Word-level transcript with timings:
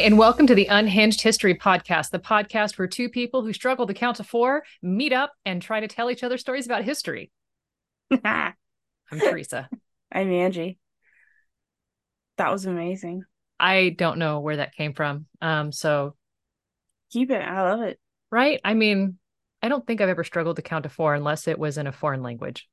and 0.00 0.16
welcome 0.16 0.46
to 0.46 0.54
the 0.54 0.64
Unhinged 0.64 1.20
History 1.20 1.54
Podcast, 1.54 2.08
the 2.08 2.18
podcast 2.18 2.78
where 2.78 2.88
two 2.88 3.10
people 3.10 3.42
who 3.42 3.52
struggle 3.52 3.86
to 3.86 3.92
count 3.92 4.16
to 4.16 4.24
four 4.24 4.62
meet 4.80 5.12
up 5.12 5.34
and 5.44 5.60
try 5.60 5.78
to 5.78 5.88
tell 5.88 6.10
each 6.10 6.24
other 6.24 6.38
stories 6.38 6.64
about 6.64 6.84
history. 6.84 7.30
I'm 8.24 8.54
Theresa. 9.10 9.68
I'm 10.10 10.32
Angie. 10.32 10.78
That 12.38 12.50
was 12.50 12.64
amazing. 12.64 13.24
I 13.58 13.90
don't 13.90 14.18
know 14.18 14.40
where 14.40 14.56
that 14.56 14.74
came 14.74 14.94
from. 14.94 15.26
Um, 15.42 15.70
so 15.70 16.16
keep 17.12 17.30
it. 17.30 17.42
I 17.42 17.60
love 17.70 17.82
it. 17.82 18.00
Right? 18.30 18.58
I 18.64 18.72
mean, 18.72 19.18
I 19.62 19.68
don't 19.68 19.86
think 19.86 20.00
I've 20.00 20.08
ever 20.08 20.24
struggled 20.24 20.56
to 20.56 20.62
count 20.62 20.84
to 20.84 20.88
four 20.88 21.14
unless 21.14 21.46
it 21.46 21.58
was 21.58 21.76
in 21.76 21.86
a 21.86 21.92
foreign 21.92 22.22
language. 22.22 22.70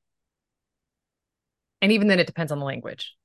And 1.82 1.92
even 1.92 2.08
then, 2.08 2.20
it 2.20 2.26
depends 2.26 2.52
on 2.52 2.58
the 2.58 2.64
language. 2.64 3.17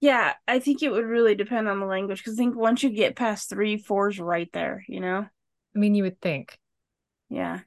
Yeah, 0.00 0.34
I 0.46 0.58
think 0.58 0.82
it 0.82 0.90
would 0.90 1.06
really 1.06 1.34
depend 1.34 1.68
on 1.68 1.80
the 1.80 1.86
language 1.86 2.18
because 2.18 2.34
I 2.34 2.36
think 2.36 2.56
once 2.56 2.82
you 2.82 2.90
get 2.90 3.16
past 3.16 3.48
three, 3.48 3.78
four's 3.78 4.20
right 4.20 4.50
there, 4.52 4.84
you 4.88 5.00
know? 5.00 5.26
I 5.74 5.78
mean, 5.78 5.94
you 5.94 6.02
would 6.02 6.20
think. 6.20 6.58
Yeah. 7.30 7.60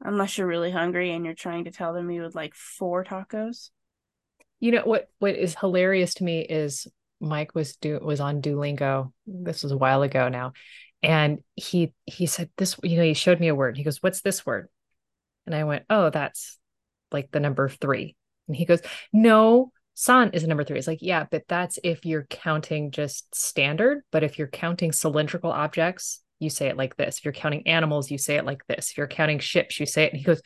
Unless 0.00 0.38
you're 0.38 0.46
really 0.46 0.70
hungry 0.70 1.12
and 1.12 1.24
you're 1.24 1.34
trying 1.34 1.64
to 1.64 1.70
tell 1.70 1.92
them 1.92 2.10
you 2.10 2.22
would 2.22 2.34
like 2.34 2.54
four 2.54 3.04
tacos. 3.04 3.70
You 4.60 4.72
know 4.72 4.82
what 4.84 5.10
what 5.18 5.34
is 5.34 5.54
hilarious 5.54 6.14
to 6.14 6.24
me 6.24 6.40
is 6.40 6.86
Mike 7.20 7.54
was 7.54 7.76
do 7.76 7.98
was 8.02 8.20
on 8.20 8.40
Duolingo. 8.40 9.12
This 9.26 9.62
was 9.62 9.72
a 9.72 9.76
while 9.76 10.02
ago 10.02 10.28
now. 10.28 10.52
And 11.02 11.40
he 11.54 11.92
he 12.04 12.26
said 12.26 12.50
this, 12.56 12.76
you 12.82 12.96
know, 12.96 13.02
he 13.02 13.14
showed 13.14 13.40
me 13.40 13.48
a 13.48 13.54
word. 13.54 13.76
He 13.76 13.84
goes, 13.84 14.02
What's 14.02 14.20
this 14.20 14.46
word? 14.46 14.68
And 15.46 15.54
I 15.54 15.64
went, 15.64 15.84
Oh, 15.90 16.10
that's 16.10 16.58
like 17.12 17.30
the 17.30 17.40
number 17.40 17.68
three. 17.68 18.16
And 18.48 18.56
he 18.56 18.64
goes, 18.64 18.80
No, 19.12 19.72
San 19.98 20.28
is 20.32 20.46
number 20.46 20.62
three. 20.62 20.76
It's 20.76 20.86
like, 20.86 21.00
yeah, 21.00 21.24
but 21.30 21.44
that's 21.48 21.78
if 21.82 22.04
you're 22.04 22.26
counting 22.28 22.90
just 22.90 23.34
standard. 23.34 24.02
But 24.12 24.24
if 24.24 24.38
you're 24.38 24.46
counting 24.46 24.92
cylindrical 24.92 25.50
objects, 25.50 26.20
you 26.38 26.50
say 26.50 26.68
it 26.68 26.76
like 26.76 26.96
this. 26.96 27.16
If 27.16 27.24
you're 27.24 27.32
counting 27.32 27.66
animals, 27.66 28.10
you 28.10 28.18
say 28.18 28.36
it 28.36 28.44
like 28.44 28.66
this. 28.66 28.90
If 28.90 28.98
you're 28.98 29.06
counting 29.06 29.38
ships, 29.38 29.80
you 29.80 29.86
say 29.86 30.04
it. 30.04 30.12
And 30.12 30.18
he 30.18 30.24
goes, 30.24 30.42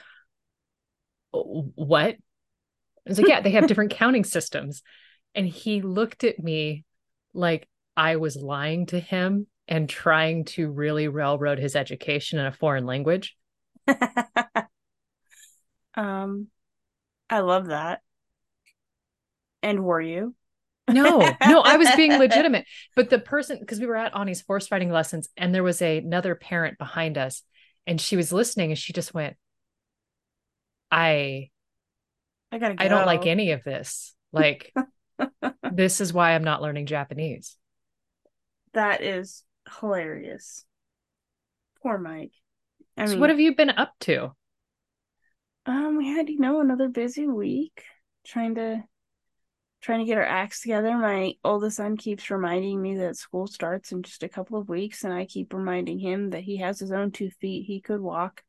What? 1.32 2.16
It's 3.06 3.18
like, 3.18 3.26
yeah, 3.26 3.40
they 3.40 3.50
have 3.50 3.66
different 3.66 3.90
counting 3.96 4.22
systems. 4.22 4.82
And 5.34 5.48
he 5.48 5.82
looked 5.82 6.22
at 6.22 6.38
me 6.38 6.84
like 7.34 7.68
I 7.96 8.16
was 8.16 8.36
lying 8.36 8.86
to 8.86 9.00
him 9.00 9.48
and 9.66 9.88
trying 9.88 10.44
to 10.44 10.70
really 10.70 11.08
railroad 11.08 11.58
his 11.58 11.74
education 11.74 12.38
in 12.38 12.46
a 12.46 12.52
foreign 12.52 12.86
language. 12.86 13.36
um, 15.96 16.46
I 17.28 17.40
love 17.40 17.66
that. 17.66 18.02
And 19.62 19.84
were 19.84 20.00
you? 20.00 20.34
no, 20.88 21.18
no, 21.46 21.60
I 21.60 21.76
was 21.76 21.88
being 21.96 22.12
legitimate. 22.18 22.66
But 22.96 23.10
the 23.10 23.18
person, 23.18 23.58
because 23.60 23.80
we 23.80 23.86
were 23.86 23.96
at 23.96 24.16
Ani's 24.16 24.42
horse 24.46 24.70
riding 24.70 24.90
lessons, 24.90 25.28
and 25.36 25.54
there 25.54 25.62
was 25.62 25.80
a, 25.82 25.98
another 25.98 26.34
parent 26.34 26.78
behind 26.78 27.18
us, 27.18 27.42
and 27.86 28.00
she 28.00 28.16
was 28.16 28.32
listening, 28.32 28.70
and 28.70 28.78
she 28.78 28.92
just 28.92 29.14
went, 29.14 29.36
"I, 30.90 31.50
I 32.50 32.58
gotta, 32.58 32.74
go. 32.74 32.84
I 32.84 32.88
don't 32.88 33.06
like 33.06 33.26
any 33.26 33.52
of 33.52 33.62
this. 33.64 34.14
Like, 34.32 34.74
this 35.72 36.00
is 36.00 36.12
why 36.12 36.34
I'm 36.34 36.44
not 36.44 36.62
learning 36.62 36.86
Japanese." 36.86 37.56
That 38.72 39.02
is 39.02 39.42
hilarious. 39.80 40.64
Poor 41.82 41.98
Mike. 41.98 42.32
I 42.96 43.06
so 43.06 43.12
mean, 43.12 43.20
what 43.20 43.30
have 43.30 43.40
you 43.40 43.54
been 43.54 43.70
up 43.70 43.92
to? 44.00 44.32
Um, 45.66 45.96
we 45.96 46.08
had, 46.08 46.28
you 46.28 46.38
know, 46.38 46.60
another 46.60 46.88
busy 46.88 47.26
week 47.26 47.84
trying 48.24 48.56
to 48.56 48.82
trying 49.80 50.00
to 50.00 50.04
get 50.04 50.18
our 50.18 50.24
acts 50.24 50.60
together. 50.60 50.96
My 50.96 51.34
oldest 51.44 51.76
son 51.76 51.96
keeps 51.96 52.30
reminding 52.30 52.80
me 52.80 52.96
that 52.98 53.16
school 53.16 53.46
starts 53.46 53.92
in 53.92 54.02
just 54.02 54.22
a 54.22 54.28
couple 54.28 54.58
of 54.58 54.68
weeks, 54.68 55.04
and 55.04 55.12
I 55.12 55.24
keep 55.24 55.52
reminding 55.54 55.98
him 55.98 56.30
that 56.30 56.42
he 56.42 56.58
has 56.58 56.78
his 56.78 56.92
own 56.92 57.10
two 57.10 57.30
feet. 57.30 57.64
He 57.66 57.80
could 57.80 58.00
walk. 58.00 58.42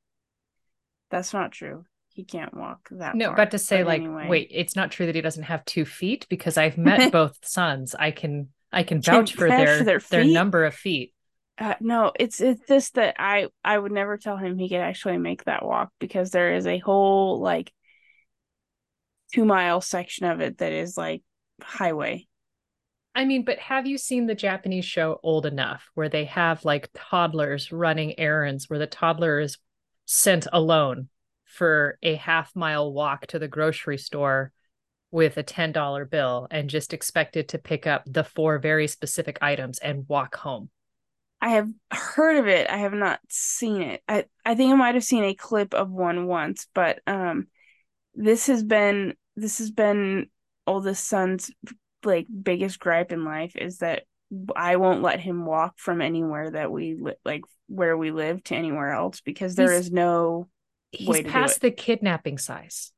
That's 1.09 1.34
not 1.34 1.52
true. 1.52 1.86
He 2.14 2.24
can't 2.25 2.53
walk 2.53 2.90
that. 2.92 3.16
No, 3.16 3.28
far. 3.28 3.36
but 3.38 3.52
to 3.52 3.58
say 3.58 3.84
but 3.84 3.88
like, 3.88 4.02
anyway. 4.02 4.28
wait, 4.28 4.50
it's 4.52 4.75
not 4.75 4.92
true 4.92 5.06
that 5.06 5.16
he 5.16 5.22
doesn't 5.22 5.44
have 5.44 5.64
two 5.66 5.86
feet 5.86 6.28
because 6.30 6.58
I've 6.58 6.78
met 6.80 7.12
both 7.12 7.38
sons. 7.44 7.96
I 7.98 8.12
can 8.12 8.50
I 8.72 8.84
can 8.84 9.02
vouch 9.02 9.34
for 9.34 9.48
their 9.48 9.84
their, 9.84 10.00
their 10.00 10.25
number 10.25 10.66
of 10.66 10.74
feet. 10.74 11.13
Uh, 11.58 11.75
no, 11.80 12.12
it's 12.19 12.42
it's 12.42 12.66
this 12.68 12.90
that 12.92 13.16
I 13.19 13.48
I 13.63 13.78
would 13.78 13.92
never 13.92 14.18
tell 14.18 14.36
him 14.36 14.58
he 14.58 14.68
could 14.68 14.80
actually 14.80 15.18
make 15.18 15.44
that 15.46 15.66
walk 15.66 15.92
because 16.00 16.31
there 16.31 16.53
is 16.56 16.68
a 16.68 16.80
whole 16.80 17.40
like 17.40 17.72
two 19.34 19.46
mile 19.46 19.81
section 19.81 20.25
of 20.25 20.42
it 20.42 20.58
that 20.59 20.74
is 20.74 20.97
like 20.97 21.24
highway. 21.62 22.28
I 23.14 23.25
mean, 23.25 23.44
but 23.44 23.59
have 23.59 23.88
you 23.88 23.97
seen 23.97 24.25
the 24.25 24.36
Japanese 24.36 24.86
show 24.86 25.19
Old 25.22 25.46
Enough 25.46 25.90
where 25.96 26.09
they 26.09 26.25
have 26.25 26.64
like 26.64 26.90
toddlers 26.94 27.72
running 27.72 28.18
errands 28.18 28.69
where 28.69 28.80
the 28.80 28.88
toddler 28.88 29.40
is 29.40 29.58
sent 30.06 30.47
alone 30.52 31.09
for 31.46 31.97
a 32.02 32.16
half 32.16 32.56
mile 32.56 32.92
walk 32.92 33.28
to 33.28 33.40
the 33.40 33.47
grocery 33.47 33.97
store 33.97 34.53
with 35.12 35.36
a 35.36 35.44
$10 35.44 36.09
bill 36.09 36.48
and 36.50 36.69
just 36.69 36.94
expected 36.94 37.50
to 37.50 37.58
pick 37.58 37.86
up 37.86 38.03
the 38.06 38.24
four 38.24 38.59
very 38.59 38.88
specific 38.88 39.38
items 39.42 39.78
and 39.80 40.08
walk 40.08 40.36
home? 40.36 40.69
I 41.42 41.50
have 41.50 41.69
heard 41.92 42.38
of 42.38 42.48
it. 42.48 42.69
I 42.69 42.78
have 42.78 42.94
not 42.94 43.19
seen 43.28 43.81
it. 43.81 44.03
I, 44.08 44.25
I 44.46 44.56
think 44.56 44.72
I 44.72 44.75
might 44.75 44.96
have 44.96 45.03
seen 45.03 45.25
a 45.25 45.34
clip 45.34 45.74
of 45.74 45.90
one 45.90 46.28
once, 46.28 46.68
but 46.74 47.00
um 47.08 47.48
this 48.13 48.48
has 48.48 48.63
been 48.63 49.16
this 49.36 49.59
has 49.59 49.72
been 49.72 50.28
oldest 50.68 51.06
son's 51.06 51.52
like 52.03 52.28
biggest 52.44 52.80
gripe 52.80 53.12
in 53.12 53.24
life 53.24 53.56
is 53.56 53.80
that 53.80 54.03
I 54.56 54.78
won't 54.78 55.02
let 55.02 55.19
him 55.19 55.46
walk 55.46 55.78
from 55.78 56.02
anywhere 56.02 56.52
that 56.52 56.72
we 56.72 56.96
li- 56.96 57.14
like 57.25 57.42
where 57.68 57.97
we 57.97 58.12
live 58.12 58.44
to 58.46 58.56
anywhere 58.56 58.92
else 58.92 59.22
because 59.22 59.56
there 59.56 59.74
he's, 59.74 59.88
is 59.88 59.92
no 59.92 60.47
he's 60.92 61.22
past 61.24 61.62
the 61.62 61.72
kidnapping 61.72 62.38
size. 62.38 62.92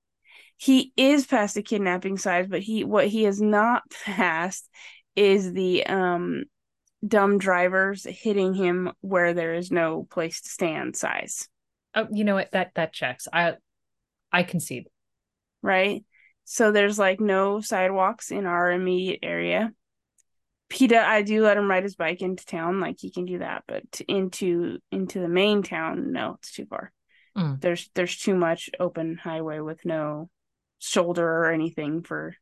He 0.57 0.93
is 0.95 1.25
past 1.25 1.55
the 1.55 1.63
kidnapping 1.63 2.17
size, 2.17 2.47
but 2.47 2.61
he 2.61 2.83
what 2.83 3.07
he 3.07 3.25
is 3.25 3.41
not 3.41 3.83
past 4.05 4.69
is 5.15 5.51
the 5.53 5.85
um 5.85 6.43
dumb 7.05 7.37
drivers 7.37 8.05
hitting 8.05 8.53
him 8.53 8.91
where 9.01 9.33
there 9.33 9.55
is 9.55 9.71
no 9.71 10.07
place 10.09 10.41
to 10.41 10.49
stand 10.49 10.95
size. 10.95 11.49
Oh, 11.95 12.07
you 12.11 12.23
know 12.23 12.35
what? 12.35 12.51
That 12.51 12.71
that 12.75 12.93
checks. 12.93 13.27
I 13.31 13.55
I 14.31 14.43
concede. 14.43 14.87
Right. 15.61 16.03
So 16.45 16.71
there's 16.71 16.99
like 16.99 17.19
no 17.19 17.61
sidewalks 17.61 18.31
in 18.31 18.45
our 18.45 18.71
immediate 18.71 19.19
area. 19.23 19.71
PETA, 20.69 20.99
I 20.99 21.21
do 21.21 21.43
let 21.43 21.57
him 21.57 21.69
ride 21.69 21.83
his 21.83 21.95
bike 21.95 22.21
into 22.21 22.45
town, 22.45 22.79
like 22.79 22.97
he 22.99 23.11
can 23.11 23.25
do 23.25 23.39
that, 23.39 23.63
but 23.67 23.83
into 24.07 24.79
into 24.91 25.19
the 25.19 25.27
main 25.27 25.61
town, 25.61 26.11
no, 26.11 26.35
it's 26.39 26.51
too 26.51 26.65
far. 26.65 26.91
Mm. 27.37 27.61
There's 27.61 27.89
there's 27.93 28.17
too 28.17 28.35
much 28.35 28.69
open 28.79 29.17
highway 29.17 29.59
with 29.59 29.85
no 29.85 30.29
shoulder 30.79 31.25
or 31.25 31.51
anything 31.51 32.03
for 32.03 32.35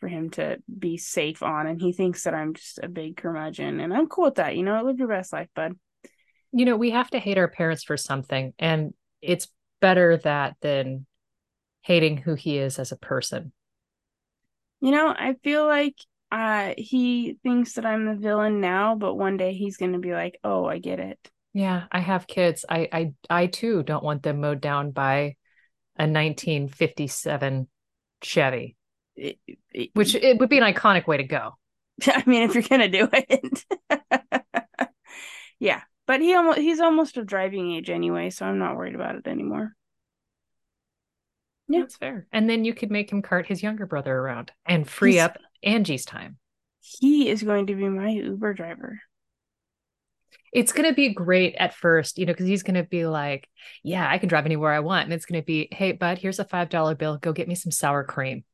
for 0.00 0.08
him 0.08 0.30
to 0.30 0.58
be 0.78 0.96
safe 0.96 1.42
on 1.42 1.66
and 1.66 1.80
he 1.80 1.92
thinks 1.92 2.24
that 2.24 2.34
I'm 2.34 2.54
just 2.54 2.78
a 2.82 2.88
big 2.88 3.16
curmudgeon 3.16 3.80
and 3.80 3.92
I'm 3.92 4.06
cool 4.06 4.26
with 4.26 4.36
that. 4.36 4.56
You 4.56 4.62
know, 4.62 4.82
live 4.82 4.98
your 4.98 5.08
best 5.08 5.32
life, 5.32 5.48
bud. 5.54 5.72
You 6.52 6.64
know, 6.64 6.76
we 6.76 6.90
have 6.90 7.10
to 7.10 7.18
hate 7.18 7.38
our 7.38 7.48
parents 7.48 7.82
for 7.82 7.96
something 7.96 8.52
and 8.58 8.94
it's 9.20 9.48
better 9.80 10.16
that 10.18 10.56
than 10.60 11.06
hating 11.88 12.18
who 12.18 12.34
he 12.34 12.58
is 12.58 12.78
as 12.78 12.92
a 12.92 12.96
person. 12.96 13.50
You 14.80 14.90
know, 14.90 15.08
I 15.08 15.34
feel 15.42 15.66
like 15.66 15.96
uh 16.30 16.74
he 16.76 17.38
thinks 17.42 17.72
that 17.72 17.86
I'm 17.86 18.04
the 18.04 18.14
villain 18.14 18.60
now, 18.60 18.94
but 18.94 19.14
one 19.14 19.38
day 19.38 19.54
he's 19.54 19.78
going 19.78 19.94
to 19.94 19.98
be 19.98 20.12
like, 20.12 20.38
"Oh, 20.44 20.66
I 20.66 20.78
get 20.78 21.00
it." 21.00 21.18
Yeah, 21.54 21.84
I 21.90 22.00
have 22.00 22.26
kids. 22.26 22.66
I 22.68 22.88
I 22.92 23.12
I 23.30 23.46
too 23.46 23.82
don't 23.82 24.04
want 24.04 24.22
them 24.22 24.42
mowed 24.42 24.60
down 24.60 24.90
by 24.90 25.36
a 25.96 26.06
1957 26.06 27.68
Chevy. 28.22 28.76
It, 29.16 29.38
it, 29.72 29.90
which 29.94 30.14
it 30.14 30.38
would 30.38 30.50
be 30.50 30.58
an 30.58 30.72
iconic 30.72 31.06
way 31.06 31.16
to 31.16 31.24
go. 31.24 31.56
I 32.06 32.22
mean, 32.26 32.42
if 32.42 32.54
you're 32.54 32.62
going 32.62 32.82
to 32.82 32.88
do 32.88 33.08
it. 33.12 33.64
yeah, 35.58 35.80
but 36.06 36.20
he 36.20 36.34
almost 36.34 36.58
he's 36.58 36.80
almost 36.80 37.16
of 37.16 37.26
driving 37.26 37.72
age 37.72 37.88
anyway, 37.88 38.28
so 38.28 38.44
I'm 38.44 38.58
not 38.58 38.76
worried 38.76 38.94
about 38.94 39.16
it 39.16 39.26
anymore. 39.26 39.74
Yeah, 41.68 41.80
that's 41.80 41.96
fair. 41.96 42.26
And 42.32 42.48
then 42.48 42.64
you 42.64 42.74
could 42.74 42.90
make 42.90 43.10
him 43.10 43.22
cart 43.22 43.46
his 43.46 43.62
younger 43.62 43.86
brother 43.86 44.14
around 44.14 44.52
and 44.64 44.88
free 44.88 45.12
He's, 45.12 45.20
up 45.20 45.38
Angie's 45.62 46.04
time. 46.04 46.38
He 46.80 47.28
is 47.28 47.42
going 47.42 47.66
to 47.66 47.74
be 47.74 47.88
my 47.88 48.08
Uber 48.08 48.54
driver. 48.54 49.00
It's 50.50 50.72
going 50.72 50.88
to 50.88 50.94
be 50.94 51.12
great 51.12 51.54
at 51.56 51.74
first, 51.74 52.18
you 52.18 52.24
know, 52.24 52.32
because 52.32 52.46
he's 52.46 52.62
going 52.62 52.76
to 52.76 52.84
be 52.84 53.06
like, 53.06 53.48
yeah, 53.82 54.08
I 54.10 54.16
can 54.16 54.30
drive 54.30 54.46
anywhere 54.46 54.72
I 54.72 54.80
want. 54.80 55.04
And 55.04 55.12
it's 55.12 55.26
going 55.26 55.40
to 55.40 55.44
be, 55.44 55.68
hey, 55.70 55.92
bud, 55.92 56.16
here's 56.16 56.38
a 56.38 56.44
$5 56.44 56.96
bill. 56.96 57.18
Go 57.18 57.34
get 57.34 57.48
me 57.48 57.54
some 57.54 57.70
sour 57.70 58.02
cream. 58.02 58.44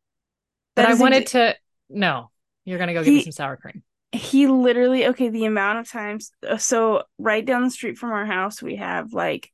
But 0.74 0.86
I 0.86 0.94
wanted 0.94 1.28
to, 1.28 1.54
no, 1.88 2.32
you're 2.64 2.78
going 2.78 2.88
to 2.88 2.94
go 2.94 3.04
he, 3.04 3.10
get 3.10 3.16
me 3.18 3.22
some 3.24 3.32
sour 3.32 3.56
cream. 3.56 3.84
He 4.10 4.48
literally, 4.48 5.06
okay, 5.08 5.28
the 5.28 5.44
amount 5.44 5.78
of 5.78 5.88
times, 5.88 6.32
uh, 6.48 6.56
so 6.56 7.04
right 7.18 7.44
down 7.44 7.62
the 7.62 7.70
street 7.70 7.96
from 7.96 8.10
our 8.10 8.26
house, 8.26 8.60
we 8.60 8.74
have 8.76 9.12
like 9.12 9.52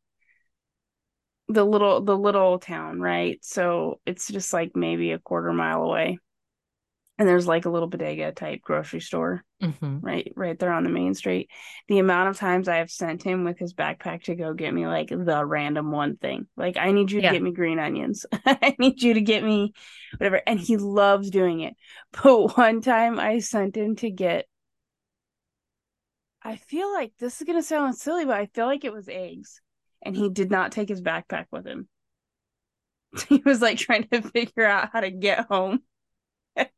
the 1.53 1.65
little 1.65 2.01
the 2.03 2.17
little 2.17 2.59
town, 2.59 3.01
right? 3.01 3.39
So 3.45 4.01
it's 4.07 4.29
just 4.29 4.53
like 4.53 4.77
maybe 4.77 5.13
a 5.13 5.19
quarter 5.19 5.53
mile 5.53 5.83
away. 5.83 6.19
and 7.19 7.29
there's 7.29 7.47
like 7.47 7.67
a 7.67 7.71
little 7.71 7.89
bodega 7.89 8.33
type 8.33 8.61
grocery 8.63 9.01
store 9.01 9.45
hmm 9.61 9.99
right 10.03 10.33
right 10.37 10.59
there 10.59 10.73
on 10.73 10.85
the 10.85 10.89
main 10.91 11.13
street. 11.15 11.51
The 11.89 11.99
amount 11.99 12.31
of 12.31 12.39
times 12.39 12.67
i 12.69 12.77
have 12.77 12.91
sent 12.91 13.23
him 13.23 13.45
with 13.45 13.59
his 13.59 13.75
backpack 13.75 14.23
to 14.25 14.35
go 14.35 14.55
get 14.55 14.73
me 14.73 14.87
like 14.87 15.09
the 15.11 15.45
random 15.45 15.91
one 15.93 16.17
thing. 16.17 16.47
Like 16.57 16.79
i 16.79 16.93
need 16.93 17.11
you 17.11 17.21
to 17.21 17.29
get 17.29 17.43
me 17.43 17.53
green 17.53 17.79
onions. 17.79 18.25
I 18.47 18.75
need 18.79 19.03
you 19.03 19.15
to 19.15 19.21
get 19.21 19.45
me 19.45 19.75
whatever. 20.17 20.41
And 20.47 20.59
he 20.59 20.79
loves 20.79 21.31
doing 21.31 21.61
it. 21.61 21.75
But 22.23 22.57
one 22.57 22.81
time 22.81 23.21
i 23.21 23.41
sent 23.41 23.77
him 23.77 23.97
to 23.97 24.11
get 24.11 24.47
i 26.43 26.57
feel 26.57 26.93
like 26.93 27.13
this 27.19 27.41
is 27.41 27.47
going 27.47 27.59
to 27.59 27.63
sound 27.63 27.97
silly 27.97 28.25
but 28.25 28.37
i 28.37 28.47
feel 28.47 28.67
like 28.67 28.85
it 28.85 28.93
was 28.93 29.09
eggs 29.09 29.61
and 30.03 30.17
he 30.17 30.29
did 30.29 30.51
not 30.51 30.73
take 30.73 30.89
his 30.89 31.03
backpack 31.03 31.47
with 31.51 31.67
him 31.67 31.89
he 33.29 33.43
was 33.45 33.61
like 33.61 33.79
trying 33.79 34.07
to 34.09 34.23
figure 34.23 34.65
out 34.65 34.91
how 34.93 35.01
to 35.01 35.11
get 35.11 35.47
home 35.47 35.81
it 36.57 36.71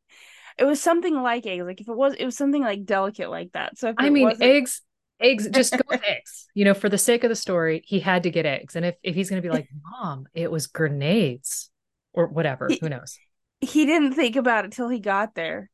was 0.65 0.81
something 0.81 1.21
like 1.21 1.45
eggs 1.45 1.65
like 1.65 1.81
if 1.81 1.87
it 1.87 1.95
was 1.95 2.13
it 2.15 2.25
was 2.25 2.35
something 2.37 2.61
like 2.61 2.85
delicate 2.85 3.29
like 3.29 3.51
that 3.53 3.77
so 3.77 3.89
if 3.89 3.95
I 3.97 4.09
mean, 4.09 4.31
eggs, 4.41 4.81
eggs, 5.19 5.47
just 5.49 5.73
go 5.77 5.83
with 5.89 6.03
eggs. 6.03 6.47
You 6.53 6.65
know, 6.65 6.73
for 6.73 6.89
the 6.89 6.97
sake 6.97 7.23
of 7.23 7.29
the 7.29 7.35
story, 7.35 7.83
he 7.85 7.99
had 7.99 8.23
to 8.23 8.29
get 8.31 8.45
eggs. 8.45 8.75
And 8.75 8.85
if, 8.85 8.95
if 9.03 9.15
he's 9.15 9.29
going 9.29 9.41
to 9.41 9.47
be 9.47 9.51
like, 9.53 9.69
Mom, 9.83 10.27
it 10.33 10.51
was 10.51 10.67
grenades 10.67 11.71
or 12.13 12.27
whatever, 12.27 12.67
He- 12.69 12.79
who 12.81 12.89
knows? 12.89 13.17
he 13.61 13.85
didn't 13.85 14.13
think 14.13 14.35
about 14.35 14.65
it 14.65 14.73
till 14.73 14.89
he 14.89 14.99
got 14.99 15.35
there 15.35 15.69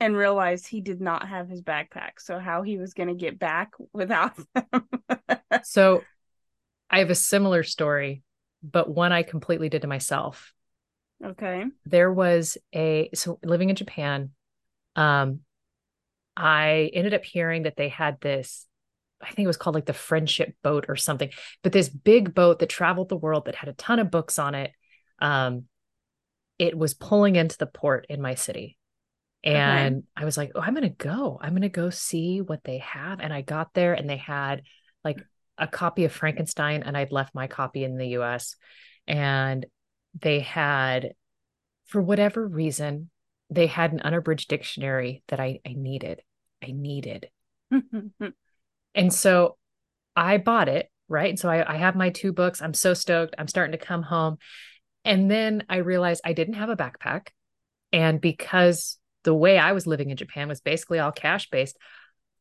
and 0.00 0.16
realized 0.16 0.66
he 0.66 0.80
did 0.80 1.00
not 1.00 1.28
have 1.28 1.48
his 1.48 1.60
backpack 1.60 2.12
so 2.18 2.38
how 2.38 2.62
he 2.62 2.78
was 2.78 2.94
going 2.94 3.08
to 3.10 3.14
get 3.14 3.38
back 3.38 3.72
without 3.92 4.32
them 4.54 4.88
So 5.62 6.02
I 6.94 7.00
have 7.00 7.10
a 7.10 7.16
similar 7.16 7.64
story, 7.64 8.22
but 8.62 8.88
one 8.88 9.10
I 9.10 9.24
completely 9.24 9.68
did 9.68 9.82
to 9.82 9.88
myself. 9.88 10.54
okay 11.24 11.64
There 11.86 12.12
was 12.12 12.56
a, 12.72 13.10
so 13.14 13.40
living 13.42 13.68
in 13.68 13.74
Japan, 13.74 14.30
um, 14.94 15.40
I 16.36 16.92
ended 16.92 17.12
up 17.12 17.24
hearing 17.24 17.64
that 17.64 17.76
they 17.76 17.88
had 17.88 18.20
this, 18.20 18.64
I 19.20 19.26
think 19.26 19.44
it 19.44 19.48
was 19.48 19.56
called 19.56 19.74
like 19.74 19.86
the 19.86 19.92
friendship 19.92 20.54
boat 20.62 20.84
or 20.88 20.94
something, 20.94 21.30
but 21.64 21.72
this 21.72 21.88
big 21.88 22.32
boat 22.32 22.60
that 22.60 22.68
traveled 22.68 23.08
the 23.08 23.16
world 23.16 23.46
that 23.46 23.56
had 23.56 23.68
a 23.68 23.74
ton 23.74 23.98
of 23.98 24.12
books 24.12 24.38
on 24.38 24.54
it. 24.54 24.70
Um, 25.18 25.64
it 26.60 26.78
was 26.78 26.94
pulling 26.94 27.34
into 27.34 27.58
the 27.58 27.66
port 27.66 28.06
in 28.08 28.22
my 28.22 28.36
city. 28.36 28.78
And 29.42 30.04
I 30.16 30.24
was 30.24 30.36
like, 30.36 30.52
oh, 30.54 30.60
I'm 30.60 30.74
going 30.74 30.88
to 30.88 30.90
go. 30.90 31.40
I'm 31.42 31.50
going 31.50 31.62
to 31.62 31.68
go 31.68 31.90
see 31.90 32.40
what 32.40 32.62
they 32.62 32.78
have. 32.78 33.18
And 33.18 33.32
I 33.32 33.42
got 33.42 33.74
there 33.74 33.94
and 33.94 34.08
they 34.08 34.16
had 34.16 34.62
like 35.02 35.18
a 35.58 35.66
copy 35.66 36.04
of 36.04 36.12
Frankenstein, 36.12 36.82
and 36.82 36.96
I'd 36.96 37.12
left 37.12 37.34
my 37.34 37.46
copy 37.46 37.84
in 37.84 37.96
the 37.96 38.08
US. 38.18 38.56
And 39.06 39.66
they 40.18 40.40
had, 40.40 41.14
for 41.86 42.00
whatever 42.00 42.46
reason, 42.46 43.10
they 43.50 43.66
had 43.66 43.92
an 43.92 44.00
unabridged 44.00 44.48
dictionary 44.48 45.22
that 45.28 45.40
I, 45.40 45.60
I 45.66 45.74
needed. 45.74 46.22
I 46.62 46.72
needed. 46.72 47.28
And 48.94 49.12
so 49.12 49.56
I 50.16 50.38
bought 50.38 50.68
it, 50.68 50.90
right? 51.08 51.30
And 51.30 51.38
so 51.38 51.48
I, 51.48 51.74
I 51.74 51.76
have 51.76 51.96
my 51.96 52.10
two 52.10 52.32
books. 52.32 52.62
I'm 52.62 52.74
so 52.74 52.94
stoked. 52.94 53.34
I'm 53.38 53.48
starting 53.48 53.76
to 53.76 53.84
come 53.84 54.02
home. 54.02 54.38
And 55.04 55.30
then 55.30 55.64
I 55.68 55.78
realized 55.78 56.22
I 56.24 56.32
didn't 56.32 56.54
have 56.54 56.70
a 56.70 56.76
backpack. 56.76 57.28
And 57.92 58.20
because 58.20 58.98
the 59.24 59.34
way 59.34 59.58
I 59.58 59.72
was 59.72 59.86
living 59.86 60.10
in 60.10 60.16
Japan 60.16 60.48
was 60.48 60.60
basically 60.60 60.98
all 60.98 61.12
cash 61.12 61.50
based, 61.50 61.76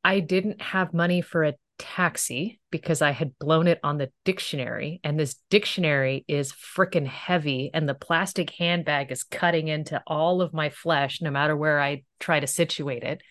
I 0.04 0.20
didn't 0.20 0.62
have 0.62 0.94
money 0.94 1.22
for 1.22 1.44
a 1.44 1.54
taxi 1.80 2.60
because 2.72 3.02
I 3.02 3.12
had 3.12 3.38
blown 3.40 3.68
it 3.68 3.80
on 3.84 3.98
the 3.98 4.12
dictionary. 4.26 5.00
And 5.04 5.20
this 5.20 5.36
dictionary 5.50 6.26
is 6.28 6.54
freaking 6.54 7.08
heavy. 7.08 7.72
And 7.74 7.88
the 7.88 7.94
plastic 7.94 8.52
handbag 8.52 9.12
is 9.12 9.24
cutting 9.24 9.68
into 9.68 10.02
all 10.08 10.42
of 10.42 10.54
my 10.54 10.70
flesh, 10.70 11.22
no 11.22 11.32
matter 11.32 11.56
where 11.56 11.80
I 11.80 12.04
try 12.20 12.40
to 12.40 12.48
situate 12.48 13.04
it 13.04 13.22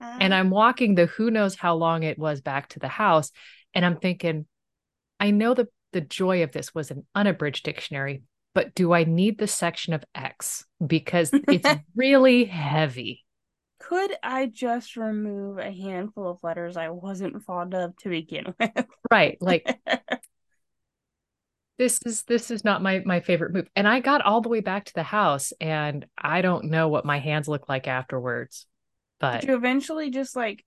and 0.00 0.34
I'm 0.34 0.50
walking 0.50 0.94
the 0.94 1.06
who 1.06 1.30
knows 1.30 1.54
how 1.54 1.74
long 1.74 2.02
it 2.02 2.18
was 2.18 2.40
back 2.40 2.68
to 2.70 2.78
the 2.78 2.88
house. 2.88 3.30
And 3.74 3.84
I'm 3.84 3.96
thinking, 3.96 4.46
I 5.18 5.30
know 5.30 5.54
that 5.54 5.68
the 5.92 6.00
joy 6.00 6.42
of 6.42 6.52
this 6.52 6.74
was 6.74 6.90
an 6.90 7.06
unabridged 7.14 7.64
dictionary, 7.64 8.22
but 8.54 8.74
do 8.74 8.92
I 8.92 9.04
need 9.04 9.38
the 9.38 9.46
section 9.46 9.92
of 9.92 10.04
X? 10.14 10.64
Because 10.84 11.30
it's 11.32 11.68
really 11.94 12.44
heavy. 12.44 13.24
Could 13.80 14.14
i 14.22 14.46
just 14.46 14.96
remove 14.96 15.58
a 15.58 15.72
handful 15.72 16.30
of 16.30 16.38
letters 16.44 16.76
i 16.76 16.88
wasn't 16.88 17.42
fond 17.42 17.74
of 17.74 17.96
to 17.96 18.08
begin 18.08 18.54
with 18.58 18.86
Right. 19.10 19.38
Like 19.40 19.66
this 21.78 21.98
is 22.06 22.22
this 22.24 22.50
is 22.50 22.64
not 22.64 22.82
my 22.82 23.02
my 23.04 23.20
favorite 23.20 23.52
move. 23.52 23.68
And 23.74 23.88
I 23.88 24.00
got 24.00 24.22
all 24.22 24.40
the 24.40 24.48
way 24.48 24.60
back 24.60 24.84
to 24.84 24.94
the 24.94 25.02
house 25.02 25.52
and 25.60 26.06
I 26.16 26.42
don't 26.42 26.66
know 26.66 26.88
what 26.88 27.04
my 27.04 27.18
hands 27.18 27.48
look 27.48 27.68
like 27.68 27.88
afterwards. 27.88 28.66
But 29.18 29.40
Did 29.40 29.50
you 29.50 29.56
eventually 29.56 30.10
just 30.10 30.36
like 30.36 30.64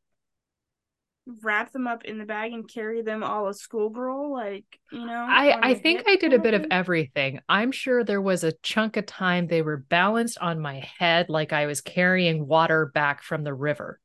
wrap 1.42 1.72
them 1.72 1.88
up 1.88 2.04
in 2.04 2.18
the 2.18 2.26
bag 2.26 2.52
and 2.52 2.68
carry 2.68 3.02
them 3.02 3.24
all 3.24 3.48
a 3.48 3.54
schoolgirl 3.54 4.32
like 4.32 4.66
you 4.92 5.06
know 5.06 5.26
I, 5.30 5.70
I 5.70 5.74
think 5.76 6.04
I 6.06 6.18
did 6.18 6.34
a 6.34 6.40
bit 6.40 6.54
of 6.54 6.66
everything. 6.70 7.40
I'm 7.48 7.72
sure 7.72 8.04
there 8.04 8.22
was 8.22 8.44
a 8.44 8.52
chunk 8.62 8.98
of 8.98 9.06
time 9.06 9.48
they 9.48 9.62
were 9.62 9.78
balanced 9.78 10.38
on 10.40 10.60
my 10.60 10.86
head 11.00 11.30
like 11.30 11.54
I 11.54 11.66
was 11.66 11.80
carrying 11.82 12.48
water 12.48 12.92
back 12.94 13.24
from 13.24 13.44
the 13.44 13.54
river. 13.54 14.00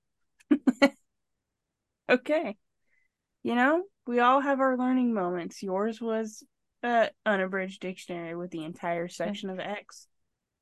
okay 2.09 2.57
you 3.43 3.55
know 3.55 3.83
we 4.07 4.21
all 4.21 4.41
have 4.41 4.61
our 4.61 4.79
learning 4.79 5.13
moments 5.13 5.63
yours 5.63 6.01
was 6.01 6.43
a 6.83 7.11
unabridged 7.27 7.81
dictionary 7.81 8.35
with 8.35 8.51
the 8.51 8.65
entire 8.65 9.09
section 9.09 9.51
of 9.51 9.59
x 9.59 10.07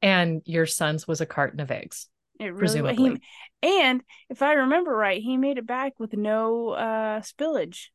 And 0.03 0.43
your 0.45 0.67
son's 0.67 1.07
was 1.07 1.21
a 1.21 1.27
carton 1.27 1.61
of 1.61 1.71
eggs. 1.71 2.09
It 2.39 2.45
really 2.47 2.59
Presumably. 2.59 3.21
he, 3.63 3.69
and 3.81 4.03
if 4.29 4.43
i 4.43 4.53
remember 4.53 4.91
right 4.95 5.23
he 5.23 5.37
made 5.37 5.59
it 5.59 5.67
back 5.67 5.95
with 5.99 6.13
no 6.15 6.71
uh 6.71 7.21
spillage 7.21 7.87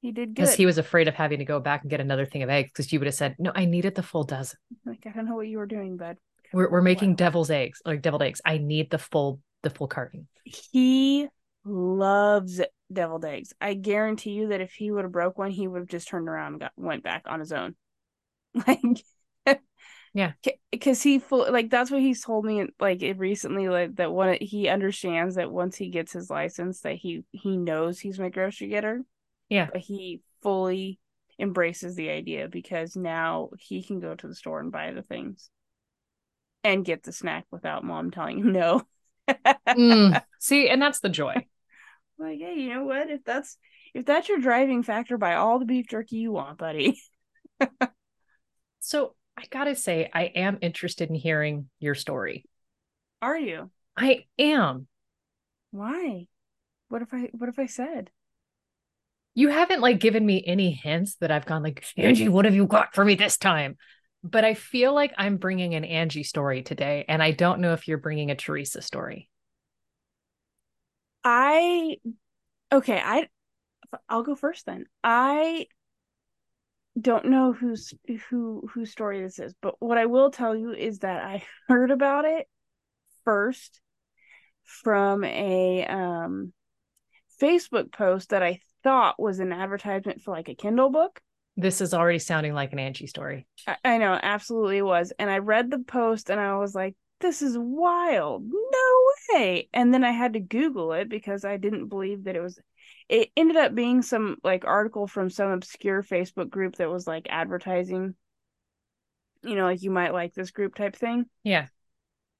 he 0.00 0.10
did 0.10 0.34
good. 0.34 0.34
Because 0.34 0.54
he 0.54 0.66
was 0.66 0.78
afraid 0.78 1.06
of 1.06 1.14
having 1.14 1.38
to 1.38 1.44
go 1.44 1.60
back 1.60 1.82
and 1.82 1.90
get 1.90 2.00
another 2.00 2.26
thing 2.26 2.42
of 2.42 2.50
eggs 2.50 2.70
because 2.70 2.92
you 2.92 2.98
would 2.98 3.06
have 3.06 3.14
said, 3.14 3.36
No, 3.38 3.52
I 3.54 3.66
needed 3.66 3.94
the 3.94 4.02
full 4.02 4.24
dozen. 4.24 4.58
like 4.84 4.98
i 5.06 5.10
don't 5.10 5.26
know 5.26 5.36
what 5.36 5.46
you 5.46 5.58
were 5.58 5.66
doing 5.66 5.96
bud 5.96 6.16
We're 6.52 6.70
we're 6.70 6.82
making 6.82 7.10
Wow. 7.10 7.16
devil's 7.16 7.50
eggs, 7.50 7.80
like 7.84 8.02
deviled 8.02 8.22
eggs. 8.22 8.40
I 8.44 8.58
need 8.58 8.90
the 8.90 8.98
full 8.98 9.40
the 9.62 9.70
full 9.70 9.86
carton. 9.86 10.26
he 10.44 11.28
loves 11.64 12.60
deviled 12.92 13.24
eggs. 13.24 13.52
I 13.60 13.74
guarantee 13.74 14.32
you 14.32 14.48
that 14.48 14.60
if 14.60 14.72
he 14.72 14.90
would 14.90 15.04
have 15.04 15.12
broke 15.12 15.38
one, 15.38 15.52
he 15.52 15.68
would 15.68 15.78
have 15.82 15.88
just 15.88 16.08
turned 16.08 16.28
around 16.28 16.54
and 16.54 16.60
got 16.60 16.72
went 16.76 17.04
back 17.04 17.22
on 17.26 17.40
his 17.40 17.52
own. 17.52 17.74
Like, 18.66 18.80
Yeah. 20.14 20.32
because 20.70 21.02
he 21.02 21.18
full 21.18 21.50
like 21.50 21.70
that's 21.70 21.90
what 21.90 22.00
he's 22.02 22.22
told 22.22 22.44
me 22.44 22.66
like 22.78 23.02
it 23.02 23.18
recently 23.18 23.68
like 23.70 23.96
that 23.96 24.12
one 24.12 24.36
he 24.40 24.68
understands 24.68 25.36
that 25.36 25.50
once 25.50 25.74
he 25.76 25.88
gets 25.88 26.12
his 26.12 26.28
license 26.28 26.80
that 26.80 26.96
he 26.96 27.24
he 27.30 27.56
knows 27.56 27.98
he's 27.98 28.18
my 28.18 28.28
grocery 28.28 28.68
getter. 28.68 29.02
Yeah. 29.48 29.68
but 29.72 29.80
he 29.80 30.20
fully 30.42 30.98
embraces 31.38 31.96
the 31.96 32.10
idea 32.10 32.48
because 32.48 32.94
now 32.94 33.50
he 33.58 33.82
can 33.82 34.00
go 34.00 34.14
to 34.14 34.28
the 34.28 34.34
store 34.34 34.60
and 34.60 34.70
buy 34.70 34.92
the 34.92 35.02
things 35.02 35.50
and 36.62 36.84
get 36.84 37.02
the 37.02 37.12
snack 37.12 37.46
without 37.50 37.82
mom 37.84 38.10
telling 38.10 38.38
him 38.38 38.52
no. 38.52 38.82
Mm. 39.68 40.22
See, 40.38 40.68
and 40.68 40.80
that's 40.82 41.00
the 41.00 41.08
joy. 41.08 41.46
like 42.18 42.38
hey 42.38 42.54
you 42.60 42.74
know 42.74 42.84
what 42.84 43.08
if 43.10 43.24
that's 43.24 43.56
if 43.94 44.04
that's 44.04 44.28
your 44.28 44.38
driving 44.38 44.82
factor 44.82 45.16
buy 45.18 45.34
all 45.36 45.58
the 45.58 45.64
beef 45.64 45.86
jerky 45.88 46.16
you 46.16 46.32
want 46.32 46.58
buddy 46.58 47.00
So 48.80 49.14
I 49.36 49.44
gotta 49.50 49.74
say, 49.74 50.10
I 50.12 50.24
am 50.24 50.58
interested 50.60 51.08
in 51.08 51.14
hearing 51.14 51.68
your 51.80 51.94
story. 51.94 52.44
are 53.20 53.38
you 53.38 53.70
I 53.96 54.26
am. 54.38 54.86
why 55.70 56.28
what 56.88 57.02
if 57.02 57.12
i 57.12 57.30
what 57.32 57.48
if 57.48 57.58
i 57.58 57.66
said 57.66 58.10
You 59.34 59.48
haven't 59.48 59.80
like 59.80 59.98
given 59.98 60.24
me 60.26 60.44
any 60.46 60.70
hints 60.72 61.16
that 61.16 61.30
I've 61.30 61.46
gone 61.46 61.62
like, 61.62 61.84
Angie, 61.96 62.28
what 62.28 62.44
have 62.44 62.54
you 62.54 62.66
got 62.66 62.94
for 62.94 63.04
me 63.04 63.14
this 63.14 63.38
time? 63.38 63.76
But 64.22 64.44
I 64.44 64.54
feel 64.54 64.92
like 64.94 65.12
I'm 65.16 65.38
bringing 65.38 65.74
an 65.74 65.84
Angie 65.84 66.22
story 66.22 66.62
today, 66.62 67.04
and 67.08 67.22
I 67.22 67.30
don't 67.32 67.60
know 67.60 67.72
if 67.72 67.88
you're 67.88 67.98
bringing 67.98 68.30
a 68.30 68.36
Theresa 68.36 68.82
story. 68.82 69.28
i 71.24 71.96
okay 72.72 73.00
i 73.04 73.28
i'll 74.08 74.22
go 74.22 74.34
first 74.34 74.66
then 74.66 74.86
i 75.04 75.66
don't 77.00 77.24
know 77.26 77.52
who's 77.52 77.94
who 78.28 78.68
whose 78.72 78.90
story 78.90 79.22
this 79.22 79.38
is 79.38 79.54
but 79.62 79.74
what 79.78 79.98
i 79.98 80.06
will 80.06 80.30
tell 80.30 80.54
you 80.54 80.72
is 80.72 80.98
that 81.00 81.24
i 81.24 81.42
heard 81.68 81.90
about 81.90 82.24
it 82.24 82.46
first 83.24 83.80
from 84.62 85.24
a 85.24 85.86
um 85.86 86.52
facebook 87.40 87.92
post 87.92 88.30
that 88.30 88.42
i 88.42 88.58
thought 88.84 89.18
was 89.18 89.38
an 89.38 89.52
advertisement 89.52 90.20
for 90.20 90.32
like 90.32 90.48
a 90.48 90.54
kindle 90.54 90.90
book 90.90 91.20
This 91.56 91.80
is 91.80 91.92
already 91.94 92.18
sounding 92.18 92.54
like 92.54 92.72
an 92.72 92.78
Angie 92.78 93.06
story. 93.06 93.46
I, 93.66 93.76
I 93.84 93.98
know, 93.98 94.18
absolutely 94.22 94.80
was. 94.80 95.12
And 95.18 95.30
I 95.30 95.38
read 95.38 95.70
the 95.70 95.80
post 95.80 96.30
and 96.30 96.40
I 96.40 96.56
was 96.56 96.74
like, 96.74 96.96
this 97.20 97.42
is 97.42 97.56
wild. 97.58 98.42
No 98.44 99.12
way. 99.34 99.68
And 99.72 99.92
then 99.92 100.02
I 100.02 100.12
had 100.12 100.32
to 100.32 100.40
Google 100.40 100.92
it 100.94 101.08
because 101.10 101.44
I 101.44 101.58
didn't 101.58 101.88
believe 101.88 102.24
that 102.24 102.36
it 102.36 102.40
was 102.40 102.58
it 103.08 103.30
ended 103.36 103.56
up 103.56 103.74
being 103.74 104.02
some 104.02 104.36
like 104.42 104.64
article 104.64 105.06
from 105.06 105.30
some 105.30 105.50
obscure 105.50 106.02
Facebook 106.02 106.50
group 106.50 106.76
that 106.76 106.90
was 106.90 107.06
like 107.06 107.26
advertising, 107.30 108.14
you 109.42 109.54
know, 109.54 109.64
like 109.64 109.82
you 109.82 109.90
might 109.90 110.12
like 110.12 110.34
this 110.34 110.50
group 110.50 110.74
type 110.74 110.96
thing. 110.96 111.26
Yeah. 111.42 111.66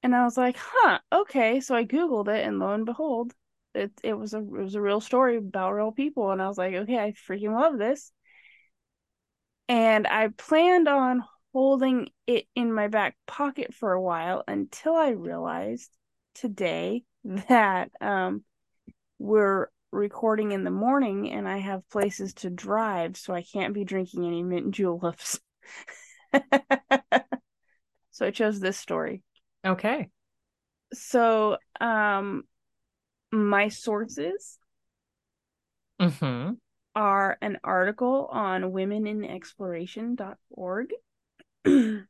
And 0.03 0.15
I 0.15 0.25
was 0.25 0.37
like, 0.37 0.57
huh, 0.59 0.99
okay. 1.13 1.61
So 1.61 1.75
I 1.75 1.85
Googled 1.85 2.29
it 2.29 2.47
and 2.47 2.59
lo 2.59 2.73
and 2.73 2.87
behold, 2.87 3.33
it 3.75 3.93
it 4.03 4.15
was 4.15 4.35
a 4.35 4.39
it 4.39 4.45
was 4.45 4.75
a 4.75 4.81
real 4.81 5.01
story 5.01 5.37
about 5.37 5.73
real 5.73 5.93
people. 5.93 6.31
And 6.31 6.43
I 6.43 6.49
was 6.49 6.59
like, 6.59 6.75
okay, 6.75 6.99
I 6.99 7.13
freaking 7.13 7.59
love 7.59 7.79
this. 7.79 8.13
And 9.69 10.07
I 10.07 10.29
planned 10.29 10.89
on 10.89 11.25
holding 11.53 12.09
it 12.27 12.47
in 12.55 12.73
my 12.73 12.89
back 12.89 13.17
pocket 13.27 13.75
for 13.75 13.93
a 13.93 14.01
while 14.01 14.43
until 14.49 14.95
I 14.95 15.11
realized 15.11 15.91
today 16.35 17.05
that 17.25 17.91
um 18.01 18.45
we're 19.19 19.69
recording 19.93 20.53
in 20.53 20.65
the 20.65 20.71
morning 20.71 21.31
and 21.31 21.47
I 21.49 21.59
have 21.59 21.89
places 21.91 22.33
to 22.35 22.51
drive, 22.51 23.17
so 23.17 23.35
I 23.35 23.43
can't 23.43 23.75
be 23.75 23.85
drinking 23.85 24.27
any 24.27 24.43
mint 24.43 24.73
juleps. 24.73 25.41
so 28.11 28.27
I 28.27 28.31
chose 28.31 28.61
this 28.61 28.79
story. 28.79 29.23
Okay. 29.65 30.11
So, 30.95 31.57
um, 31.81 32.45
my 33.33 33.69
sources 33.69 34.59
Mm-hmm. 36.01 36.53
are 36.95 37.37
an 37.43 37.59
article 37.65 38.29
on 38.31 38.63
womeninexploration.org, 38.63 40.95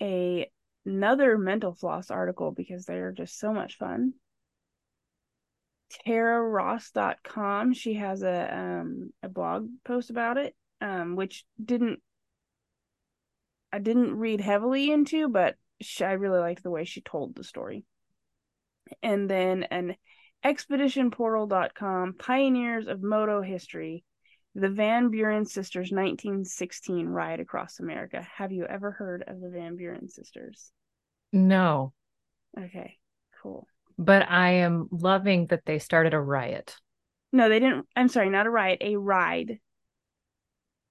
a 0.00 0.50
another 0.86 1.36
mental 1.38 1.74
floss 1.74 2.10
article 2.10 2.50
because 2.52 2.86
they're 2.86 3.12
just 3.12 3.38
so 3.38 3.52
much 3.52 3.76
fun. 3.78 4.14
TaraRoss.com, 6.06 7.74
she 7.74 7.94
has 7.94 8.22
a 8.22 8.56
um 8.56 9.12
a 9.22 9.28
blog 9.28 9.68
post 9.84 10.10
about 10.10 10.36
it, 10.36 10.54
um, 10.80 11.16
which 11.16 11.44
didn't 11.62 12.00
I 13.72 13.78
didn't 13.78 14.16
read 14.16 14.40
heavily 14.40 14.90
into, 14.90 15.28
but 15.28 15.56
she, 15.80 16.04
I 16.04 16.12
really 16.12 16.40
liked 16.40 16.62
the 16.62 16.70
way 16.70 16.84
she 16.84 17.00
told 17.00 17.34
the 17.34 17.44
story. 17.44 17.84
And 19.02 19.30
then 19.30 19.64
an 19.64 19.96
expeditionportal.com, 20.44 22.14
pioneers 22.18 22.88
of 22.88 23.02
moto 23.02 23.42
history, 23.42 24.04
the 24.54 24.68
Van 24.68 25.10
Buren 25.10 25.46
sisters 25.46 25.92
1916 25.92 27.06
ride 27.06 27.38
across 27.38 27.78
America. 27.78 28.26
Have 28.36 28.50
you 28.50 28.66
ever 28.66 28.90
heard 28.90 29.22
of 29.28 29.40
the 29.40 29.48
Van 29.48 29.76
Buren 29.76 30.08
sisters? 30.08 30.72
No, 31.32 31.92
Okay, 32.58 32.98
cool. 33.42 33.66
But 34.00 34.28
I 34.28 34.52
am 34.52 34.88
loving 34.90 35.46
that 35.48 35.66
they 35.66 35.78
started 35.78 36.14
a 36.14 36.20
riot. 36.20 36.74
No, 37.32 37.50
they 37.50 37.60
didn't. 37.60 37.86
I'm 37.94 38.08
sorry, 38.08 38.30
not 38.30 38.46
a 38.46 38.50
riot, 38.50 38.78
a 38.80 38.96
ride. 38.96 39.60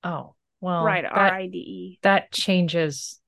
Oh, 0.03 0.35
well, 0.61 0.85
ride, 0.85 1.05
that, 1.05 1.11
R 1.11 1.33
I 1.33 1.47
D 1.47 1.57
E. 1.57 1.99
that 2.03 2.31
changes 2.31 3.19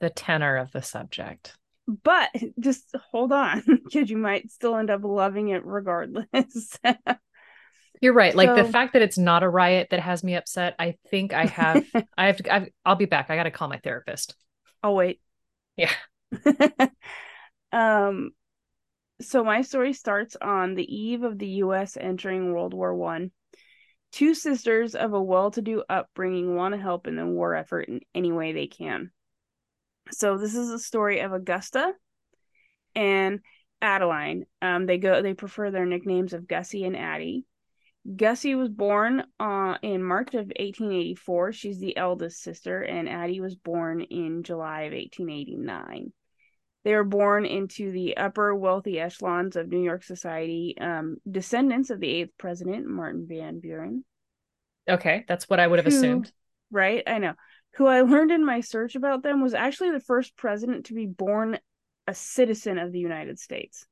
the 0.00 0.08
tenor 0.08 0.56
of 0.56 0.72
the 0.72 0.82
subject. 0.82 1.54
But 2.02 2.30
just 2.58 2.92
hold 3.10 3.30
on, 3.30 3.62
because 3.84 4.08
you 4.08 4.16
might 4.16 4.50
still 4.50 4.74
end 4.76 4.90
up 4.90 5.02
loving 5.04 5.50
it 5.50 5.64
regardless. 5.64 6.78
You're 8.00 8.14
right. 8.14 8.34
Like 8.34 8.56
the 8.56 8.64
fact 8.64 8.94
that 8.94 9.02
it's 9.02 9.18
not 9.18 9.42
a 9.42 9.48
riot 9.48 9.88
that 9.90 10.00
has 10.00 10.24
me 10.24 10.34
upset. 10.34 10.74
I 10.78 10.96
think 11.10 11.34
I 11.34 11.44
have. 11.46 11.84
I 12.16 12.26
have 12.26 12.36
to. 12.38 12.54
I've, 12.54 12.68
I'll 12.86 12.96
be 12.96 13.04
back. 13.04 13.28
I 13.28 13.36
got 13.36 13.44
to 13.44 13.50
call 13.50 13.68
my 13.68 13.78
therapist. 13.78 14.34
I'll 14.82 14.94
wait. 14.94 15.20
Yeah. 15.76 15.92
um 17.72 18.32
so 19.20 19.44
my 19.44 19.62
story 19.62 19.92
starts 19.92 20.36
on 20.40 20.74
the 20.74 20.94
eve 20.94 21.22
of 21.22 21.38
the 21.38 21.48
US 21.48 21.96
entering 21.96 22.52
World 22.52 22.74
War 22.74 22.94
1. 22.94 23.30
Two 24.12 24.34
sisters 24.34 24.94
of 24.94 25.12
a 25.12 25.22
well-to-do 25.22 25.82
upbringing 25.88 26.54
want 26.54 26.74
to 26.74 26.80
help 26.80 27.06
in 27.06 27.16
the 27.16 27.26
war 27.26 27.54
effort 27.54 27.88
in 27.88 28.00
any 28.14 28.32
way 28.32 28.52
they 28.52 28.66
can. 28.66 29.10
So 30.12 30.38
this 30.38 30.54
is 30.54 30.70
a 30.70 30.78
story 30.78 31.20
of 31.20 31.32
Augusta 31.32 31.92
and 32.94 33.40
Adeline. 33.82 34.46
Um 34.62 34.86
they 34.86 34.98
go 34.98 35.22
they 35.22 35.34
prefer 35.34 35.70
their 35.70 35.86
nicknames 35.86 36.32
of 36.32 36.48
Gussie 36.48 36.84
and 36.84 36.96
Addie. 36.96 37.44
Gussie 38.14 38.54
was 38.54 38.68
born 38.68 39.24
uh, 39.40 39.78
in 39.82 40.02
March 40.02 40.34
of 40.34 40.46
1884. 40.46 41.52
She's 41.52 41.80
the 41.80 41.96
eldest 41.96 42.40
sister, 42.40 42.80
and 42.80 43.08
Addie 43.08 43.40
was 43.40 43.56
born 43.56 44.00
in 44.02 44.44
July 44.44 44.82
of 44.82 44.92
1889. 44.92 46.12
They 46.86 46.94
were 46.94 47.02
born 47.02 47.46
into 47.46 47.90
the 47.90 48.16
upper 48.16 48.54
wealthy 48.54 49.00
echelons 49.00 49.56
of 49.56 49.66
New 49.66 49.82
York 49.82 50.04
society, 50.04 50.76
um, 50.80 51.16
descendants 51.28 51.90
of 51.90 51.98
the 51.98 52.06
eighth 52.08 52.30
president, 52.38 52.86
Martin 52.86 53.26
Van 53.28 53.58
Buren, 53.58 54.04
Okay, 54.88 55.24
that's 55.26 55.50
what 55.50 55.58
I 55.58 55.66
would 55.66 55.80
have 55.80 55.92
Who- 55.92 55.98
assumed. 55.98 56.32
right? 56.70 57.02
I 57.04 57.18
know. 57.18 57.34
Who 57.74 57.86
I 57.86 58.02
learned 58.02 58.30
in 58.30 58.44
my 58.46 58.60
search 58.60 58.94
about 58.94 59.24
them 59.24 59.42
was 59.42 59.52
actually 59.52 59.90
the 59.90 59.98
first 59.98 60.36
president 60.36 60.86
to 60.86 60.94
be 60.94 61.06
born 61.06 61.58
a 62.06 62.14
citizen 62.14 62.78
of 62.78 62.92
the 62.92 63.00
United 63.00 63.40
States. 63.40 63.84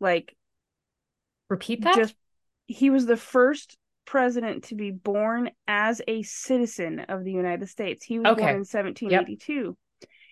Like, 0.00 0.34
Repeat 1.50 1.82
that. 1.82 1.94
just 1.94 2.14
he 2.64 2.88
was 2.88 3.04
the 3.04 3.18
first 3.18 3.76
president 4.06 4.64
to 4.64 4.74
be 4.76 4.92
born 4.92 5.50
as 5.68 6.00
a 6.08 6.22
citizen 6.22 7.00
of 7.00 7.22
the 7.22 7.32
United 7.32 7.68
States. 7.68 8.02
He 8.02 8.18
was 8.18 8.28
Okay. 8.28 8.40
born 8.40 8.54
in 8.56 8.64
1782, 8.64 9.76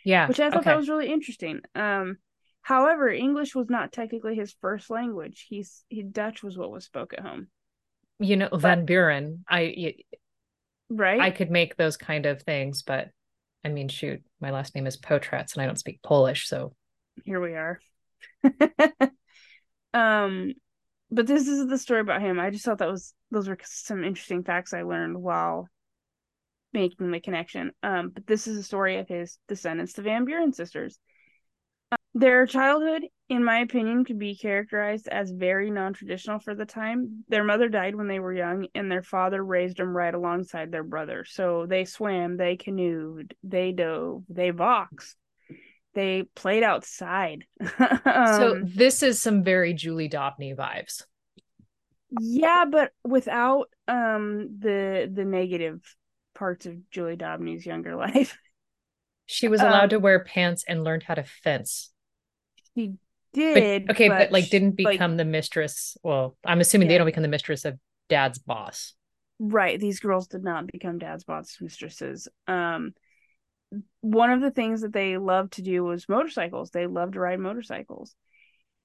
yeah. 0.05 0.27
which 0.29 0.41
I 0.41 0.51
thought 0.51 0.61
okay. 0.61 0.71
that 0.71 0.77
was 0.77 0.89
really 0.89 1.11
interesting. 1.11 1.61
Um, 1.75 2.19
however, 2.63 3.09
English 3.09 3.55
was 3.55 3.69
not 3.69 3.93
technically 3.93 4.35
his 4.35 4.55
first 4.61 4.91
language. 4.91 5.47
He's 5.49 5.85
he 5.89 6.03
Dutch 6.03 6.43
was 6.43 6.57
what 6.57 6.71
was 6.71 6.85
spoke 6.85 7.13
at 7.13 7.21
home, 7.21 7.49
You 8.19 8.37
know, 8.37 8.49
Van 8.53 8.85
Buren. 8.85 9.45
I 9.49 9.75
y- 9.77 10.19
right? 10.89 11.21
I 11.21 11.31
could 11.31 11.51
make 11.51 11.77
those 11.77 11.97
kind 11.97 12.27
of 12.27 12.43
things, 12.43 12.83
but 12.83 13.09
I 13.65 13.69
mean, 13.69 13.89
shoot, 13.89 14.23
my 14.41 14.51
last 14.51 14.75
name 14.75 14.87
is 14.87 14.99
Potratz, 14.99 15.55
and 15.55 15.63
I 15.63 15.67
don't 15.67 15.79
speak 15.79 16.03
Polish, 16.03 16.49
so 16.49 16.75
Here 17.25 17.41
we 17.41 17.55
are. 17.55 17.81
um, 19.95 20.55
but 21.11 21.27
this 21.27 21.49
is 21.49 21.67
the 21.67 21.79
story 21.79 22.01
about 22.01 22.23
him. 22.23 22.39
I 22.39 22.51
just 22.51 22.65
thought 22.65 22.79
that 22.79 22.91
was 22.91 23.15
those 23.31 23.49
were 23.49 23.59
some 23.65 24.05
interesting 24.05 24.45
facts 24.45 24.73
I 24.73 24.83
learned 24.83 25.21
while 25.21 25.69
making 26.73 27.11
the 27.11 27.21
connection. 27.21 27.73
Um, 27.83 28.11
but 28.11 28.27
this 28.27 28.47
is 28.47 28.59
a 28.59 28.63
story 28.63 28.99
of 28.99 29.09
his 29.09 29.39
descendants, 29.49 29.93
the 29.95 30.03
Van 30.03 30.25
Buren 30.25 30.53
sisters. 30.53 30.99
Uh, 31.93 31.97
Their 32.15 32.47
childhood, 32.47 33.03
in 33.29 33.43
my 33.45 33.61
opinion, 33.61 34.05
could 34.05 34.19
be 34.19 34.37
characterized 34.37 35.09
as 35.09 35.31
very 35.31 35.71
non-traditional 35.71 36.39
for 36.41 36.55
the 36.55 36.67
time. 36.67 37.25
Their 37.29 37.45
mother 37.45 37.69
died 37.69 37.95
when 37.97 38.09
they 38.09 38.21
were 38.21 38.33
young, 38.35 38.67
and 38.75 38.91
their 38.91 39.03
father 39.03 39.45
raised 39.45 39.79
them 39.79 39.97
right 39.97 40.15
alongside 40.15 40.71
their 40.71 40.85
brother. 40.85 41.25
So 41.25 41.67
they 41.67 41.85
swam, 41.85 42.37
they 42.37 42.57
canoed, 42.57 43.35
they 43.43 43.73
dove, 43.73 44.25
they 44.29 44.51
boxed, 44.51 45.17
they 45.95 46.25
played 46.35 46.63
outside. 46.63 47.45
so 48.25 48.55
Um, 48.55 48.63
this 48.63 49.03
is 49.03 49.21
some 49.21 49.43
very 49.43 49.75
Julie 49.75 50.09
d'Aubigny 50.09 50.55
vibes. 50.57 51.03
yeah, 52.11 52.65
but 52.71 52.93
without 53.05 53.69
um 53.89 54.57
the 54.59 55.11
the 55.13 55.25
negative 55.25 55.81
parts 56.35 56.67
of 56.67 56.91
Julie 56.91 57.17
d'Aubigny's 57.17 57.67
younger 57.67 57.97
life. 58.07 58.39
She 59.25 59.49
was 59.49 59.63
allowed 59.63 59.89
Um, 59.89 59.91
to 59.91 59.99
wear 59.99 60.23
pants 60.25 60.63
and 60.69 60.85
learned 60.85 61.05
how 61.05 61.15
to 61.15 61.23
fence. 61.25 61.91
She 62.75 62.99
But, 63.53 63.65
did, 63.65 63.85
okay, 63.91 64.09
but, 64.09 64.31
like 64.31 64.49
didn't 64.51 64.77
like, 64.83 65.01
become 65.01 65.17
the 65.17 65.25
mistress. 65.25 65.97
Well, 66.03 66.37
I'm 66.45 66.61
assuming 66.61 66.89
they 66.89 66.99
don't 66.99 67.07
become 67.07 67.23
the 67.23 67.29
mistress 67.29 67.65
of 67.65 67.79
dad's 68.09 68.39
boss. 68.39 68.95
right. 69.39 69.79
These 69.81 70.01
girls 70.01 70.27
did 70.29 70.45
not 70.45 70.67
become 70.67 70.99
dad's 70.99 71.25
boss 71.25 71.57
mistresses. 71.61 72.29
Um, 72.47 72.95
one 74.01 74.31
of 74.31 74.41
the 74.41 74.51
things 74.51 74.81
that 74.81 74.93
they 74.93 75.17
loved 75.17 75.55
to 75.55 75.63
do 75.63 75.85
was 75.85 76.09
motorcycles. 76.09 76.71
They 76.71 76.87
loved 76.87 77.15
to 77.15 77.21
ride 77.21 77.39
motorcycles. 77.41 78.15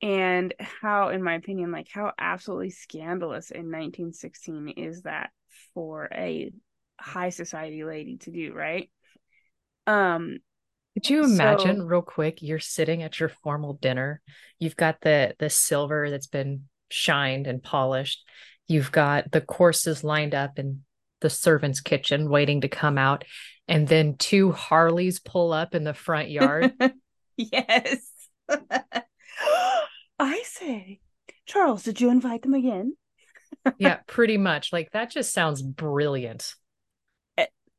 And 0.02 0.54
how, 0.60 1.10
in 1.10 1.24
my 1.24 1.36
opinion, 1.36 1.72
like 1.72 1.88
how 1.94 2.14
absolutely 2.20 2.72
scandalous 2.72 3.52
in 3.52 3.72
1916 3.72 4.70
is 4.70 5.04
that 5.04 5.32
for 5.74 6.10
a 6.14 6.52
high 7.00 7.30
society 7.30 7.84
lady 7.84 8.18
to 8.18 8.32
do, 8.32 8.54
right? 8.54 8.90
Um, 9.88 10.40
Could 10.96 11.10
you 11.10 11.28
So- 11.28 11.34
imagine 11.34 11.86
real 11.86 12.02
quick? 12.02 12.42
You're 12.42 12.60
sitting 12.60 13.04
at 13.04 13.20
your 13.20 13.30
formal 13.30 13.74
dinner. 13.74 14.22
You've 14.60 14.78
got 14.78 15.02
the 15.02 15.36
the 15.40 15.50
silver 15.50 16.10
that's 16.10 16.28
been 16.28 16.70
shined 16.90 17.48
and 17.48 17.62
polished. 17.62 18.24
You've 18.68 18.92
got 18.92 19.32
the 19.32 19.42
courses 19.42 20.04
lined 20.04 20.34
up 20.34 20.58
in 20.58 20.86
the 21.22 21.30
servant's 21.30 21.82
kitchen 21.82 22.30
waiting 22.30 22.62
to 22.62 22.68
come 22.70 22.98
out. 22.98 23.26
And 23.68 23.88
then 23.88 24.16
two 24.18 24.52
Harleys 24.52 25.20
pull 25.20 25.52
up 25.52 25.76
in 25.76 25.84
the 25.84 25.94
front 25.94 26.30
yard. 26.30 26.74
yes. 27.38 27.98
I 30.20 30.42
say, 30.46 31.00
Charles, 31.46 31.84
did 31.84 32.00
you 32.00 32.10
invite 32.10 32.42
them 32.44 32.54
again? 32.54 32.96
yeah, 33.78 33.98
pretty 34.08 34.38
much. 34.38 34.72
Like 34.72 34.92
that 34.92 35.12
just 35.12 35.34
sounds 35.34 35.62
brilliant. 35.62 36.54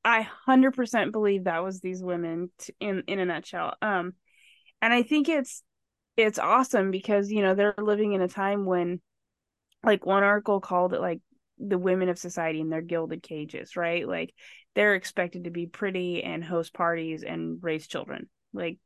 I 0.07 0.23
hundred 0.23 0.75
percent 0.75 1.11
believe 1.11 1.45
that 1.45 1.65
was 1.65 1.81
these 1.81 2.01
women 2.01 2.51
t- 2.59 2.73
in 2.79 3.03
in 3.09 3.19
a 3.19 3.25
nutshell. 3.25 3.75
Um, 3.83 4.15
and 4.81 4.93
I 4.93 5.03
think 5.03 5.29
it's 5.29 5.65
it's 6.17 6.39
awesome 6.39 6.93
because 6.93 7.31
you 7.33 7.43
know 7.43 7.57
they're 7.57 7.75
living 7.77 8.13
in 8.13 8.23
a 8.23 8.29
time 8.29 8.65
when, 8.67 9.01
like 9.83 10.07
one 10.07 10.23
article 10.23 10.61
called 10.61 10.95
it 10.95 11.01
like 11.01 11.21
the 11.59 11.77
women 11.77 12.09
of 12.09 12.19
society 12.19 12.61
in 12.61 12.71
their 12.71 12.83
gilded 12.83 13.21
cages, 13.21 13.77
right? 13.77 14.07
Like 14.07 14.33
they're 14.77 14.95
expected 14.95 15.45
to 15.45 15.51
be 15.51 15.67
pretty 15.67 16.23
and 16.23 16.45
host 16.45 16.73
parties 16.73 17.25
and 17.25 17.59
raise 17.61 17.89
children. 17.89 18.29
Like 18.53 18.79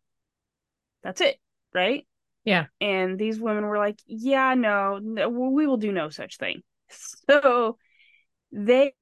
That's 1.02 1.20
it, 1.20 1.36
right? 1.74 2.06
Yeah. 2.44 2.66
And 2.80 3.18
these 3.18 3.38
women 3.38 3.66
were 3.66 3.76
like, 3.76 3.98
yeah, 4.06 4.54
no, 4.54 4.98
no 5.02 5.28
we 5.28 5.66
will 5.66 5.76
do 5.76 5.92
no 5.92 6.08
such 6.08 6.38
thing. 6.38 6.62
So 7.30 7.76
they 8.50 8.94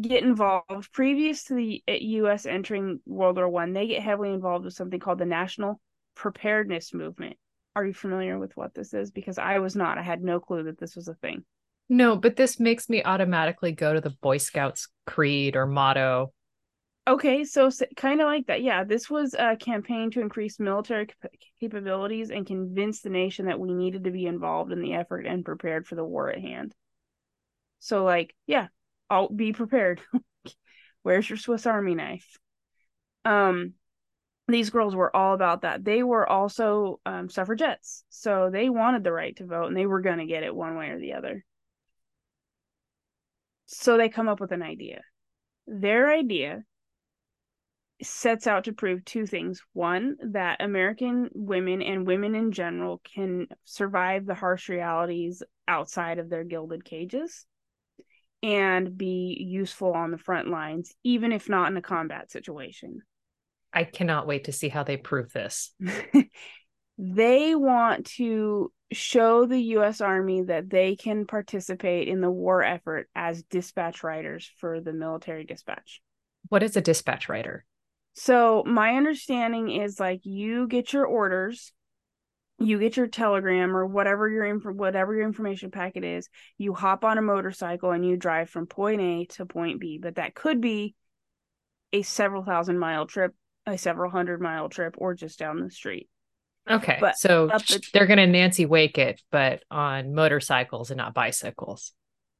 get 0.00 0.24
involved 0.24 0.92
previous 0.92 1.44
to 1.44 1.54
the 1.54 1.82
uh, 1.88 1.92
US 1.92 2.46
entering 2.46 3.00
World 3.06 3.36
War 3.36 3.48
One, 3.48 3.72
they 3.72 3.86
get 3.86 4.02
heavily 4.02 4.32
involved 4.32 4.64
with 4.64 4.74
something 4.74 5.00
called 5.00 5.18
the 5.18 5.26
National 5.26 5.80
Preparedness 6.14 6.92
Movement. 6.94 7.36
Are 7.76 7.84
you 7.84 7.94
familiar 7.94 8.38
with 8.38 8.56
what 8.56 8.74
this 8.74 8.94
is? 8.94 9.10
Because 9.10 9.38
I 9.38 9.58
was 9.58 9.74
not. 9.74 9.98
I 9.98 10.02
had 10.02 10.22
no 10.22 10.40
clue 10.40 10.64
that 10.64 10.78
this 10.78 10.94
was 10.96 11.08
a 11.08 11.14
thing. 11.14 11.44
No, 11.88 12.16
but 12.16 12.36
this 12.36 12.58
makes 12.58 12.88
me 12.88 13.02
automatically 13.04 13.72
go 13.72 13.92
to 13.92 14.00
the 14.00 14.14
Boy 14.22 14.38
Scouts 14.38 14.88
creed 15.06 15.56
or 15.56 15.66
motto 15.66 16.32
Okay, 17.06 17.44
so, 17.44 17.68
so 17.68 17.84
kind 17.96 18.22
of 18.22 18.26
like 18.26 18.46
that. 18.46 18.62
Yeah, 18.62 18.82
this 18.82 19.10
was 19.10 19.34
a 19.34 19.56
campaign 19.56 20.10
to 20.12 20.22
increase 20.22 20.58
military 20.58 21.06
cap- 21.06 21.32
capabilities 21.60 22.30
and 22.30 22.46
convince 22.46 23.02
the 23.02 23.10
nation 23.10 23.44
that 23.46 23.60
we 23.60 23.74
needed 23.74 24.04
to 24.04 24.10
be 24.10 24.24
involved 24.24 24.72
in 24.72 24.80
the 24.80 24.94
effort 24.94 25.26
and 25.26 25.44
prepared 25.44 25.86
for 25.86 25.96
the 25.96 26.04
war 26.04 26.30
at 26.30 26.40
hand. 26.40 26.74
So, 27.80 28.04
like, 28.04 28.34
yeah, 28.46 28.68
I'll 29.14 29.28
be 29.28 29.52
prepared. 29.52 30.00
Where's 31.04 31.30
your 31.30 31.36
Swiss 31.36 31.66
Army 31.66 31.94
knife? 31.94 32.36
Um, 33.24 33.74
these 34.48 34.70
girls 34.70 34.96
were 34.96 35.14
all 35.14 35.34
about 35.34 35.62
that. 35.62 35.84
They 35.84 36.02
were 36.02 36.28
also 36.28 36.98
um, 37.06 37.30
suffragettes, 37.30 38.02
so 38.08 38.50
they 38.52 38.68
wanted 38.68 39.04
the 39.04 39.12
right 39.12 39.36
to 39.36 39.46
vote, 39.46 39.66
and 39.66 39.76
they 39.76 39.86
were 39.86 40.00
going 40.00 40.18
to 40.18 40.26
get 40.26 40.42
it 40.42 40.54
one 40.54 40.76
way 40.76 40.88
or 40.88 40.98
the 40.98 41.12
other. 41.12 41.44
So 43.66 43.96
they 43.96 44.08
come 44.08 44.28
up 44.28 44.40
with 44.40 44.50
an 44.50 44.62
idea. 44.62 45.02
Their 45.68 46.10
idea 46.12 46.64
sets 48.02 48.48
out 48.48 48.64
to 48.64 48.72
prove 48.72 49.04
two 49.04 49.26
things. 49.26 49.62
One, 49.74 50.16
that 50.32 50.60
American 50.60 51.30
women 51.34 51.82
and 51.82 52.04
women 52.04 52.34
in 52.34 52.50
general 52.50 53.00
can 53.14 53.46
survive 53.64 54.26
the 54.26 54.34
harsh 54.34 54.68
realities 54.68 55.44
outside 55.68 56.18
of 56.18 56.28
their 56.28 56.42
gilded 56.42 56.84
cages 56.84 57.46
and 58.44 58.98
be 58.98 59.38
useful 59.40 59.94
on 59.94 60.10
the 60.10 60.18
front 60.18 60.50
lines, 60.50 60.92
even 61.02 61.32
if 61.32 61.48
not 61.48 61.70
in 61.70 61.78
a 61.78 61.82
combat 61.82 62.30
situation. 62.30 63.00
I 63.72 63.84
cannot 63.84 64.26
wait 64.26 64.44
to 64.44 64.52
see 64.52 64.68
how 64.68 64.84
they 64.84 64.98
prove 64.98 65.32
this. 65.32 65.72
they 66.98 67.54
want 67.54 68.04
to 68.18 68.70
show 68.92 69.46
the 69.46 69.58
US 69.58 70.02
Army 70.02 70.42
that 70.42 70.68
they 70.68 70.94
can 70.94 71.26
participate 71.26 72.06
in 72.06 72.20
the 72.20 72.30
war 72.30 72.62
effort 72.62 73.08
as 73.16 73.42
dispatch 73.44 74.04
riders 74.04 74.50
for 74.58 74.78
the 74.82 74.92
military 74.92 75.44
dispatch. 75.44 76.02
What 76.50 76.62
is 76.62 76.76
a 76.76 76.82
dispatch 76.82 77.30
rider? 77.30 77.64
So 78.12 78.62
my 78.66 78.96
understanding 78.96 79.70
is 79.70 79.98
like 79.98 80.20
you 80.24 80.68
get 80.68 80.92
your 80.92 81.06
orders, 81.06 81.72
you 82.66 82.78
get 82.78 82.96
your 82.96 83.06
telegram 83.06 83.76
or 83.76 83.86
whatever 83.86 84.28
your 84.28 84.44
inf- 84.44 84.64
whatever 84.64 85.14
your 85.14 85.26
information 85.26 85.70
packet 85.70 86.04
is, 86.04 86.28
you 86.58 86.74
hop 86.74 87.04
on 87.04 87.18
a 87.18 87.22
motorcycle 87.22 87.90
and 87.90 88.06
you 88.06 88.16
drive 88.16 88.50
from 88.50 88.66
point 88.66 89.00
A 89.00 89.24
to 89.36 89.46
point 89.46 89.80
B, 89.80 89.98
but 89.98 90.16
that 90.16 90.34
could 90.34 90.60
be 90.60 90.94
a 91.92 92.02
several 92.02 92.44
thousand 92.44 92.78
mile 92.78 93.06
trip, 93.06 93.34
a 93.66 93.78
several 93.78 94.10
hundred 94.10 94.40
mile 94.40 94.68
trip 94.68 94.96
or 94.98 95.14
just 95.14 95.38
down 95.38 95.60
the 95.60 95.70
street. 95.70 96.08
Okay. 96.68 96.98
But 97.00 97.18
so 97.18 97.48
the- 97.48 97.82
they're 97.92 98.06
going 98.06 98.18
to 98.18 98.26
Nancy 98.26 98.66
Wake 98.66 98.98
it 98.98 99.20
but 99.30 99.62
on 99.70 100.14
motorcycles 100.14 100.90
and 100.90 100.98
not 100.98 101.14
bicycles. 101.14 101.92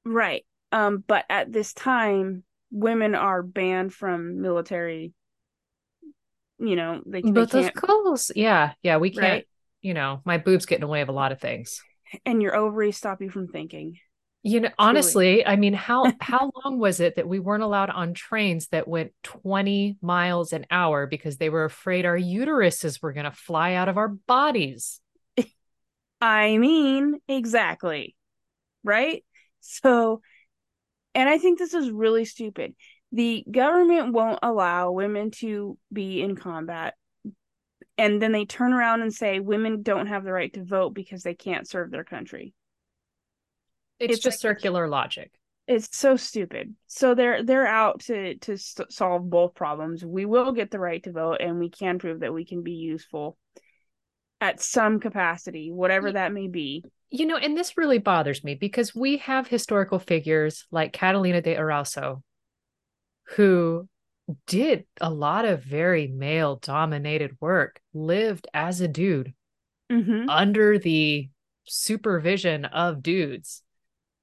Right. 0.04 0.44
Um 0.72 1.04
but 1.06 1.24
at 1.28 1.52
this 1.52 1.72
time 1.72 2.42
women 2.70 3.14
are 3.14 3.42
banned 3.42 3.94
from 3.94 4.40
military 4.40 5.12
you 6.58 6.76
know 6.76 7.02
they, 7.06 7.22
can't. 7.22 7.34
but 7.34 7.50
they 7.50 7.66
of 7.66 7.74
course 7.74 8.30
yeah 8.34 8.72
yeah 8.82 8.96
we 8.96 9.10
can't 9.10 9.22
right? 9.22 9.48
You 9.84 9.94
know 9.94 10.22
my 10.24 10.38
boobs 10.38 10.66
get 10.66 10.76
in 10.76 10.80
the 10.80 10.88
way 10.88 11.02
of 11.02 11.08
a 11.08 11.12
lot 11.12 11.30
of 11.30 11.40
things. 11.40 11.80
And 12.24 12.42
your 12.42 12.56
ovaries 12.56 12.96
stop 12.96 13.20
you 13.20 13.30
from 13.30 13.48
thinking. 13.48 13.98
You 14.42 14.60
know 14.60 14.70
honestly 14.78 15.46
i 15.46 15.56
mean 15.56 15.72
how 15.72 16.12
how 16.20 16.50
long 16.64 16.78
was 16.78 17.00
it 17.00 17.16
that 17.16 17.28
we 17.28 17.38
weren't 17.38 17.62
allowed 17.62 17.90
on 17.90 18.12
trains 18.12 18.68
that 18.68 18.86
went 18.86 19.12
20 19.22 19.96
miles 20.02 20.52
an 20.52 20.66
hour 20.70 21.06
because 21.06 21.38
they 21.38 21.48
were 21.48 21.64
afraid 21.64 22.04
our 22.04 22.18
uteruses 22.18 23.00
were 23.00 23.14
going 23.14 23.24
to 23.24 23.30
fly 23.30 23.74
out 23.74 23.88
of 23.88 23.96
our 23.96 24.08
bodies? 24.08 25.00
I 26.20 26.58
mean 26.58 27.20
exactly. 27.28 28.16
Right? 28.82 29.24
So 29.60 30.20
and 31.14 31.28
i 31.28 31.38
think 31.38 31.58
this 31.58 31.74
is 31.74 31.90
really 31.90 32.24
stupid. 32.24 32.74
The 33.12 33.44
government 33.50 34.12
won't 34.12 34.40
allow 34.42 34.90
women 34.90 35.30
to 35.38 35.78
be 35.92 36.20
in 36.20 36.36
combat 36.36 36.94
and 37.96 38.20
then 38.20 38.32
they 38.32 38.44
turn 38.44 38.72
around 38.72 39.02
and 39.02 39.12
say 39.12 39.40
women 39.40 39.82
don't 39.82 40.08
have 40.08 40.24
the 40.24 40.32
right 40.32 40.52
to 40.54 40.64
vote 40.64 40.94
because 40.94 41.22
they 41.22 41.34
can't 41.34 41.68
serve 41.68 41.90
their 41.90 42.04
country. 42.04 42.54
It's, 43.98 44.14
it's 44.14 44.22
just 44.22 44.42
like, 44.42 44.56
circular 44.56 44.88
logic. 44.88 45.32
It's 45.66 45.96
so 45.96 46.16
stupid. 46.16 46.74
So 46.88 47.14
they're 47.14 47.42
they're 47.42 47.66
out 47.66 48.00
to 48.00 48.36
to 48.36 48.58
solve 48.58 49.28
both 49.30 49.54
problems. 49.54 50.04
We 50.04 50.26
will 50.26 50.52
get 50.52 50.70
the 50.70 50.80
right 50.80 51.02
to 51.04 51.12
vote 51.12 51.38
and 51.40 51.58
we 51.58 51.70
can 51.70 51.98
prove 51.98 52.20
that 52.20 52.34
we 52.34 52.44
can 52.44 52.62
be 52.62 52.72
useful 52.72 53.38
at 54.40 54.60
some 54.60 55.00
capacity 55.00 55.70
whatever 55.70 56.12
that 56.12 56.32
may 56.32 56.48
be. 56.48 56.84
You 57.10 57.26
know 57.26 57.36
and 57.36 57.56
this 57.56 57.78
really 57.78 57.98
bothers 57.98 58.42
me 58.42 58.56
because 58.56 58.94
we 58.94 59.18
have 59.18 59.46
historical 59.46 60.00
figures 60.00 60.66
like 60.70 60.92
catalina 60.92 61.40
de 61.40 61.54
erauso 61.54 62.22
who 63.36 63.88
did 64.46 64.84
a 65.00 65.10
lot 65.10 65.44
of 65.44 65.62
very 65.62 66.06
male 66.06 66.56
dominated 66.56 67.36
work, 67.40 67.80
lived 67.92 68.46
as 68.54 68.80
a 68.80 68.88
dude 68.88 69.34
mm-hmm. 69.90 70.28
under 70.28 70.78
the 70.78 71.28
supervision 71.64 72.64
of 72.64 73.02
dudes 73.02 73.62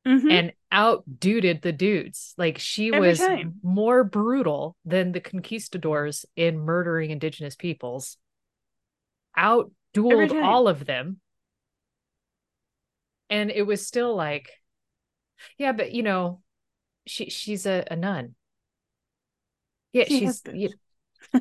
mm-hmm. 0.08 0.30
and 0.30 0.54
outduded 0.72 1.62
the 1.62 1.72
dudes. 1.72 2.34
Like 2.38 2.58
she 2.58 2.94
Every 2.94 3.10
was 3.10 3.20
time. 3.20 3.56
more 3.62 4.04
brutal 4.04 4.76
than 4.86 5.12
the 5.12 5.22
conquistadors 5.22 6.26
in 6.36 6.60
murdering 6.60 7.12
indigenous 7.12 7.56
peoples, 7.56 8.18
outdueled 9.38 10.42
all 10.42 10.68
of 10.68 10.86
them. 10.86 11.20
And 13.30 13.50
it 13.50 13.64
was 13.64 13.86
still 13.86 14.16
like, 14.16 14.50
yeah, 15.58 15.72
but 15.72 15.92
you 15.92 16.04
know, 16.04 16.42
she 17.08 17.30
she's 17.30 17.66
a, 17.66 17.86
a 17.90 17.96
nun 17.96 18.36
yeah 19.94 20.06
she 20.06 20.20
she's 20.20 20.42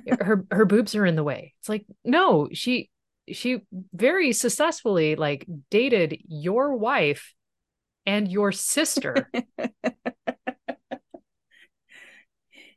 yeah, 0.04 0.16
her 0.20 0.44
her 0.50 0.64
boobs 0.64 0.94
are 0.94 1.06
in 1.06 1.16
the 1.16 1.24
way. 1.24 1.54
It's 1.60 1.68
like 1.68 1.84
no 2.04 2.48
she 2.52 2.90
she 3.28 3.60
very 3.92 4.32
successfully 4.32 5.16
like 5.16 5.46
dated 5.70 6.18
your 6.28 6.76
wife 6.76 7.34
and 8.06 8.30
your 8.30 8.52
sister. 8.52 9.30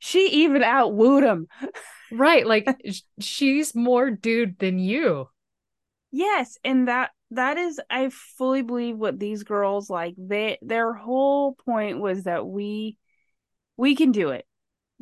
She 0.06 0.28
even 0.44 0.64
outwooed 0.64 1.24
him 1.24 1.48
right 2.12 2.46
like 2.46 2.68
she's 3.22 3.74
more 3.74 4.12
dude 4.12 4.60
than 4.60 4.78
you. 4.78 5.30
Yes 6.12 6.58
and 6.66 6.90
that 6.90 7.12
that 7.34 7.58
is 7.58 7.80
i 7.90 8.10
fully 8.10 8.62
believe 8.62 8.98
what 8.98 9.20
these 9.20 9.44
girls 9.44 9.90
like 9.90 10.14
they 10.18 10.58
their 10.62 10.94
whole 10.94 11.54
point 11.66 12.00
was 12.00 12.24
that 12.24 12.46
we 12.46 12.98
we 13.76 13.96
can 13.96 14.12
do 14.12 14.30
it 14.30 14.46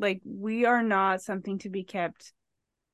like 0.01 0.21
we 0.25 0.65
are 0.65 0.83
not 0.83 1.21
something 1.21 1.59
to 1.59 1.69
be 1.69 1.83
kept 1.83 2.33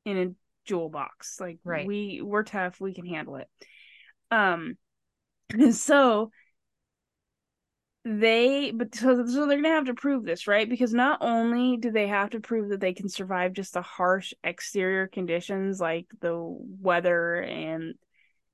in 0.05 0.17
a 0.17 0.27
jewel 0.65 0.89
box. 0.89 1.39
Like 1.39 1.59
right. 1.63 1.87
we 1.87 2.21
we're 2.21 2.43
tough, 2.43 2.79
we 2.79 2.93
can 2.93 3.05
handle 3.05 3.37
it. 3.37 3.47
Um 4.29 4.77
so 5.71 6.31
they 8.03 8.71
but 8.71 8.95
so, 8.95 9.25
so 9.25 9.47
they're 9.47 9.61
gonna 9.61 9.67
have 9.67 9.85
to 9.85 9.93
prove 9.93 10.23
this 10.23 10.47
right 10.47 10.69
because 10.69 10.93
not 10.93 11.17
only 11.19 11.75
do 11.75 11.91
they 11.91 12.07
have 12.07 12.29
to 12.29 12.39
prove 12.39 12.69
that 12.69 12.79
they 12.79 12.93
can 12.93 13.09
survive 13.09 13.51
just 13.51 13.73
the 13.73 13.81
harsh 13.81 14.33
exterior 14.45 15.07
conditions 15.07 15.81
like 15.81 16.05
the 16.21 16.33
weather 16.79 17.41
and 17.41 17.95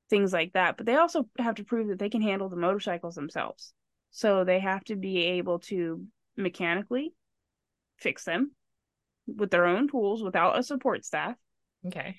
things 0.09 0.33
like 0.33 0.53
that 0.53 0.75
but 0.75 0.87
they 0.87 0.95
also 0.95 1.27
have 1.37 1.53
to 1.55 1.63
prove 1.63 1.89
that 1.89 1.99
they 1.99 2.09
can 2.09 2.21
handle 2.21 2.49
the 2.49 2.55
motorcycles 2.55 3.13
themselves 3.13 3.73
so 4.09 4.43
they 4.43 4.59
have 4.59 4.83
to 4.83 4.95
be 4.95 5.17
able 5.17 5.59
to 5.59 6.03
mechanically 6.35 7.13
fix 8.03 8.23
them 8.25 8.51
with 9.25 9.49
their 9.51 9.65
own 9.65 9.87
tools 9.87 10.21
without 10.21 10.59
a 10.59 10.63
support 10.63 11.05
staff. 11.05 11.35
Okay. 11.87 12.17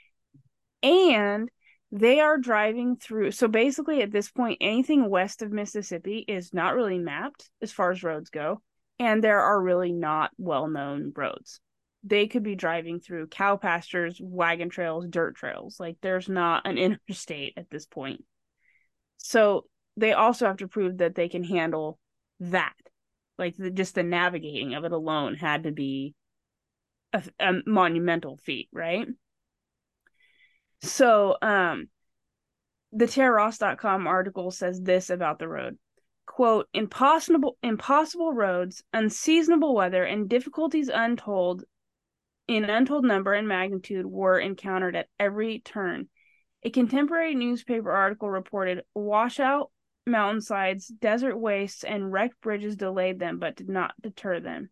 And 0.83 1.51
they 1.93 2.21
are 2.21 2.39
driving 2.39 2.97
through. 2.97 3.31
So 3.31 3.47
basically, 3.47 4.03
at 4.03 4.11
this 4.11 4.31
point, 4.31 4.59
anything 4.61 5.09
west 5.09 5.43
of 5.43 5.53
Mississippi 5.53 6.25
is 6.27 6.53
not 6.53 6.75
really 6.75 6.99
mapped 6.99 7.49
as 7.63 7.73
far 7.73 7.93
as 7.93 8.03
roads 8.03 8.31
go. 8.31 8.63
And 8.99 9.23
there 9.23 9.41
are 9.41 9.61
really 9.61 9.93
not 9.93 10.31
well 10.39 10.69
known 10.69 11.13
roads. 11.15 11.61
They 12.03 12.27
could 12.27 12.43
be 12.43 12.55
driving 12.55 13.01
through 13.01 13.29
cow 13.29 13.57
pastures, 13.57 14.19
wagon 14.21 14.69
trails, 14.69 15.07
dirt 15.09 15.37
trails. 15.37 15.79
Like 15.79 15.97
there's 16.03 16.29
not 16.29 16.67
an 16.67 16.79
interstate 17.09 17.55
at 17.57 17.71
this 17.71 17.87
point. 17.87 18.25
So 19.19 19.67
they 19.97 20.13
also 20.13 20.47
have 20.47 20.59
to 20.59 20.69
prove 20.69 20.99
that 20.99 21.15
they 21.15 21.29
can 21.29 21.45
handle 21.45 21.99
that 22.41 22.75
like 23.39 23.57
the, 23.57 23.71
just 23.71 23.95
the 23.95 24.03
navigating 24.03 24.75
of 24.75 24.85
it 24.85 24.93
alone 24.93 25.35
had 25.35 25.65
to 25.65 25.73
be 25.73 26.15
a, 27.13 27.23
a 27.41 27.53
monumental 27.67 28.37
feat 28.37 28.69
right? 28.73 29.07
So, 30.83 31.37
um, 31.41 31.89
the 32.93 33.07
TaraRoss.com 33.07 34.07
article 34.07 34.51
says 34.51 34.81
this 34.81 35.11
about 35.11 35.39
the 35.39 35.49
road. 35.49 35.79
Quote 36.27 36.69
impossible 36.73 37.59
impossible 37.63 38.33
roads 38.33 38.83
unseasonable 38.93 39.75
weather 39.75 40.05
and 40.05 40.29
difficulties 40.29 40.89
untold 40.93 41.65
in 42.49 42.65
untold 42.65 43.05
number 43.05 43.35
and 43.35 43.49
magnitude 43.49 44.07
were 44.07 44.39
encountered 44.39 44.97
at 44.97 45.09
every 45.19 45.61
turn. 45.61 46.09
A 46.63 46.71
contemporary 46.71 47.35
newspaper 47.35 47.91
article 47.91 48.31
reported 48.31 48.85
washout 48.95 49.71
mountainsides 50.07 50.89
desert 50.89 51.37
wastes 51.37 51.85
and 51.85 52.13
wrecked 52.13 52.41
bridges 52.41 52.77
delayed 52.77 53.19
them 53.19 53.39
but 53.39 53.57
did 53.57 53.69
not 53.69 53.95
deter 54.03 54.41
them 54.41 54.69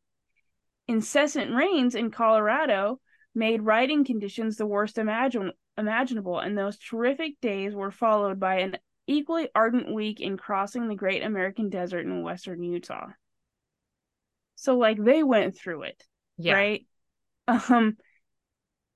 incessant 0.88 1.54
rains 1.54 1.94
in 1.94 2.10
colorado 2.10 3.00
made 3.34 3.62
riding 3.62 4.04
conditions 4.04 4.56
the 4.56 4.66
worst 4.66 4.98
imagine- 4.98 5.52
imaginable 5.78 6.38
and 6.38 6.56
those 6.56 6.78
terrific 6.78 7.40
days 7.40 7.74
were 7.74 7.90
followed 7.90 8.38
by 8.38 8.56
an 8.56 8.76
equally 9.06 9.48
ardent 9.54 9.92
week 9.92 10.20
in 10.20 10.36
crossing 10.36 10.88
the 10.88 10.94
great 10.94 11.22
American 11.22 11.68
desert 11.68 12.06
in 12.06 12.22
western 12.22 12.62
Utah. 12.62 13.08
So 14.54 14.76
like 14.76 15.02
they 15.02 15.22
went 15.22 15.56
through 15.56 15.82
it. 15.82 16.04
Yeah. 16.38 16.54
Right? 16.54 16.86
Um 17.48 17.96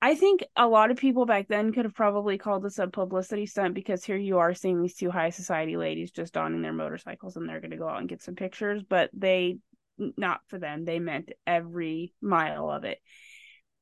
I 0.02 0.14
think 0.14 0.44
a 0.56 0.68
lot 0.68 0.90
of 0.90 0.98
people 0.98 1.24
back 1.24 1.48
then 1.48 1.72
could 1.72 1.84
have 1.84 1.94
probably 1.94 2.36
called 2.36 2.62
this 2.62 2.78
a 2.78 2.86
publicity 2.86 3.46
stunt 3.46 3.74
because 3.74 4.04
here 4.04 4.16
you 4.16 4.38
are 4.38 4.54
seeing 4.54 4.80
these 4.80 4.94
two 4.94 5.10
high 5.10 5.30
society 5.30 5.76
ladies 5.76 6.10
just 6.10 6.34
donning 6.34 6.62
their 6.62 6.72
motorcycles 6.72 7.36
and 7.36 7.48
they're 7.48 7.60
going 7.60 7.70
to 7.70 7.76
go 7.76 7.88
out 7.88 8.00
and 8.00 8.08
get 8.08 8.22
some 8.22 8.34
pictures, 8.34 8.82
but 8.82 9.10
they 9.14 9.58
not 9.98 10.40
for 10.48 10.58
them. 10.58 10.84
They 10.84 10.98
meant 10.98 11.32
every 11.46 12.12
mile 12.20 12.70
of 12.70 12.84
it. 12.84 12.98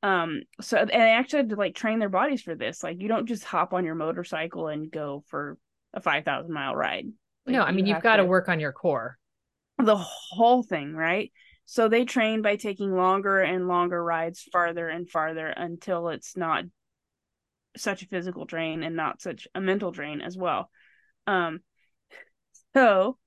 Um 0.03 0.43
so 0.61 0.77
and 0.77 0.89
they 0.89 0.95
actually 0.95 1.39
had 1.39 1.49
to 1.49 1.55
like 1.55 1.75
train 1.75 1.99
their 1.99 2.09
bodies 2.09 2.41
for 2.41 2.55
this. 2.55 2.81
Like 2.81 3.01
you 3.01 3.09
don't 3.09 3.27
just 3.27 3.43
hop 3.43 3.73
on 3.73 3.83
your 3.83 3.95
motorcycle 3.95 4.67
and 4.69 4.89
go 4.89 5.23
for 5.27 5.57
a 5.93 5.99
5,000 5.99 6.51
mile 6.51 6.75
ride. 6.75 7.07
Like, 7.45 7.53
no, 7.53 7.61
I 7.63 7.71
mean, 7.71 7.85
you 7.85 7.93
have 7.93 8.03
got 8.03 8.17
to 8.17 8.25
work 8.25 8.49
on 8.49 8.59
your 8.59 8.71
core. 8.71 9.17
The 9.77 9.97
whole 9.97 10.63
thing, 10.63 10.93
right? 10.93 11.31
So 11.65 11.87
they 11.87 12.05
train 12.05 12.41
by 12.41 12.55
taking 12.57 12.95
longer 12.95 13.39
and 13.39 13.67
longer 13.67 14.03
rides 14.03 14.47
farther 14.51 14.87
and 14.87 15.09
farther 15.09 15.47
until 15.47 16.09
it's 16.09 16.37
not 16.37 16.65
such 17.77 18.03
a 18.03 18.07
physical 18.07 18.45
drain 18.45 18.83
and 18.83 18.95
not 18.95 19.21
such 19.21 19.47
a 19.55 19.61
mental 19.61 19.91
drain 19.91 20.21
as 20.21 20.37
well. 20.37 20.69
Um, 21.27 21.61
so 22.73 23.17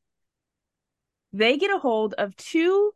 they 1.33 1.57
get 1.57 1.75
a 1.75 1.79
hold 1.79 2.15
of 2.15 2.37
two 2.37 2.93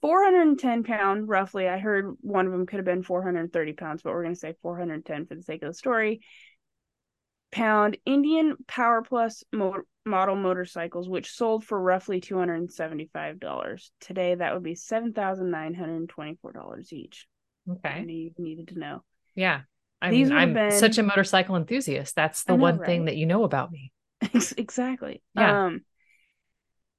410 0.00 0.84
pound, 0.84 1.28
roughly. 1.28 1.68
I 1.68 1.78
heard 1.78 2.16
one 2.20 2.46
of 2.46 2.52
them 2.52 2.66
could 2.66 2.76
have 2.76 2.84
been 2.84 3.02
430 3.02 3.72
pounds, 3.72 4.02
but 4.02 4.12
we're 4.12 4.22
going 4.22 4.34
to 4.34 4.40
say 4.40 4.54
410 4.62 5.26
for 5.26 5.34
the 5.34 5.42
sake 5.42 5.62
of 5.62 5.68
the 5.68 5.74
story 5.74 6.20
pound 7.50 7.96
Indian 8.04 8.56
Power 8.66 9.02
Plus 9.02 9.42
mo- 9.52 9.82
model 10.08 10.36
motorcycles, 10.36 11.08
which 11.08 11.30
sold 11.30 11.64
for 11.64 11.80
roughly 11.80 12.20
$275. 12.20 13.90
Today, 14.00 14.34
that 14.34 14.54
would 14.54 14.62
be 14.62 14.74
$7,924 14.74 16.92
each. 16.92 17.26
Okay. 17.70 18.04
You 18.06 18.30
needed 18.38 18.68
to 18.68 18.78
know. 18.78 19.02
Yeah. 19.34 19.62
I 20.00 20.10
These 20.10 20.28
mean, 20.28 20.38
I'm 20.38 20.54
been... 20.54 20.72
such 20.72 20.98
a 20.98 21.02
motorcycle 21.02 21.56
enthusiast. 21.56 22.14
That's 22.14 22.44
the 22.44 22.56
know, 22.56 22.62
one 22.62 22.78
right? 22.78 22.86
thing 22.86 23.04
that 23.06 23.16
you 23.16 23.26
know 23.26 23.44
about 23.44 23.70
me. 23.70 23.92
exactly. 24.56 25.22
Yeah. 25.34 25.66
Um, 25.66 25.82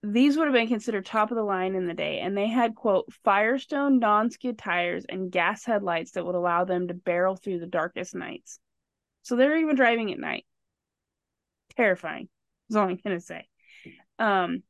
these 0.02 0.38
would 0.38 0.46
have 0.46 0.54
been 0.54 0.68
considered 0.68 1.06
top 1.06 1.32
of 1.32 1.36
the 1.36 1.44
line 1.44 1.76
in 1.76 1.86
the 1.86 1.94
day, 1.94 2.20
and 2.20 2.38
they 2.38 2.48
had 2.48 2.76
quote 2.76 3.12
Firestone 3.26 4.00
non-skid 4.00 4.58
tires 4.58 5.06
and 5.08 5.32
gas 5.32 5.66
headlights 5.66 6.12
that 6.12 6.26
would 6.26 6.36
allow 6.36 6.64
them 6.64 6.88
to 6.88 6.94
barrel 6.94 7.36
through 7.36 7.60
the 7.60 7.68
darkest 7.68 8.16
nights. 8.16 8.60
So 9.24 9.36
they're 9.36 9.58
even 9.58 9.76
driving 9.76 10.14
at 10.14 10.20
night. 10.20 10.46
Terrifying. 11.76 12.30
Is 12.70 12.76
all 12.76 12.88
I'm 12.88 13.00
gonna 13.04 13.20
say. 13.20 13.48
Um, 14.18 14.64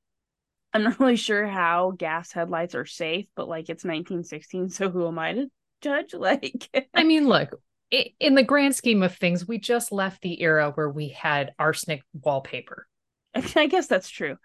I'm 0.74 0.84
not 0.84 1.00
really 1.00 1.16
sure 1.16 1.48
how 1.48 1.92
gas 1.92 2.32
headlights 2.32 2.76
are 2.76 2.86
safe, 2.86 3.28
but 3.36 3.48
like 3.48 3.70
it's 3.70 3.84
1916, 3.84 4.70
so 4.70 4.90
who 4.90 5.08
am 5.08 5.20
I 5.20 5.34
to 5.34 5.48
judge? 5.82 6.14
Like, 6.20 6.70
I 6.94 7.04
mean, 7.04 7.28
look, 7.28 7.60
in 7.92 8.36
the 8.36 8.44
grand 8.44 8.76
scheme 8.76 9.02
of 9.04 9.16
things, 9.16 9.48
we 9.48 9.58
just 9.58 9.92
left 9.92 10.22
the 10.22 10.42
era 10.42 10.72
where 10.74 10.90
we 10.90 11.10
had 11.10 11.54
arsenic 11.58 12.04
wallpaper. 12.14 12.88
I 13.56 13.68
guess 13.68 13.88
that's 13.88 14.10
true. 14.10 14.38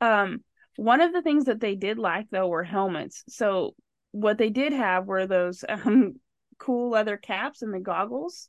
Um, 0.00 0.44
one 0.76 1.00
of 1.00 1.12
the 1.12 1.22
things 1.22 1.44
that 1.46 1.60
they 1.60 1.74
did 1.74 1.98
lack 1.98 2.26
though 2.30 2.48
were 2.48 2.64
helmets. 2.64 3.24
So 3.28 3.74
what 4.12 4.38
they 4.38 4.50
did 4.50 4.72
have 4.72 5.06
were 5.06 5.26
those 5.26 5.64
um 5.68 6.14
cool 6.58 6.90
leather 6.90 7.16
caps 7.16 7.62
and 7.62 7.72
the 7.72 7.80
goggles. 7.80 8.48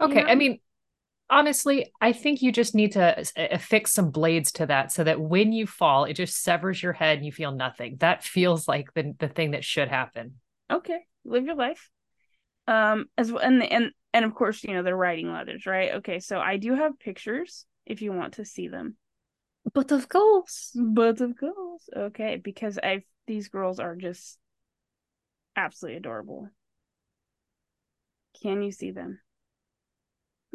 Okay. 0.00 0.20
You 0.20 0.24
know? 0.24 0.30
I 0.30 0.34
mean, 0.34 0.58
honestly, 1.28 1.92
I 2.00 2.12
think 2.12 2.42
you 2.42 2.52
just 2.52 2.74
need 2.74 2.92
to 2.92 3.24
affix 3.36 3.92
some 3.92 4.10
blades 4.10 4.52
to 4.52 4.66
that 4.66 4.92
so 4.92 5.04
that 5.04 5.20
when 5.20 5.52
you 5.52 5.66
fall, 5.66 6.04
it 6.04 6.14
just 6.14 6.42
severs 6.42 6.82
your 6.82 6.92
head 6.92 7.18
and 7.18 7.26
you 7.26 7.32
feel 7.32 7.52
nothing. 7.52 7.96
That 7.98 8.24
feels 8.24 8.68
like 8.68 8.92
the, 8.94 9.14
the 9.18 9.28
thing 9.28 9.52
that 9.52 9.64
should 9.64 9.88
happen. 9.88 10.34
Okay. 10.70 11.00
Live 11.24 11.44
your 11.44 11.56
life. 11.56 11.90
Um, 12.68 13.06
as 13.16 13.30
well, 13.30 13.42
and, 13.42 13.62
and, 13.62 13.90
and 14.12 14.24
of 14.24 14.34
course, 14.34 14.64
you 14.64 14.74
know, 14.74 14.82
they're 14.82 14.96
riding 14.96 15.32
leathers, 15.32 15.66
right? 15.66 15.94
Okay. 15.96 16.20
So 16.20 16.38
I 16.38 16.56
do 16.56 16.74
have 16.74 16.98
pictures 16.98 17.66
if 17.84 18.02
you 18.02 18.12
want 18.12 18.34
to 18.34 18.44
see 18.44 18.68
them. 18.68 18.96
But 19.72 19.92
of 19.92 20.08
course. 20.08 20.70
But 20.74 21.20
of 21.20 21.36
course. 21.38 21.88
Okay. 21.94 22.36
Because 22.36 22.78
I, 22.82 23.02
these 23.26 23.48
girls 23.48 23.78
are 23.80 23.96
just 23.96 24.38
absolutely 25.56 25.98
adorable. 25.98 26.48
Can 28.42 28.62
you 28.62 28.70
see 28.70 28.90
them? 28.90 29.20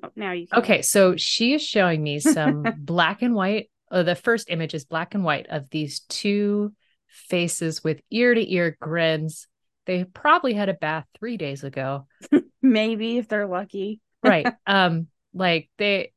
Oh, 0.03 0.09
now 0.15 0.31
you 0.31 0.47
can. 0.47 0.59
Okay, 0.59 0.81
so 0.81 1.15
she 1.15 1.53
is 1.53 1.61
showing 1.61 2.01
me 2.01 2.19
some 2.19 2.65
black 2.77 3.21
and 3.21 3.35
white. 3.35 3.69
Uh, 3.89 4.03
the 4.03 4.15
first 4.15 4.49
image 4.49 4.73
is 4.73 4.85
black 4.85 5.13
and 5.13 5.23
white 5.23 5.47
of 5.49 5.69
these 5.69 6.01
two 6.01 6.73
faces 7.07 7.83
with 7.83 8.01
ear 8.09 8.33
to 8.33 8.53
ear 8.53 8.77
grins. 8.79 9.47
They 9.85 10.03
probably 10.03 10.53
had 10.53 10.69
a 10.69 10.73
bath 10.73 11.05
three 11.17 11.37
days 11.37 11.63
ago. 11.63 12.07
Maybe 12.61 13.17
if 13.17 13.27
they're 13.27 13.47
lucky. 13.47 14.01
right. 14.23 14.47
Um, 14.67 15.07
like 15.33 15.69
they 15.77 16.11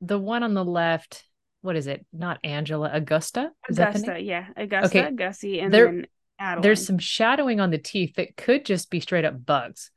the 0.00 0.18
one 0.18 0.42
on 0.42 0.54
the 0.54 0.64
left, 0.64 1.24
what 1.62 1.74
is 1.74 1.86
it? 1.86 2.06
Not 2.12 2.38
Angela, 2.44 2.90
Augusta. 2.92 3.50
Augusta, 3.68 4.20
yeah. 4.20 4.46
Augusta, 4.56 4.86
okay. 5.06 5.10
Gussie, 5.14 5.60
and 5.60 5.74
there, 5.74 5.86
then 5.86 6.06
Adeline. 6.38 6.62
There's 6.62 6.86
some 6.86 6.98
shadowing 6.98 7.60
on 7.60 7.70
the 7.70 7.78
teeth 7.78 8.14
that 8.16 8.36
could 8.36 8.64
just 8.64 8.90
be 8.90 9.00
straight 9.00 9.24
up 9.24 9.44
bugs. 9.44 9.90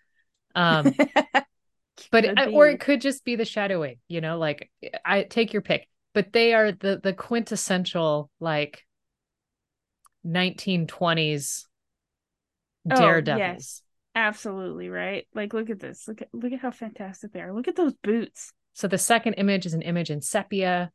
Um 0.55 0.93
but 2.11 2.25
it, 2.25 2.37
or 2.53 2.67
it 2.67 2.79
could 2.79 3.01
just 3.01 3.23
be 3.25 3.35
the 3.35 3.45
shadowing 3.45 3.97
you 4.07 4.21
know 4.21 4.37
like 4.37 4.71
i 5.05 5.23
take 5.23 5.53
your 5.53 5.61
pick. 5.61 5.87
But 6.13 6.33
they 6.33 6.53
are 6.53 6.71
the 6.71 6.99
the 7.01 7.13
quintessential 7.13 8.31
like 8.39 8.83
1920s 10.25 11.65
daredevils 12.87 13.37
oh, 13.37 13.37
yes. 13.37 13.81
absolutely 14.15 14.89
right? 14.89 15.27
Like 15.33 15.53
look 15.53 15.69
at 15.69 15.79
this. 15.79 16.07
Look 16.07 16.21
at 16.21 16.29
look 16.33 16.51
at 16.51 16.59
how 16.59 16.71
fantastic 16.71 17.31
they 17.31 17.41
are. 17.41 17.53
Look 17.53 17.67
at 17.67 17.75
those 17.75 17.93
boots. 18.03 18.51
So 18.73 18.87
the 18.87 18.97
second 18.97 19.35
image 19.35 19.65
is 19.65 19.73
an 19.73 19.81
image 19.81 20.09
in 20.09 20.21
sepia 20.21 20.91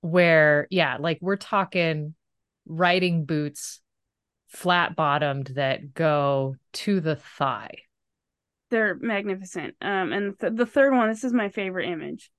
where 0.00 0.66
yeah 0.70 0.96
like 0.98 1.18
we're 1.20 1.36
talking 1.36 2.14
riding 2.66 3.24
boots 3.24 3.80
flat 4.48 4.94
bottomed 4.96 5.48
that 5.56 5.94
go 5.94 6.54
to 6.72 7.00
the 7.00 7.16
thigh 7.16 7.78
they're 8.70 8.96
magnificent. 9.00 9.74
Um, 9.80 10.12
and 10.12 10.38
th- 10.38 10.54
the 10.54 10.66
third 10.66 10.92
one, 10.92 11.08
this 11.08 11.24
is 11.24 11.32
my 11.32 11.48
favorite 11.48 11.88
image. 11.88 12.30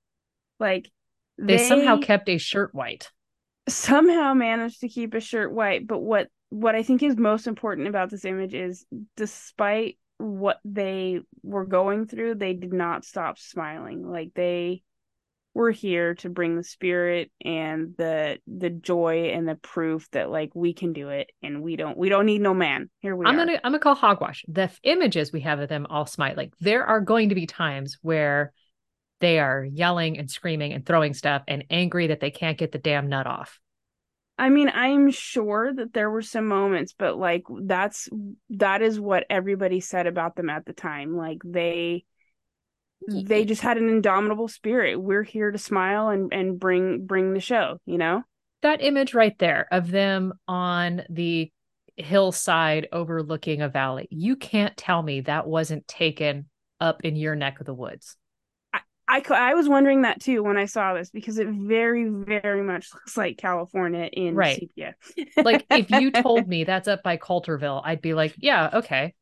Like 0.60 0.90
they, 1.38 1.58
they 1.58 1.68
somehow 1.68 1.98
kept 1.98 2.30
a 2.30 2.38
shirt 2.38 2.74
white. 2.74 3.12
Somehow 3.70 4.34
managed 4.34 4.82
to 4.82 4.90
keep 4.90 5.14
a 5.14 5.20
shirt 5.20 5.52
white, 5.52 5.88
but 5.88 6.00
what 6.00 6.30
what 6.50 6.76
I 6.76 6.84
think 6.84 7.04
is 7.04 7.18
most 7.18 7.48
important 7.48 7.88
about 7.88 8.10
this 8.10 8.26
image 8.26 8.54
is 8.54 8.86
despite 9.16 9.98
what 10.18 10.60
they 10.64 11.20
were 11.44 11.66
going 11.66 12.08
through, 12.08 12.36
they 12.36 12.54
did 12.54 12.74
not 12.74 13.06
stop 13.06 13.38
smiling. 13.38 14.10
Like 14.10 14.32
they 14.34 14.84
we're 15.58 15.72
here 15.72 16.14
to 16.14 16.30
bring 16.30 16.56
the 16.56 16.64
spirit 16.64 17.32
and 17.44 17.96
the 17.98 18.38
the 18.46 18.70
joy 18.70 19.32
and 19.34 19.48
the 19.48 19.56
proof 19.56 20.08
that 20.12 20.30
like 20.30 20.52
we 20.54 20.72
can 20.72 20.94
do 20.94 21.10
it 21.10 21.32
and 21.42 21.64
we 21.64 21.76
don't 21.76 21.98
we 21.98 22.10
don't 22.10 22.28
need 22.28 22.42
no 22.42 22.54
man 22.54 22.92
here 23.00 23.16
we 23.16 23.26
i'm 23.26 23.34
are. 23.34 23.38
gonna 23.40 23.60
i'm 23.64 23.72
gonna 23.72 23.80
call 23.80 23.96
hogwash 23.96 24.46
the 24.48 24.62
f- 24.62 24.80
images 24.84 25.34
we 25.34 25.42
have 25.42 25.60
of 25.60 25.68
them 25.68 25.88
all 25.90 26.06
smile 26.06 26.36
like 26.38 26.54
there 26.60 26.86
are 26.86 27.02
going 27.02 27.30
to 27.30 27.36
be 27.36 27.48
times 27.48 27.98
where 28.04 28.54
they 29.20 29.40
are 29.40 29.66
yelling 29.66 30.20
and 30.20 30.30
screaming 30.30 30.74
and 30.74 30.86
throwing 30.86 31.16
stuff 31.16 31.42
and 31.48 31.64
angry 31.72 32.06
that 32.06 32.20
they 32.20 32.30
can't 32.30 32.60
get 32.60 32.72
the 32.72 32.78
damn 32.78 33.10
nut 33.10 33.26
off 33.26 33.60
I 34.40 34.50
mean, 34.50 34.70
I'm 34.72 35.10
sure 35.10 35.74
that 35.74 35.94
there 35.94 36.12
were 36.12 36.22
some 36.22 36.46
moments, 36.46 36.94
but 36.96 37.18
like 37.18 37.42
that's 37.64 38.08
that 38.52 38.84
is 38.84 39.00
what 39.00 39.26
everybody 39.32 39.80
said 39.80 40.06
about 40.06 40.36
them 40.36 40.52
at 40.52 40.64
the 40.64 40.74
time. 40.74 41.18
Like 41.18 41.40
they 41.44 42.06
they 43.08 43.46
just 43.46 43.62
had 43.62 43.78
an 43.78 43.90
indomitable 43.90 44.48
spirit. 44.48 45.00
We're 45.00 45.24
here 45.24 45.52
to 45.52 45.58
smile 45.58 46.10
and 46.10 46.34
and 46.34 46.60
bring 46.60 47.06
bring 47.06 47.34
the 47.34 47.40
show, 47.40 47.80
you 47.86 47.98
know? 47.98 48.24
That 48.64 48.84
image 48.84 49.14
right 49.14 49.38
there 49.38 49.68
of 49.72 49.92
them 49.92 50.34
on 50.48 51.04
the 51.10 51.52
hillside 51.96 52.88
overlooking 52.92 53.62
a 53.62 53.70
valley. 53.70 54.08
You 54.12 54.36
can't 54.36 54.76
tell 54.78 55.02
me 55.02 55.22
that 55.22 55.48
wasn't 55.48 55.88
taken 55.88 56.46
up 56.80 57.04
in 57.04 57.16
your 57.16 57.36
neck 57.36 57.60
of 57.60 57.66
the 57.66 57.74
woods. 57.74 58.18
I, 59.10 59.22
I 59.30 59.54
was 59.54 59.70
wondering 59.70 60.02
that 60.02 60.22
too 60.22 60.44
when 60.44 60.58
I 60.58 60.66
saw 60.66 60.94
this 60.94 61.10
because 61.10 61.38
it 61.38 61.48
very, 61.48 62.10
very 62.10 62.62
much 62.62 62.94
looks 62.94 63.16
like 63.16 63.38
California 63.38 64.10
in 64.12 64.36
right. 64.36 64.60
sepia. 64.60 64.96
like 65.38 65.66
if 65.70 65.90
you 65.90 66.12
told 66.12 66.48
me 66.48 66.66
that's 66.66 66.90
up 66.90 67.04
by 67.04 67.18
Coulterville, 67.18 67.82
I'd 67.86 68.02
be 68.02 68.14
like, 68.14 68.36
yeah, 68.38 68.70
okay. 68.74 69.14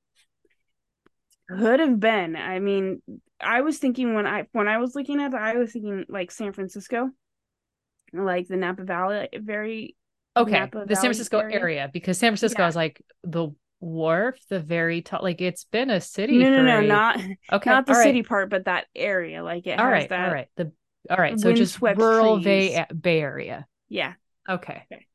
Could 1.49 1.79
have 1.79 1.99
been. 1.99 2.35
I 2.35 2.59
mean, 2.59 3.01
I 3.39 3.61
was 3.61 3.77
thinking 3.77 4.15
when 4.15 4.25
I 4.25 4.47
when 4.51 4.67
I 4.67 4.79
was 4.79 4.95
looking 4.95 5.21
at 5.21 5.33
it, 5.33 5.37
I 5.37 5.55
was 5.55 5.71
thinking 5.71 6.05
like 6.09 6.31
San 6.31 6.53
Francisco, 6.53 7.11
like 8.13 8.47
the 8.47 8.57
Napa 8.57 8.83
Valley, 8.83 9.29
very 9.33 9.95
okay, 10.35 10.59
Napa 10.59 10.85
the 10.87 10.95
San 10.95 11.05
Francisco 11.05 11.39
area. 11.39 11.59
area. 11.59 11.89
because 11.91 12.17
San 12.17 12.31
Francisco 12.31 12.63
yeah. 12.63 12.67
is 12.67 12.75
like 12.75 13.01
the 13.23 13.49
wharf, 13.79 14.39
the 14.49 14.59
very 14.59 15.01
top. 15.01 15.21
Like 15.21 15.39
it's 15.39 15.65
been 15.65 15.91
a 15.91 16.01
city. 16.01 16.37
No, 16.37 16.49
no, 16.49 16.63
no, 16.63 16.79
a... 16.79 16.81
not 16.81 17.19
okay, 17.51 17.69
not 17.69 17.85
the 17.85 17.93
city 17.93 18.23
part, 18.23 18.49
but 18.49 18.65
that 18.65 18.87
area. 18.95 19.43
Like 19.43 19.67
it. 19.67 19.79
All 19.79 19.89
right, 19.89 20.11
all 20.11 20.31
right. 20.31 20.47
The 20.55 20.71
all 21.09 21.17
right. 21.17 21.39
So 21.39 21.53
just 21.53 21.81
rural 21.81 22.39
Bay 22.39 22.85
Bay 22.99 23.21
Area. 23.21 23.67
Yeah. 23.87 24.13
Okay. 24.49 24.83
Okay. 24.91 25.05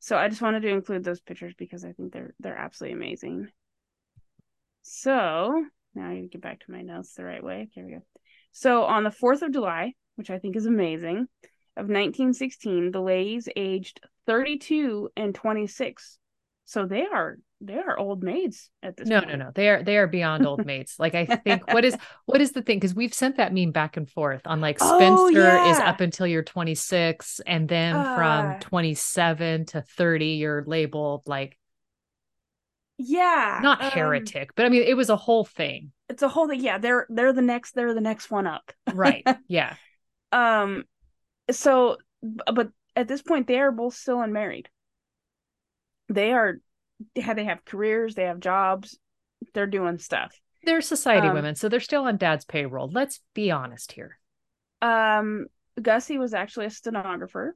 So 0.00 0.16
I 0.16 0.28
just 0.28 0.42
wanted 0.42 0.62
to 0.62 0.68
include 0.68 1.04
those 1.04 1.20
pictures 1.20 1.54
because 1.56 1.84
I 1.84 1.92
think 1.92 2.12
they're 2.12 2.34
they're 2.40 2.56
absolutely 2.56 2.96
amazing. 2.96 3.48
So 4.82 5.64
now 5.98 6.06
I 6.06 6.14
need 6.14 6.22
to 6.22 6.28
get 6.28 6.42
back 6.42 6.60
to 6.60 6.70
my 6.70 6.82
notes 6.82 7.14
the 7.14 7.24
right 7.24 7.42
way. 7.42 7.68
Here 7.74 7.84
we 7.84 7.92
go. 7.92 8.02
So 8.52 8.84
on 8.84 9.04
the 9.04 9.10
4th 9.10 9.42
of 9.42 9.52
July, 9.52 9.92
which 10.16 10.30
I 10.30 10.38
think 10.38 10.56
is 10.56 10.66
amazing, 10.66 11.26
of 11.76 11.84
1916, 11.84 12.90
the 12.90 13.00
ladies 13.00 13.48
aged 13.54 14.00
32 14.26 15.10
and 15.16 15.34
26. 15.34 16.18
So 16.64 16.86
they 16.86 17.06
are 17.06 17.38
they 17.60 17.78
are 17.78 17.98
old 17.98 18.22
maids 18.22 18.70
at 18.82 18.96
this 18.96 19.08
no 19.08 19.20
point. 19.20 19.32
no 19.32 19.46
no 19.46 19.50
they 19.54 19.68
are 19.68 19.82
they 19.82 19.96
are 19.96 20.06
beyond 20.06 20.46
old 20.46 20.64
maids 20.64 20.94
like 20.98 21.16
i 21.16 21.24
think 21.26 21.66
what 21.72 21.84
is 21.84 21.96
what 22.26 22.40
is 22.40 22.52
the 22.52 22.62
thing 22.62 22.76
because 22.76 22.94
we've 22.94 23.14
sent 23.14 23.36
that 23.36 23.52
meme 23.52 23.72
back 23.72 23.96
and 23.96 24.08
forth 24.08 24.42
on 24.46 24.60
like 24.60 24.78
oh, 24.80 24.96
spinster 24.96 25.50
oh, 25.50 25.64
yeah. 25.64 25.70
is 25.72 25.78
up 25.78 26.00
until 26.00 26.26
you're 26.26 26.44
26 26.44 27.40
and 27.46 27.68
then 27.68 27.96
uh, 27.96 28.14
from 28.14 28.60
27 28.60 29.66
to 29.66 29.82
30 29.82 30.26
you're 30.26 30.62
labeled 30.66 31.22
like 31.26 31.57
yeah 32.98 33.60
not 33.62 33.82
um, 33.82 33.90
heretic 33.90 34.54
but 34.54 34.66
i 34.66 34.68
mean 34.68 34.82
it 34.82 34.96
was 34.96 35.08
a 35.08 35.16
whole 35.16 35.44
thing. 35.44 35.92
It's 36.08 36.22
a 36.22 36.28
whole 36.28 36.48
thing. 36.48 36.60
Yeah 36.60 36.78
they're 36.78 37.06
they're 37.10 37.32
the 37.32 37.42
next 37.42 37.74
they're 37.74 37.94
the 37.94 38.00
next 38.00 38.30
one 38.30 38.46
up. 38.46 38.72
Right. 38.92 39.26
Yeah. 39.48 39.74
Um 40.32 40.84
so 41.50 41.98
but 42.52 42.70
at 42.96 43.08
this 43.08 43.22
point 43.22 43.46
they 43.46 43.58
are 43.60 43.72
both 43.72 43.94
still 43.94 44.20
unmarried. 44.20 44.68
They 46.08 46.32
are 46.32 46.60
they 47.14 47.20
have, 47.20 47.36
they 47.36 47.44
have 47.44 47.64
careers 47.64 48.14
they 48.14 48.24
have 48.24 48.40
jobs 48.40 48.98
they're 49.54 49.66
doing 49.66 49.98
stuff. 49.98 50.34
They're 50.64 50.80
society 50.80 51.28
um, 51.28 51.34
women 51.34 51.54
so 51.54 51.68
they're 51.68 51.80
still 51.80 52.04
on 52.04 52.16
dad's 52.16 52.44
payroll. 52.44 52.90
Let's 52.90 53.20
be 53.34 53.50
honest 53.50 53.92
here. 53.92 54.18
Um 54.82 55.46
gussie 55.80 56.18
was 56.18 56.34
actually 56.34 56.66
a 56.66 56.70
stenographer. 56.70 57.54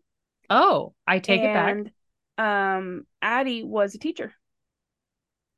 Oh 0.50 0.94
i 1.06 1.18
take 1.18 1.40
and, 1.40 1.86
it 1.86 1.92
back. 2.36 2.76
Um 2.76 3.06
addie 3.22 3.64
was 3.64 3.94
a 3.94 3.98
teacher 3.98 4.34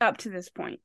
up 0.05 0.19
to 0.19 0.31
this 0.31 0.49
point. 0.49 0.81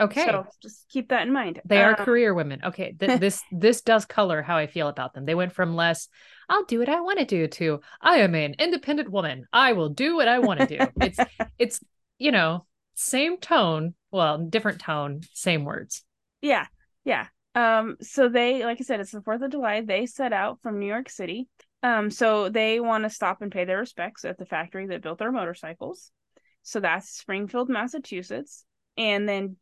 Okay. 0.00 0.24
So 0.24 0.46
just 0.60 0.88
keep 0.88 1.10
that 1.10 1.26
in 1.26 1.32
mind. 1.32 1.60
They 1.64 1.82
are 1.82 1.98
um, 1.98 2.04
career 2.04 2.34
women. 2.34 2.60
Okay. 2.64 2.96
Th- 2.98 3.20
this 3.20 3.42
this 3.52 3.82
does 3.82 4.04
color 4.04 4.42
how 4.42 4.56
I 4.56 4.66
feel 4.66 4.88
about 4.88 5.14
them. 5.14 5.24
They 5.24 5.34
went 5.34 5.52
from 5.52 5.76
less, 5.76 6.08
I'll 6.48 6.64
do 6.64 6.80
what 6.80 6.88
I 6.88 7.00
want 7.00 7.20
to 7.20 7.24
do 7.24 7.46
to 7.46 7.80
I 8.00 8.16
am 8.18 8.34
an 8.34 8.56
independent 8.58 9.10
woman. 9.10 9.46
I 9.52 9.72
will 9.72 9.90
do 9.90 10.16
what 10.16 10.28
I 10.28 10.40
want 10.40 10.60
to 10.60 10.66
do. 10.66 10.78
it's 11.00 11.18
it's 11.58 11.80
you 12.18 12.32
know, 12.32 12.66
same 12.94 13.38
tone, 13.38 13.94
well, 14.10 14.38
different 14.38 14.80
tone, 14.80 15.20
same 15.32 15.64
words. 15.64 16.04
Yeah. 16.40 16.66
Yeah. 17.04 17.26
Um, 17.54 17.96
so 18.00 18.28
they, 18.28 18.64
like 18.64 18.78
I 18.80 18.84
said, 18.84 19.00
it's 19.00 19.10
the 19.10 19.20
4th 19.20 19.44
of 19.44 19.50
July. 19.50 19.82
They 19.82 20.06
set 20.06 20.32
out 20.32 20.60
from 20.62 20.78
New 20.78 20.86
York 20.86 21.10
City. 21.10 21.48
Um, 21.82 22.10
so 22.10 22.48
they 22.48 22.80
want 22.80 23.04
to 23.04 23.10
stop 23.10 23.42
and 23.42 23.50
pay 23.50 23.64
their 23.64 23.78
respects 23.78 24.24
at 24.24 24.38
the 24.38 24.46
factory 24.46 24.86
that 24.86 25.02
built 25.02 25.18
their 25.18 25.32
motorcycles. 25.32 26.12
So 26.62 26.80
that's 26.80 27.08
Springfield, 27.08 27.68
Massachusetts. 27.68 28.64
And 28.96 29.28
then 29.28 29.56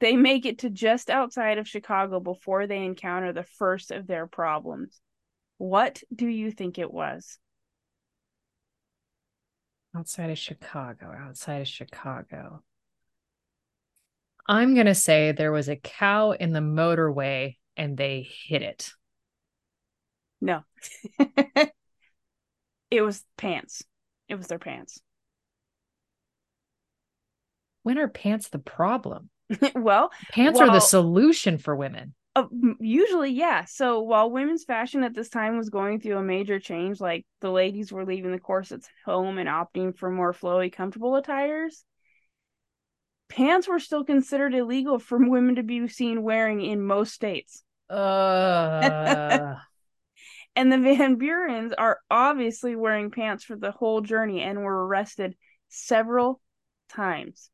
they 0.00 0.16
make 0.16 0.46
it 0.46 0.60
to 0.60 0.70
just 0.70 1.10
outside 1.10 1.58
of 1.58 1.68
Chicago 1.68 2.20
before 2.20 2.66
they 2.66 2.84
encounter 2.84 3.32
the 3.32 3.44
first 3.44 3.90
of 3.90 4.06
their 4.06 4.26
problems. 4.26 5.00
What 5.58 6.02
do 6.14 6.26
you 6.26 6.50
think 6.50 6.78
it 6.78 6.92
was? 6.92 7.38
Outside 9.96 10.30
of 10.30 10.38
Chicago, 10.38 11.14
outside 11.16 11.60
of 11.62 11.68
Chicago. 11.68 12.62
I'm 14.46 14.74
going 14.74 14.86
to 14.86 14.94
say 14.94 15.32
there 15.32 15.52
was 15.52 15.68
a 15.68 15.76
cow 15.76 16.32
in 16.32 16.52
the 16.52 16.60
motorway 16.60 17.56
and 17.76 17.96
they 17.96 18.28
hit 18.46 18.62
it. 18.62 18.92
No. 20.40 20.64
it 22.90 23.00
was 23.00 23.24
pants. 23.38 23.84
It 24.28 24.34
was 24.34 24.48
their 24.48 24.58
pants 24.58 25.00
when 27.84 27.98
are 27.98 28.08
pants 28.08 28.48
the 28.48 28.58
problem? 28.58 29.30
well, 29.74 30.10
pants 30.32 30.58
well, 30.58 30.70
are 30.70 30.72
the 30.72 30.80
solution 30.80 31.58
for 31.58 31.76
women. 31.76 32.14
Uh, 32.34 32.46
usually, 32.80 33.30
yeah. 33.30 33.64
So 33.64 34.00
while 34.00 34.30
women's 34.30 34.64
fashion 34.64 35.04
at 35.04 35.14
this 35.14 35.28
time 35.28 35.56
was 35.56 35.70
going 35.70 36.00
through 36.00 36.16
a 36.16 36.22
major 36.22 36.58
change, 36.58 37.00
like 37.00 37.24
the 37.40 37.50
ladies 37.50 37.92
were 37.92 38.04
leaving 38.04 38.32
the 38.32 38.40
corsets 38.40 38.88
home 39.04 39.38
and 39.38 39.48
opting 39.48 39.96
for 39.96 40.10
more 40.10 40.32
flowy, 40.32 40.72
comfortable 40.72 41.14
attires, 41.14 41.84
pants 43.28 43.68
were 43.68 43.78
still 43.78 44.04
considered 44.04 44.54
illegal 44.54 44.98
for 44.98 45.18
women 45.30 45.56
to 45.56 45.62
be 45.62 45.86
seen 45.86 46.22
wearing 46.22 46.60
in 46.60 46.82
most 46.82 47.14
states. 47.14 47.62
Uh... 47.88 49.54
and 50.56 50.72
the 50.72 50.78
Van 50.78 51.16
Burens 51.18 51.72
are 51.76 51.98
obviously 52.10 52.74
wearing 52.74 53.10
pants 53.12 53.44
for 53.44 53.56
the 53.56 53.70
whole 53.70 54.00
journey 54.00 54.40
and 54.40 54.58
were 54.60 54.86
arrested 54.86 55.36
several 55.68 56.40
times. 56.88 57.50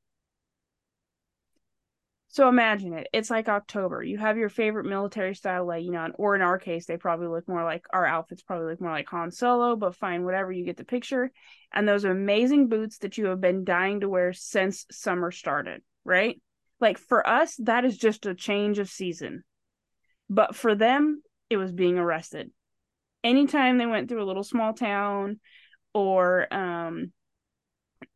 So 2.33 2.49
imagine 2.49 2.93
it. 2.93 3.09
It's 3.13 3.29
like 3.29 3.49
October. 3.49 4.05
You 4.05 4.17
have 4.19 4.39
your 4.39 4.49
favorite 4.49 4.87
military 4.87 5.35
style 5.35 5.65
legging 5.67 5.97
on, 5.97 6.13
or 6.15 6.37
in 6.37 6.43
our 6.43 6.59
case, 6.59 6.87
they 6.87 6.97
probably 6.97 7.27
look 7.27 7.49
more 7.49 7.65
like 7.65 7.85
our 7.93 8.07
outfits 8.07 8.43
probably 8.43 8.71
look 8.71 8.81
more 8.81 8.93
like 8.93 9.09
Han 9.09 9.33
Solo, 9.33 9.75
but 9.75 9.97
fine, 9.97 10.25
whatever, 10.25 10.53
you 10.53 10.65
get 10.65 10.77
the 10.77 10.85
picture. 10.85 11.33
And 11.73 11.89
those 11.89 12.05
amazing 12.05 12.69
boots 12.69 12.99
that 12.99 13.19
you 13.19 13.27
have 13.27 13.41
been 13.41 13.65
dying 13.65 14.01
to 14.01 14.09
wear 14.09 14.33
since 14.33 14.87
summer 14.93 15.33
started, 15.33 15.83
right? 16.05 16.41
Like 16.79 16.99
for 16.99 17.29
us, 17.29 17.57
that 17.65 17.85
is 17.85 17.99
just 17.99 18.27
a 18.27 18.35
change 18.35 18.79
of 18.79 18.89
season. 18.89 19.43
But 20.29 20.55
for 20.55 20.77
them, 20.77 21.23
it 21.51 21.57
was 21.57 21.73
being 21.73 21.99
arrested. 21.99 22.53
Anytime 23.25 23.77
they 23.77 23.87
went 23.87 24.09
through 24.09 24.23
a 24.23 24.25
little 24.25 24.45
small 24.45 24.73
town 24.73 25.41
or 25.93 26.47
um 26.55 27.13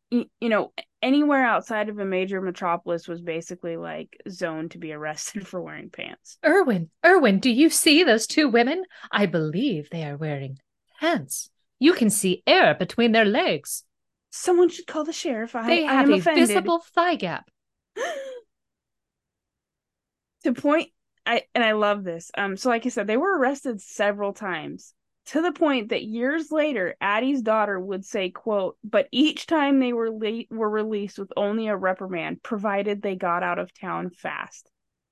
you, 0.09 0.25
you 0.39 0.49
know 0.49 0.71
anywhere 1.05 1.45
outside 1.45 1.87
of 1.89 1.99
a 1.99 2.05
major 2.05 2.41
metropolis 2.41 3.07
was 3.07 3.21
basically 3.21 3.77
like 3.77 4.17
zoned 4.27 4.71
to 4.71 4.79
be 4.79 4.91
arrested 4.91 5.47
for 5.51 5.61
wearing 5.61 5.91
pants. 5.91 6.39
Erwin, 6.43 6.89
Erwin, 7.05 7.39
do 7.39 7.51
you 7.51 7.69
see 7.69 8.03
those 8.03 8.25
two 8.25 8.49
women? 8.49 8.83
I 9.11 9.27
believe 9.27 9.89
they 9.89 10.03
are 10.03 10.17
wearing 10.17 10.57
pants. 10.99 11.49
You 11.77 11.93
can 11.93 12.09
see 12.09 12.41
air 12.47 12.73
between 12.73 13.11
their 13.11 13.25
legs. 13.25 13.83
Someone 14.31 14.69
should 14.69 14.87
call 14.87 15.03
the 15.03 15.13
sheriff. 15.13 15.55
I, 15.55 15.67
they 15.67 15.85
I 15.85 15.93
have 15.93 16.09
a 16.09 16.13
offended. 16.13 16.47
visible 16.47 16.83
thigh 16.93 17.15
gap. 17.15 17.47
to 20.43 20.53
point 20.53 20.89
I 21.25 21.43
and 21.53 21.63
I 21.63 21.73
love 21.73 22.03
this. 22.03 22.31
Um 22.35 22.57
so 22.57 22.69
like 22.69 22.85
I 22.85 22.89
said, 22.89 23.05
they 23.05 23.17
were 23.17 23.37
arrested 23.37 23.79
several 23.79 24.33
times 24.33 24.94
to 25.27 25.41
the 25.41 25.51
point 25.51 25.89
that 25.89 26.03
years 26.03 26.51
later 26.51 26.95
addie's 27.01 27.41
daughter 27.41 27.79
would 27.79 28.05
say 28.05 28.29
quote 28.29 28.77
but 28.83 29.07
each 29.11 29.47
time 29.47 29.79
they 29.79 29.93
were 29.93 30.11
late 30.11 30.47
were 30.51 30.69
released 30.69 31.17
with 31.17 31.31
only 31.35 31.67
a 31.67 31.75
reprimand 31.75 32.41
provided 32.43 33.01
they 33.01 33.15
got 33.15 33.43
out 33.43 33.59
of 33.59 33.73
town 33.73 34.09
fast. 34.09 34.69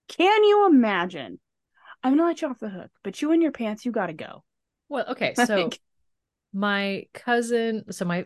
Can 0.07 0.43
you 0.43 0.67
imagine? 0.67 1.39
I'm 2.03 2.13
gonna 2.13 2.27
let 2.27 2.41
you 2.41 2.49
off 2.49 2.59
the 2.59 2.69
hook 2.69 2.91
but 3.03 3.21
you 3.21 3.31
and 3.31 3.41
your 3.41 3.51
pants 3.51 3.85
you 3.85 3.91
gotta 3.91 4.13
go. 4.13 4.43
Well 4.89 5.05
okay 5.09 5.33
so 5.45 5.69
my 6.53 7.05
cousin 7.13 7.91
so 7.91 8.05
my 8.05 8.25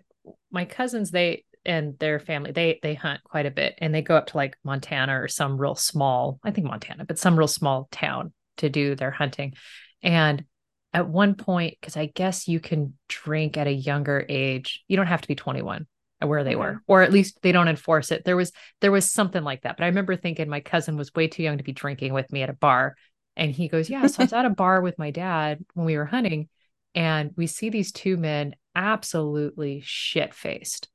my 0.51 0.65
cousins 0.65 1.11
they 1.11 1.45
and 1.65 1.97
their 1.99 2.19
family 2.19 2.51
they 2.51 2.79
they 2.83 2.93
hunt 2.93 3.23
quite 3.23 3.45
a 3.45 3.51
bit 3.51 3.75
and 3.79 3.93
they 3.93 4.01
go 4.01 4.15
up 4.15 4.27
to 4.27 4.37
like 4.37 4.57
montana 4.63 5.21
or 5.21 5.27
some 5.27 5.57
real 5.57 5.75
small 5.75 6.39
i 6.43 6.51
think 6.51 6.65
montana 6.67 7.03
but 7.05 7.19
some 7.19 7.37
real 7.37 7.47
small 7.47 7.87
town 7.91 8.33
to 8.57 8.69
do 8.69 8.95
their 8.95 9.11
hunting. 9.11 9.53
And 10.03 10.43
at 10.97 11.07
one 11.07 11.35
point, 11.35 11.77
because 11.79 11.95
I 11.95 12.07
guess 12.07 12.47
you 12.47 12.59
can 12.59 12.95
drink 13.07 13.55
at 13.55 13.67
a 13.67 13.71
younger 13.71 14.25
age, 14.27 14.83
you 14.87 14.97
don't 14.97 15.05
have 15.05 15.21
to 15.21 15.27
be 15.27 15.35
21 15.35 15.85
where 16.25 16.43
they 16.43 16.55
were 16.55 16.71
mm-hmm. 16.71 16.91
or 16.91 17.03
at 17.03 17.13
least 17.13 17.37
they 17.43 17.51
don't 17.51 17.67
enforce 17.67 18.11
it. 18.11 18.25
There 18.25 18.35
was 18.35 18.51
there 18.81 18.91
was 18.91 19.07
something 19.07 19.43
like 19.43 19.61
that. 19.61 19.77
But 19.77 19.83
i 19.83 19.87
remember 19.87 20.15
thinking 20.15 20.49
my 20.49 20.59
cousin 20.59 20.97
was 20.97 21.13
way 21.13 21.27
too 21.27 21.43
young 21.43 21.59
to 21.59 21.63
be 21.63 21.71
drinking 21.71 22.13
with 22.13 22.31
me 22.31 22.41
at 22.41 22.49
a 22.49 22.53
bar. 22.53 22.95
And 23.35 23.51
he 23.51 23.67
goes 23.67 23.87
yeah 23.87 24.07
so 24.07 24.21
i 24.21 24.23
was 24.23 24.33
at 24.33 24.45
a 24.45 24.49
bar 24.63 24.81
with 24.81 24.97
my 24.97 25.11
dad 25.11 25.63
when 25.75 25.85
we 25.85 25.95
were 25.95 26.05
hunting 26.05 26.49
and 26.95 27.29
we 27.37 27.45
see 27.45 27.69
these 27.69 27.91
two 27.91 28.17
men 28.17 28.55
absolutely 28.73 29.83
shit 29.85 30.33
faced 30.33 30.89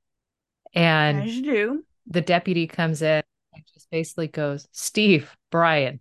and 0.74 1.22
As 1.22 1.36
you 1.36 1.42
do. 1.42 1.84
the 2.08 2.20
deputy 2.20 2.66
comes 2.66 3.02
in 3.02 3.22
and 3.54 3.62
just 3.72 3.88
basically 3.92 4.26
goes 4.26 4.66
steve 4.72 5.36
brian 5.52 6.00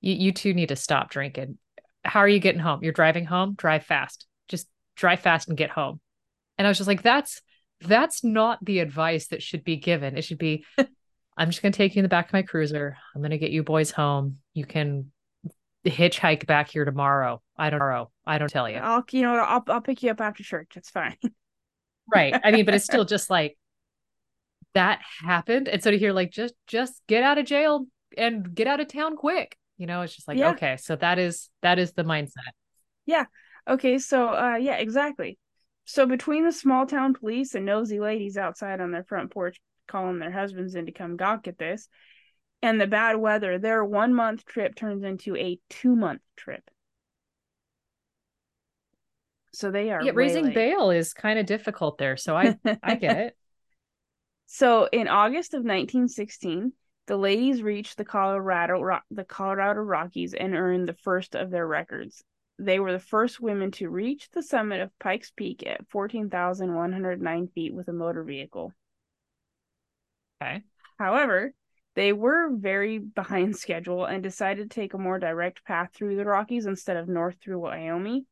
you, 0.00 0.14
you 0.14 0.32
two 0.32 0.54
need 0.54 0.70
to 0.70 0.76
stop 0.76 1.10
drinking 1.10 1.58
how 2.04 2.20
are 2.20 2.28
you 2.28 2.38
getting 2.38 2.60
home? 2.60 2.80
You're 2.82 2.92
driving 2.92 3.24
home, 3.24 3.54
drive 3.56 3.84
fast. 3.84 4.26
Just 4.48 4.68
drive 4.96 5.20
fast 5.20 5.48
and 5.48 5.56
get 5.56 5.70
home. 5.70 6.00
And 6.58 6.66
I 6.66 6.70
was 6.70 6.78
just 6.78 6.88
like, 6.88 7.02
that's 7.02 7.42
that's 7.80 8.22
not 8.22 8.64
the 8.64 8.78
advice 8.78 9.28
that 9.28 9.42
should 9.42 9.64
be 9.64 9.76
given. 9.76 10.16
It 10.16 10.22
should 10.22 10.38
be, 10.38 10.64
I'm 11.36 11.50
just 11.50 11.62
gonna 11.62 11.72
take 11.72 11.94
you 11.94 12.00
in 12.00 12.04
the 12.04 12.08
back 12.08 12.26
of 12.26 12.32
my 12.32 12.42
cruiser. 12.42 12.96
I'm 13.14 13.22
gonna 13.22 13.38
get 13.38 13.50
you 13.50 13.62
boys 13.62 13.90
home. 13.90 14.38
You 14.54 14.64
can 14.64 15.10
hitchhike 15.84 16.46
back 16.46 16.70
here 16.70 16.84
tomorrow. 16.84 17.42
I 17.56 17.70
don't 17.70 17.80
know. 17.80 18.10
I 18.26 18.38
don't 18.38 18.48
tell 18.48 18.68
you. 18.68 18.76
I'll 18.76 19.04
you 19.10 19.22
know 19.22 19.34
I'll 19.34 19.64
I'll 19.68 19.80
pick 19.80 20.02
you 20.02 20.10
up 20.10 20.20
after 20.20 20.42
church. 20.42 20.72
It's 20.76 20.90
fine. 20.90 21.16
right. 22.14 22.38
I 22.42 22.50
mean, 22.50 22.64
but 22.64 22.74
it's 22.74 22.84
still 22.84 23.04
just 23.06 23.30
like 23.30 23.56
that 24.74 25.00
happened. 25.20 25.68
And 25.68 25.82
so 25.82 25.90
to 25.90 25.98
hear 25.98 26.12
like 26.12 26.30
just 26.30 26.54
just 26.66 27.00
get 27.06 27.22
out 27.22 27.38
of 27.38 27.46
jail 27.46 27.86
and 28.16 28.54
get 28.54 28.66
out 28.66 28.80
of 28.80 28.88
town 28.88 29.16
quick. 29.16 29.56
You 29.82 29.88
know, 29.88 30.02
it's 30.02 30.14
just 30.14 30.28
like, 30.28 30.38
yeah. 30.38 30.50
okay, 30.50 30.76
so 30.76 30.94
that 30.94 31.18
is 31.18 31.50
that 31.62 31.80
is 31.80 31.90
the 31.92 32.04
mindset. 32.04 32.52
Yeah. 33.04 33.24
Okay, 33.68 33.98
so 33.98 34.28
uh 34.28 34.54
yeah, 34.54 34.76
exactly. 34.76 35.38
So 35.86 36.06
between 36.06 36.44
the 36.44 36.52
small 36.52 36.86
town 36.86 37.14
police 37.14 37.56
and 37.56 37.66
nosy 37.66 37.98
ladies 37.98 38.36
outside 38.36 38.80
on 38.80 38.92
their 38.92 39.02
front 39.02 39.32
porch 39.32 39.56
calling 39.88 40.20
their 40.20 40.30
husbands 40.30 40.76
in 40.76 40.86
to 40.86 40.92
come 40.92 41.16
gawk 41.16 41.48
at 41.48 41.58
this, 41.58 41.88
and 42.62 42.80
the 42.80 42.86
bad 42.86 43.16
weather, 43.16 43.58
their 43.58 43.84
one 43.84 44.14
month 44.14 44.44
trip 44.44 44.76
turns 44.76 45.02
into 45.02 45.34
a 45.34 45.58
two 45.68 45.96
month 45.96 46.20
trip. 46.36 46.62
So 49.52 49.72
they 49.72 49.90
are 49.90 50.04
yeah, 50.04 50.12
raising 50.14 50.44
late. 50.44 50.54
bail 50.54 50.92
is 50.92 51.12
kind 51.12 51.40
of 51.40 51.46
difficult 51.46 51.98
there. 51.98 52.16
So 52.16 52.36
I 52.36 52.56
I 52.84 52.94
get 52.94 53.16
it. 53.26 53.36
So 54.46 54.88
in 54.92 55.08
August 55.08 55.54
of 55.54 55.64
1916, 55.64 56.72
the 57.06 57.16
ladies 57.16 57.62
reached 57.62 57.96
the 57.96 58.04
Colorado 58.04 59.00
the 59.10 59.24
Colorado 59.24 59.80
Rockies 59.80 60.34
and 60.34 60.54
earned 60.54 60.88
the 60.88 60.94
first 60.94 61.34
of 61.34 61.50
their 61.50 61.66
records. 61.66 62.22
They 62.58 62.78
were 62.78 62.92
the 62.92 63.00
first 63.00 63.40
women 63.40 63.72
to 63.72 63.88
reach 63.88 64.30
the 64.30 64.42
summit 64.42 64.80
of 64.80 64.96
Pikes 65.00 65.32
Peak 65.34 65.66
at 65.66 65.88
14,109 65.90 67.48
feet 67.48 67.74
with 67.74 67.88
a 67.88 67.92
motor 67.92 68.22
vehicle. 68.22 68.72
Okay. 70.40 70.62
However, 70.98 71.54
they 71.96 72.12
were 72.12 72.50
very 72.54 72.98
behind 72.98 73.56
schedule 73.58 74.04
and 74.04 74.22
decided 74.22 74.70
to 74.70 74.74
take 74.74 74.94
a 74.94 74.98
more 74.98 75.18
direct 75.18 75.64
path 75.64 75.90
through 75.92 76.16
the 76.16 76.24
Rockies 76.24 76.66
instead 76.66 76.96
of 76.96 77.08
north 77.08 77.36
through 77.42 77.58
Wyoming. 77.58 78.26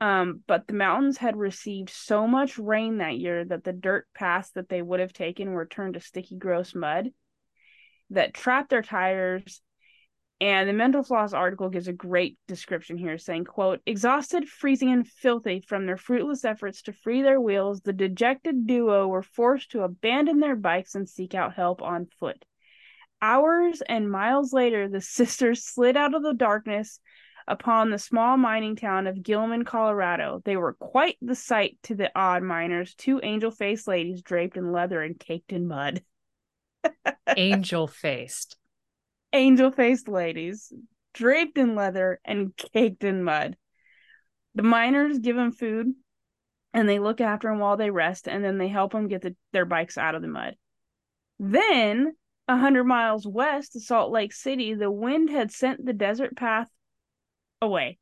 Um, 0.00 0.42
but 0.48 0.66
the 0.66 0.74
mountains 0.74 1.18
had 1.18 1.36
received 1.36 1.90
so 1.90 2.26
much 2.26 2.58
rain 2.58 2.98
that 2.98 3.18
year 3.18 3.44
that 3.44 3.64
the 3.64 3.72
dirt 3.72 4.08
paths 4.14 4.50
that 4.52 4.68
they 4.68 4.82
would 4.82 4.98
have 4.98 5.12
taken 5.12 5.52
were 5.52 5.66
turned 5.66 5.94
to 5.94 6.00
sticky, 6.00 6.36
gross 6.36 6.74
mud 6.74 7.10
that 8.12 8.34
trapped 8.34 8.70
their 8.70 8.82
tires. 8.82 9.60
And 10.40 10.68
the 10.68 10.72
Mental 10.72 11.04
Floss 11.04 11.32
article 11.32 11.68
gives 11.68 11.86
a 11.86 11.92
great 11.92 12.36
description 12.48 12.96
here, 12.96 13.16
saying, 13.16 13.44
quote, 13.44 13.80
exhausted, 13.86 14.48
freezing, 14.48 14.90
and 14.90 15.06
filthy 15.06 15.60
from 15.60 15.86
their 15.86 15.96
fruitless 15.96 16.44
efforts 16.44 16.82
to 16.82 16.92
free 16.92 17.22
their 17.22 17.40
wheels, 17.40 17.80
the 17.82 17.92
dejected 17.92 18.66
duo 18.66 19.06
were 19.06 19.22
forced 19.22 19.70
to 19.70 19.82
abandon 19.82 20.40
their 20.40 20.56
bikes 20.56 20.96
and 20.96 21.08
seek 21.08 21.34
out 21.34 21.54
help 21.54 21.80
on 21.80 22.06
foot. 22.18 22.44
Hours 23.20 23.82
and 23.82 24.10
miles 24.10 24.52
later, 24.52 24.88
the 24.88 25.00
sisters 25.18 25.64
slid 25.64 25.96
out 25.96 26.14
of 26.14 26.24
the 26.24 26.34
darkness 26.34 26.98
upon 27.46 27.90
the 27.90 27.98
small 27.98 28.36
mining 28.36 28.76
town 28.76 29.06
of 29.06 29.22
Gilman, 29.22 29.64
Colorado. 29.64 30.42
They 30.44 30.56
were 30.56 30.74
quite 30.74 31.18
the 31.22 31.36
sight 31.36 31.78
to 31.84 31.94
the 31.94 32.10
odd 32.16 32.42
miners, 32.42 32.94
two 32.94 33.20
angel 33.22 33.50
faced 33.50 33.86
ladies 33.86 34.22
draped 34.22 34.56
in 34.56 34.72
leather 34.72 35.02
and 35.02 35.18
caked 35.18 35.52
in 35.52 35.68
mud. 35.68 36.02
angel 37.36 37.86
faced. 37.86 38.56
Angel 39.32 39.70
faced 39.70 40.08
ladies, 40.08 40.72
draped 41.14 41.58
in 41.58 41.74
leather 41.74 42.20
and 42.24 42.56
caked 42.56 43.04
in 43.04 43.24
mud. 43.24 43.56
The 44.54 44.62
miners 44.62 45.18
give 45.18 45.36
them 45.36 45.52
food 45.52 45.94
and 46.74 46.88
they 46.88 46.98
look 46.98 47.20
after 47.20 47.48
them 47.48 47.58
while 47.58 47.76
they 47.76 47.90
rest 47.90 48.28
and 48.28 48.44
then 48.44 48.58
they 48.58 48.68
help 48.68 48.92
them 48.92 49.08
get 49.08 49.22
the, 49.22 49.34
their 49.52 49.64
bikes 49.64 49.96
out 49.98 50.14
of 50.14 50.22
the 50.22 50.28
mud. 50.28 50.56
Then, 51.38 52.12
a 52.48 52.56
hundred 52.56 52.84
miles 52.84 53.26
west 53.26 53.76
of 53.76 53.82
Salt 53.82 54.12
Lake 54.12 54.32
City, 54.32 54.74
the 54.74 54.90
wind 54.90 55.30
had 55.30 55.50
sent 55.50 55.84
the 55.84 55.92
desert 55.92 56.36
path 56.36 56.68
away. 57.60 57.98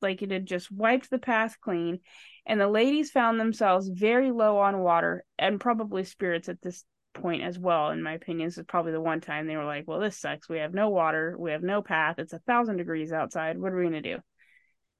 Like 0.00 0.22
it 0.22 0.30
had 0.30 0.46
just 0.46 0.72
wiped 0.72 1.10
the 1.10 1.18
path 1.18 1.56
clean, 1.60 2.00
and 2.46 2.60
the 2.60 2.68
ladies 2.68 3.10
found 3.10 3.38
themselves 3.38 3.88
very 3.88 4.30
low 4.30 4.58
on 4.58 4.78
water 4.78 5.24
and 5.38 5.60
probably 5.60 6.04
spirits 6.04 6.48
at 6.48 6.62
this 6.62 6.84
point 7.14 7.42
as 7.42 7.58
well, 7.58 7.90
in 7.90 8.02
my 8.02 8.14
opinion. 8.14 8.48
This 8.48 8.58
is 8.58 8.64
probably 8.66 8.92
the 8.92 9.00
one 9.00 9.20
time 9.20 9.46
they 9.46 9.56
were 9.56 9.64
like, 9.64 9.84
well, 9.86 10.00
this 10.00 10.18
sucks. 10.18 10.48
We 10.48 10.58
have 10.58 10.74
no 10.74 10.88
water. 10.88 11.36
We 11.38 11.52
have 11.52 11.62
no 11.62 11.82
path. 11.82 12.18
It's 12.18 12.32
a 12.32 12.38
thousand 12.40 12.76
degrees 12.76 13.12
outside. 13.12 13.58
What 13.58 13.72
are 13.72 13.76
we 13.76 13.82
going 13.82 14.02
to 14.02 14.16
do? 14.16 14.18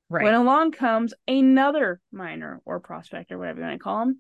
Right. 0.09 0.25
When 0.25 0.35
along 0.35 0.73
comes 0.73 1.15
another 1.29 2.01
miner 2.11 2.61
or 2.65 2.81
prospector, 2.81 3.39
whatever 3.39 3.61
you 3.61 3.67
want 3.67 3.79
to 3.79 3.83
call 3.83 4.03
him, 4.03 4.19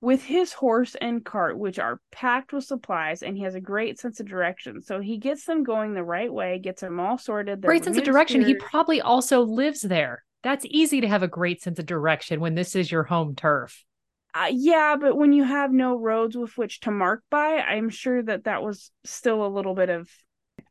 with 0.00 0.22
his 0.22 0.52
horse 0.52 0.96
and 1.00 1.24
cart, 1.24 1.58
which 1.58 1.78
are 1.78 2.00
packed 2.10 2.52
with 2.52 2.64
supplies, 2.64 3.22
and 3.22 3.36
he 3.36 3.44
has 3.44 3.54
a 3.54 3.60
great 3.60 3.98
sense 3.98 4.18
of 4.20 4.28
direction. 4.28 4.82
So 4.82 5.00
he 5.00 5.16
gets 5.16 5.44
them 5.44 5.62
going 5.62 5.94
the 5.94 6.02
right 6.02 6.32
way, 6.32 6.58
gets 6.58 6.80
them 6.80 6.98
all 6.98 7.18
sorted. 7.18 7.60
Great 7.60 7.84
sense 7.84 7.96
of 7.96 8.04
direction. 8.04 8.44
He 8.44 8.54
probably 8.54 9.00
also 9.00 9.42
lives 9.42 9.80
there. 9.82 10.24
That's 10.42 10.66
easy 10.68 11.00
to 11.00 11.08
have 11.08 11.22
a 11.22 11.28
great 11.28 11.62
sense 11.62 11.78
of 11.78 11.86
direction 11.86 12.40
when 12.40 12.56
this 12.56 12.74
is 12.74 12.90
your 12.90 13.04
home 13.04 13.36
turf. 13.36 13.84
Uh, 14.34 14.48
yeah, 14.50 14.96
but 14.98 15.16
when 15.16 15.32
you 15.32 15.44
have 15.44 15.72
no 15.72 15.98
roads 15.98 16.36
with 16.36 16.56
which 16.56 16.80
to 16.80 16.90
mark 16.90 17.22
by, 17.30 17.58
I'm 17.58 17.90
sure 17.90 18.22
that 18.22 18.44
that 18.44 18.62
was 18.62 18.90
still 19.04 19.44
a 19.44 19.48
little 19.48 19.74
bit 19.74 19.90
of. 19.90 20.10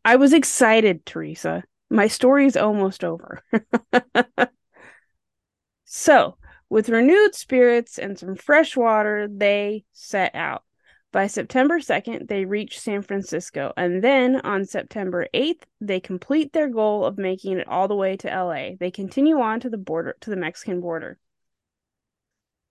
I 0.03 0.15
was 0.15 0.33
excited, 0.33 1.05
Theresa. 1.05 1.63
My 1.89 2.07
story 2.07 2.47
is 2.47 2.57
almost 2.57 3.03
over. 3.03 3.43
so, 5.85 6.37
with 6.69 6.89
renewed 6.89 7.35
spirits 7.35 7.99
and 7.99 8.17
some 8.17 8.35
fresh 8.35 8.75
water, 8.75 9.27
they 9.29 9.83
set 9.91 10.33
out. 10.33 10.63
By 11.11 11.27
September 11.27 11.79
2nd, 11.79 12.29
they 12.29 12.45
reach 12.45 12.79
San 12.79 13.01
Francisco, 13.01 13.73
and 13.75 14.01
then 14.01 14.37
on 14.41 14.65
September 14.65 15.27
8th, 15.33 15.63
they 15.81 15.99
complete 15.99 16.53
their 16.53 16.69
goal 16.69 17.05
of 17.05 17.17
making 17.17 17.59
it 17.59 17.67
all 17.67 17.89
the 17.89 17.95
way 17.95 18.15
to 18.15 18.27
LA. 18.27 18.75
They 18.79 18.89
continue 18.89 19.39
on 19.41 19.59
to 19.59 19.69
the 19.69 19.77
border 19.77 20.15
to 20.21 20.29
the 20.29 20.37
Mexican 20.37 20.79
border 20.79 21.19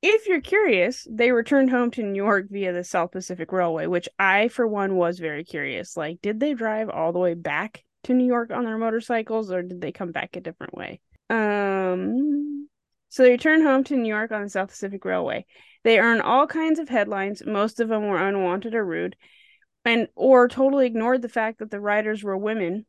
if 0.02 0.26
you're 0.26 0.40
curious, 0.40 1.06
they 1.10 1.30
returned 1.30 1.70
home 1.70 1.90
to 1.92 2.02
New 2.02 2.22
York 2.22 2.46
via 2.50 2.72
the 2.72 2.84
South 2.84 3.12
Pacific 3.12 3.52
Railway, 3.52 3.86
which 3.86 4.08
I, 4.18 4.48
for 4.48 4.66
one, 4.66 4.96
was 4.96 5.18
very 5.18 5.44
curious. 5.44 5.96
Like, 5.96 6.22
did 6.22 6.40
they 6.40 6.54
drive 6.54 6.88
all 6.88 7.12
the 7.12 7.18
way 7.18 7.34
back 7.34 7.84
to 8.04 8.14
New 8.14 8.26
York 8.26 8.50
on 8.50 8.64
their 8.64 8.78
motorcycles, 8.78 9.52
or 9.52 9.62
did 9.62 9.80
they 9.80 9.92
come 9.92 10.12
back 10.12 10.36
a 10.36 10.40
different 10.40 10.74
way? 10.74 11.00
Um, 11.28 12.68
so 13.10 13.22
they 13.22 13.32
returned 13.32 13.62
home 13.62 13.84
to 13.84 13.96
New 13.96 14.08
York 14.08 14.32
on 14.32 14.42
the 14.42 14.48
South 14.48 14.70
Pacific 14.70 15.04
Railway. 15.04 15.44
They 15.84 15.98
earned 15.98 16.22
all 16.22 16.46
kinds 16.46 16.78
of 16.78 16.88
headlines. 16.88 17.42
Most 17.44 17.80
of 17.80 17.88
them 17.88 18.06
were 18.06 18.26
unwanted 18.26 18.74
or 18.74 18.84
rude, 18.84 19.16
and 19.84 20.08
or 20.14 20.48
totally 20.48 20.86
ignored 20.86 21.20
the 21.20 21.28
fact 21.28 21.58
that 21.58 21.70
the 21.70 21.80
riders 21.80 22.22
were 22.22 22.38
women 22.38 22.86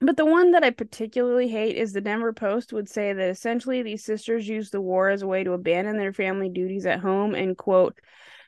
but 0.00 0.16
the 0.16 0.26
one 0.26 0.52
that 0.52 0.64
I 0.64 0.70
particularly 0.70 1.48
hate 1.48 1.76
is 1.76 1.92
the 1.92 2.00
Denver 2.00 2.32
Post 2.32 2.72
would 2.72 2.88
say 2.88 3.12
that 3.12 3.30
essentially 3.30 3.82
these 3.82 4.04
sisters 4.04 4.48
used 4.48 4.72
the 4.72 4.80
war 4.80 5.08
as 5.08 5.22
a 5.22 5.26
way 5.26 5.42
to 5.44 5.52
abandon 5.52 5.96
their 5.96 6.12
family 6.12 6.48
duties 6.48 6.86
at 6.86 7.00
home 7.00 7.34
and 7.34 7.56
quote 7.56 7.98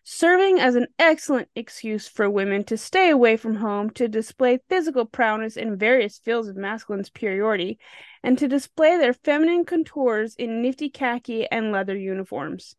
serving 0.03 0.59
as 0.59 0.75
an 0.75 0.87
excellent 0.99 1.49
excuse 1.55 2.09
for 2.09 2.31
women 2.31 2.65
to 2.65 2.77
stay 2.77 3.11
away 3.11 3.37
from 3.37 3.57
home 3.57 3.91
to 3.91 4.09
display 4.09 4.59
physical 4.69 5.05
prowess 5.05 5.57
in 5.57 5.77
various 5.77 6.19
fields 6.19 6.49
of 6.49 6.57
masculine 6.57 7.05
superiority 7.05 7.79
and 8.23 8.39
to 8.39 8.49
display 8.49 8.97
their 8.97 9.13
feminine 9.13 9.65
contours 9.65 10.35
in 10.37 10.63
nifty 10.63 10.89
khaki 10.89 11.47
and 11.51 11.73
leather 11.73 11.97
uniforms. 11.97 12.77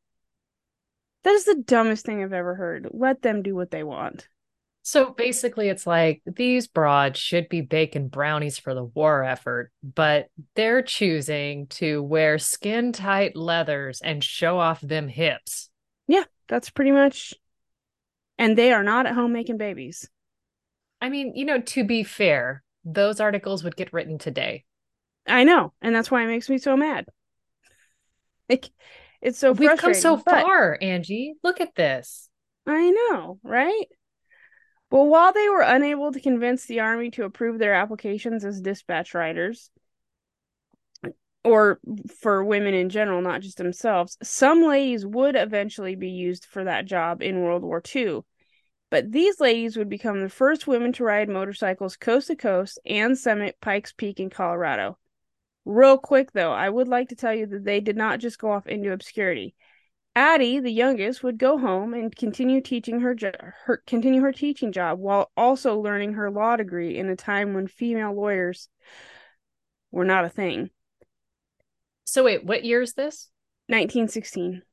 That 1.24 1.34
is 1.34 1.46
the 1.46 1.56
dumbest 1.56 2.06
thing 2.06 2.24
I've 2.24 2.34
ever 2.34 2.56
heard. 2.56 2.88
Let 2.92 3.22
them 3.22 3.44
do 3.44 3.54
what 3.54 3.70
they 3.70 3.84
want. 3.84 4.28
So 4.84 5.12
basically, 5.12 5.70
it's 5.70 5.86
like 5.86 6.22
these 6.26 6.68
broads 6.68 7.20
should 7.20 7.50
be 7.50 7.62
baking 7.62 8.08
brownies 8.08 8.58
for 8.58 8.74
the 8.74 8.84
war 8.84 9.24
effort, 9.24 9.72
but 9.84 10.28
they're 10.56 10.82
choosing 10.82 11.68
to 11.68 12.02
wear 12.02 12.40
skin 12.40 12.92
tight 12.92 13.36
leathers 13.36 14.02
and 14.02 14.24
show 14.24 14.58
off 14.58 14.82
them 14.82 15.08
hips. 15.08 15.70
Yeah, 16.08 16.24
that's 16.48 16.72
pretty 16.72 16.92
much. 16.92 17.36
And 18.40 18.58
they 18.58 18.74
are 18.74 18.84
not 18.84 19.06
at 19.06 19.14
home 19.14 19.34
making 19.34 19.58
babies. 19.58 20.10
I 21.00 21.10
mean, 21.10 21.34
you 21.36 21.46
know, 21.46 21.62
to 21.62 21.84
be 21.84 22.04
fair, 22.04 22.64
those 22.84 23.20
articles 23.20 23.64
would 23.64 23.76
get 23.76 23.94
written 23.94 24.18
today. 24.18 24.66
I 25.28 25.44
know, 25.44 25.74
and 25.82 25.96
that's 25.96 26.10
why 26.10 26.24
it 26.24 26.28
makes 26.28 26.50
me 26.50 26.58
so 26.58 26.76
mad. 26.76 27.06
Like, 28.50 28.70
it's 29.22 29.40
so 29.40 29.54
we've 29.54 29.78
come 29.78 29.94
so 29.94 30.18
far, 30.18 30.78
Angie. 30.82 31.36
Look 31.42 31.62
at 31.62 31.74
this. 31.74 32.28
I 32.68 32.92
know, 32.92 33.40
right? 33.44 33.86
But 34.92 35.06
while 35.06 35.32
they 35.32 35.48
were 35.48 35.62
unable 35.62 36.12
to 36.12 36.20
convince 36.20 36.66
the 36.66 36.82
army 36.82 37.10
to 37.12 37.24
approve 37.24 37.58
their 37.58 37.74
applications 37.74 38.44
as 38.44 38.60
dispatch 38.62 39.14
riders, 39.14 39.72
or 41.46 41.80
for 42.20 42.44
women 42.44 42.74
in 42.74 42.90
general, 42.90 43.22
not 43.22 43.42
just 43.42 43.58
themselves, 43.58 44.18
some 44.22 44.62
ladies 44.64 45.06
would 45.06 45.38
eventually 45.38 45.96
be 45.96 46.10
used 46.10 46.44
for 46.44 46.66
that 46.66 46.86
job 46.86 47.22
in 47.22 47.42
World 47.42 47.64
War 47.64 47.82
II. 47.96 48.20
But 48.90 49.14
these 49.14 49.40
ladies 49.40 49.78
would 49.78 49.88
become 49.88 50.20
the 50.20 50.30
first 50.30 50.68
women 50.68 50.92
to 50.94 51.06
ride 51.06 51.30
motorcycles 51.30 51.96
coast 51.96 52.28
to 52.28 52.36
coast 52.36 52.78
and 52.86 53.18
summit 53.18 53.56
Pikes 53.62 53.94
Peak 53.94 54.20
in 54.20 54.30
Colorado. 54.30 54.98
Real 55.64 55.98
quick 55.98 56.34
though, 56.34 56.52
I 56.52 56.70
would 56.70 56.90
like 56.90 57.08
to 57.10 57.16
tell 57.16 57.34
you 57.34 57.46
that 57.46 57.64
they 57.64 57.80
did 57.80 57.96
not 57.96 58.20
just 58.20 58.40
go 58.40 58.52
off 58.52 58.68
into 58.68 58.92
obscurity. 58.92 59.56
Addie, 60.16 60.60
the 60.60 60.72
youngest, 60.72 61.24
would 61.24 61.38
go 61.38 61.58
home 61.58 61.94
and 61.94 62.14
continue 62.14 62.62
teaching 62.62 63.00
her, 63.00 63.16
jo- 63.16 63.32
her 63.66 63.82
continue 63.88 64.22
her 64.22 64.34
teaching 64.34 64.72
job 64.72 65.00
while 65.00 65.32
also 65.38 65.80
learning 65.80 66.14
her 66.14 66.30
law 66.30 66.58
degree 66.58 66.98
in 66.98 67.10
a 67.10 67.16
time 67.16 67.54
when 67.54 67.68
female 67.68 68.14
lawyers 68.14 68.68
were 69.92 70.06
not 70.06 70.26
a 70.26 70.30
thing. 70.30 70.70
So 72.04 72.26
wait, 72.26 72.44
what 72.44 72.66
year 72.66 72.82
is 72.82 72.94
this? 72.94 73.30
1916. 73.68 74.64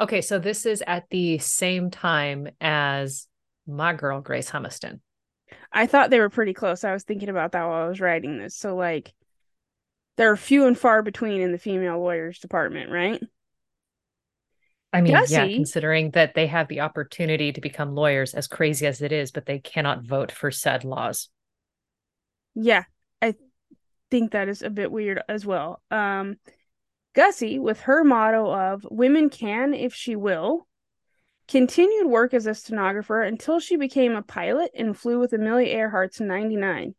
Okay, 0.00 0.22
so 0.22 0.38
this 0.38 0.64
is 0.64 0.82
at 0.86 1.04
the 1.10 1.36
same 1.38 1.90
time 1.90 2.48
as 2.60 3.28
my 3.66 3.92
girl 3.92 4.22
Grace 4.22 4.50
Humiston. 4.50 5.00
I 5.70 5.86
thought 5.86 6.08
they 6.08 6.20
were 6.20 6.30
pretty 6.30 6.54
close. 6.54 6.84
I 6.84 6.94
was 6.94 7.04
thinking 7.04 7.28
about 7.28 7.52
that 7.52 7.64
while 7.64 7.84
I 7.84 7.88
was 7.88 8.00
writing 8.00 8.38
this. 8.38 8.56
So 8.56 8.74
like 8.74 9.12
they're 10.16 10.36
few 10.36 10.66
and 10.66 10.78
far 10.78 11.02
between 11.02 11.40
in 11.40 11.52
the 11.52 11.58
female 11.58 11.98
lawyers 11.98 12.38
department, 12.38 12.90
right? 12.90 13.22
I 14.92 15.00
mean, 15.00 15.16
yeah, 15.28 15.46
considering 15.46 16.10
that 16.10 16.34
they 16.34 16.46
have 16.48 16.68
the 16.68 16.80
opportunity 16.80 17.52
to 17.52 17.60
become 17.60 17.94
lawyers, 17.94 18.34
as 18.34 18.46
crazy 18.46 18.86
as 18.86 19.00
it 19.00 19.10
is, 19.10 19.30
but 19.30 19.46
they 19.46 19.58
cannot 19.58 20.02
vote 20.02 20.30
for 20.30 20.50
said 20.50 20.84
laws. 20.84 21.30
Yeah, 22.54 22.84
I 23.22 23.34
think 24.10 24.32
that 24.32 24.48
is 24.48 24.60
a 24.62 24.68
bit 24.68 24.92
weird 24.92 25.22
as 25.28 25.46
well. 25.46 25.80
Um, 25.90 26.36
Gussie, 27.14 27.58
with 27.58 27.80
her 27.80 28.04
motto 28.04 28.52
of 28.52 28.86
women 28.90 29.30
can 29.30 29.72
if 29.72 29.94
she 29.94 30.14
will, 30.14 30.66
continued 31.48 32.06
work 32.06 32.34
as 32.34 32.46
a 32.46 32.54
stenographer 32.54 33.22
until 33.22 33.60
she 33.60 33.76
became 33.76 34.14
a 34.14 34.22
pilot 34.22 34.70
and 34.74 34.96
flew 34.96 35.18
with 35.18 35.32
Amelia 35.32 35.74
Earhart's 35.74 36.20
99. 36.20 36.94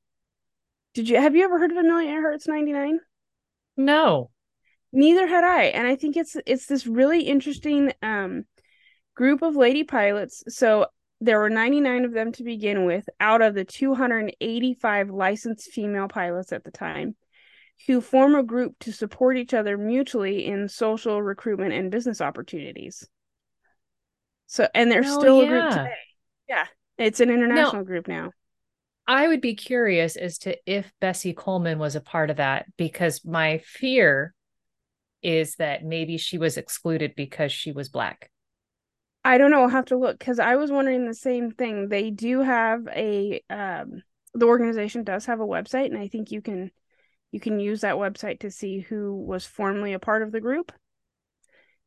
Did 0.94 1.10
you 1.10 1.18
have 1.18 1.36
you 1.36 1.44
ever 1.44 1.60
heard 1.60 1.72
of 1.72 1.78
Amelia 1.78 2.10
Earhart's 2.10 2.48
99? 2.48 3.00
No. 3.78 4.30
Neither 4.94 5.28
had 5.28 5.44
I, 5.44 5.64
and 5.64 5.88
I 5.88 5.96
think 5.96 6.16
it's 6.16 6.38
it's 6.46 6.68
this 6.68 6.88
really 6.88 7.24
interesting 7.24 7.91
um 8.02 8.46
group 9.16 9.41
of 9.41 9.56
lady 9.56 9.84
pilots. 9.84 10.44
So 10.48 10.86
there 11.20 11.39
were 11.39 11.50
99 11.50 12.06
of 12.06 12.14
them 12.14 12.32
to 12.34 12.44
begin 12.44 12.86
with 12.86 13.08
out 13.20 13.41
of 13.41 13.56
the 13.56 13.66
285 13.66 15.10
licensed 15.10 15.72
female 15.72 16.08
pilots 16.08 16.52
at 16.52 16.64
the 16.64 16.72
time 16.72 17.16
who 17.88 18.02
form 18.02 18.36
a 18.36 18.44
group 18.44 18.78
to 18.80 18.91
support 18.91 19.38
each 19.38 19.54
other 19.54 19.78
mutually 19.78 20.46
in 20.46 20.70
social 20.70 21.22
recruitment 21.22 21.74
and 21.74 21.91
business 21.91 22.22
opportunities. 22.22 23.08
So 24.48 24.68
and 24.76 24.91
they're 24.91 25.04
Hell 25.04 25.20
still 25.20 25.41
a 25.41 25.48
group 25.48 25.70
today. 25.70 25.96
Yeah. 26.48 26.66
It's 26.98 27.20
an 27.20 27.30
international 27.30 27.84
group 27.84 28.08
now. 28.08 28.32
I 29.08 29.28
would 29.28 29.41
be 29.41 29.56
curious 29.56 30.16
as 30.16 30.38
to 30.39 30.56
if 30.66 30.91
Bessie 31.02 31.34
Coleman 31.34 31.80
was 31.80 31.96
a 31.96 32.02
part 32.02 32.30
of 32.30 32.38
that 32.38 32.66
because 32.78 33.26
my 33.26 33.62
fear 33.66 34.34
is 35.24 35.55
that 35.55 35.84
maybe 35.84 36.17
she 36.17 36.38
was 36.38 36.57
excluded 36.57 37.13
because 37.15 37.51
she 37.51 37.71
was 37.71 37.89
black. 37.89 38.30
I 39.26 39.38
don't 39.38 39.51
know. 39.51 39.61
I'll 39.61 39.69
have 39.69 39.86
to 39.86 39.97
look 39.97 40.19
because 40.19 40.39
I 40.39 40.55
was 40.55 40.71
wondering 40.71 41.05
the 41.05 41.13
same 41.13 41.51
thing. 41.51 41.88
They 41.88 42.11
do 42.11 42.41
have 42.41 42.88
a 42.88 43.41
um 43.49 44.03
the 44.34 44.45
organization 44.47 45.03
does 45.03 45.26
have 45.26 45.39
a 45.39 45.45
website, 45.45 45.86
and 45.86 45.97
I 45.97 46.07
think 46.07 46.32
you 46.32 46.41
can 46.41 46.71
you 47.32 47.39
can 47.39 47.59
use 47.59 47.82
that 47.82 47.95
website 47.95 48.41
to 48.41 48.51
see 48.51 48.80
who 48.80 49.15
was 49.15 49.45
formerly 49.45 49.93
a 49.93 49.99
part 49.99 50.21
of 50.21 50.32
the 50.32 50.41
group 50.41 50.71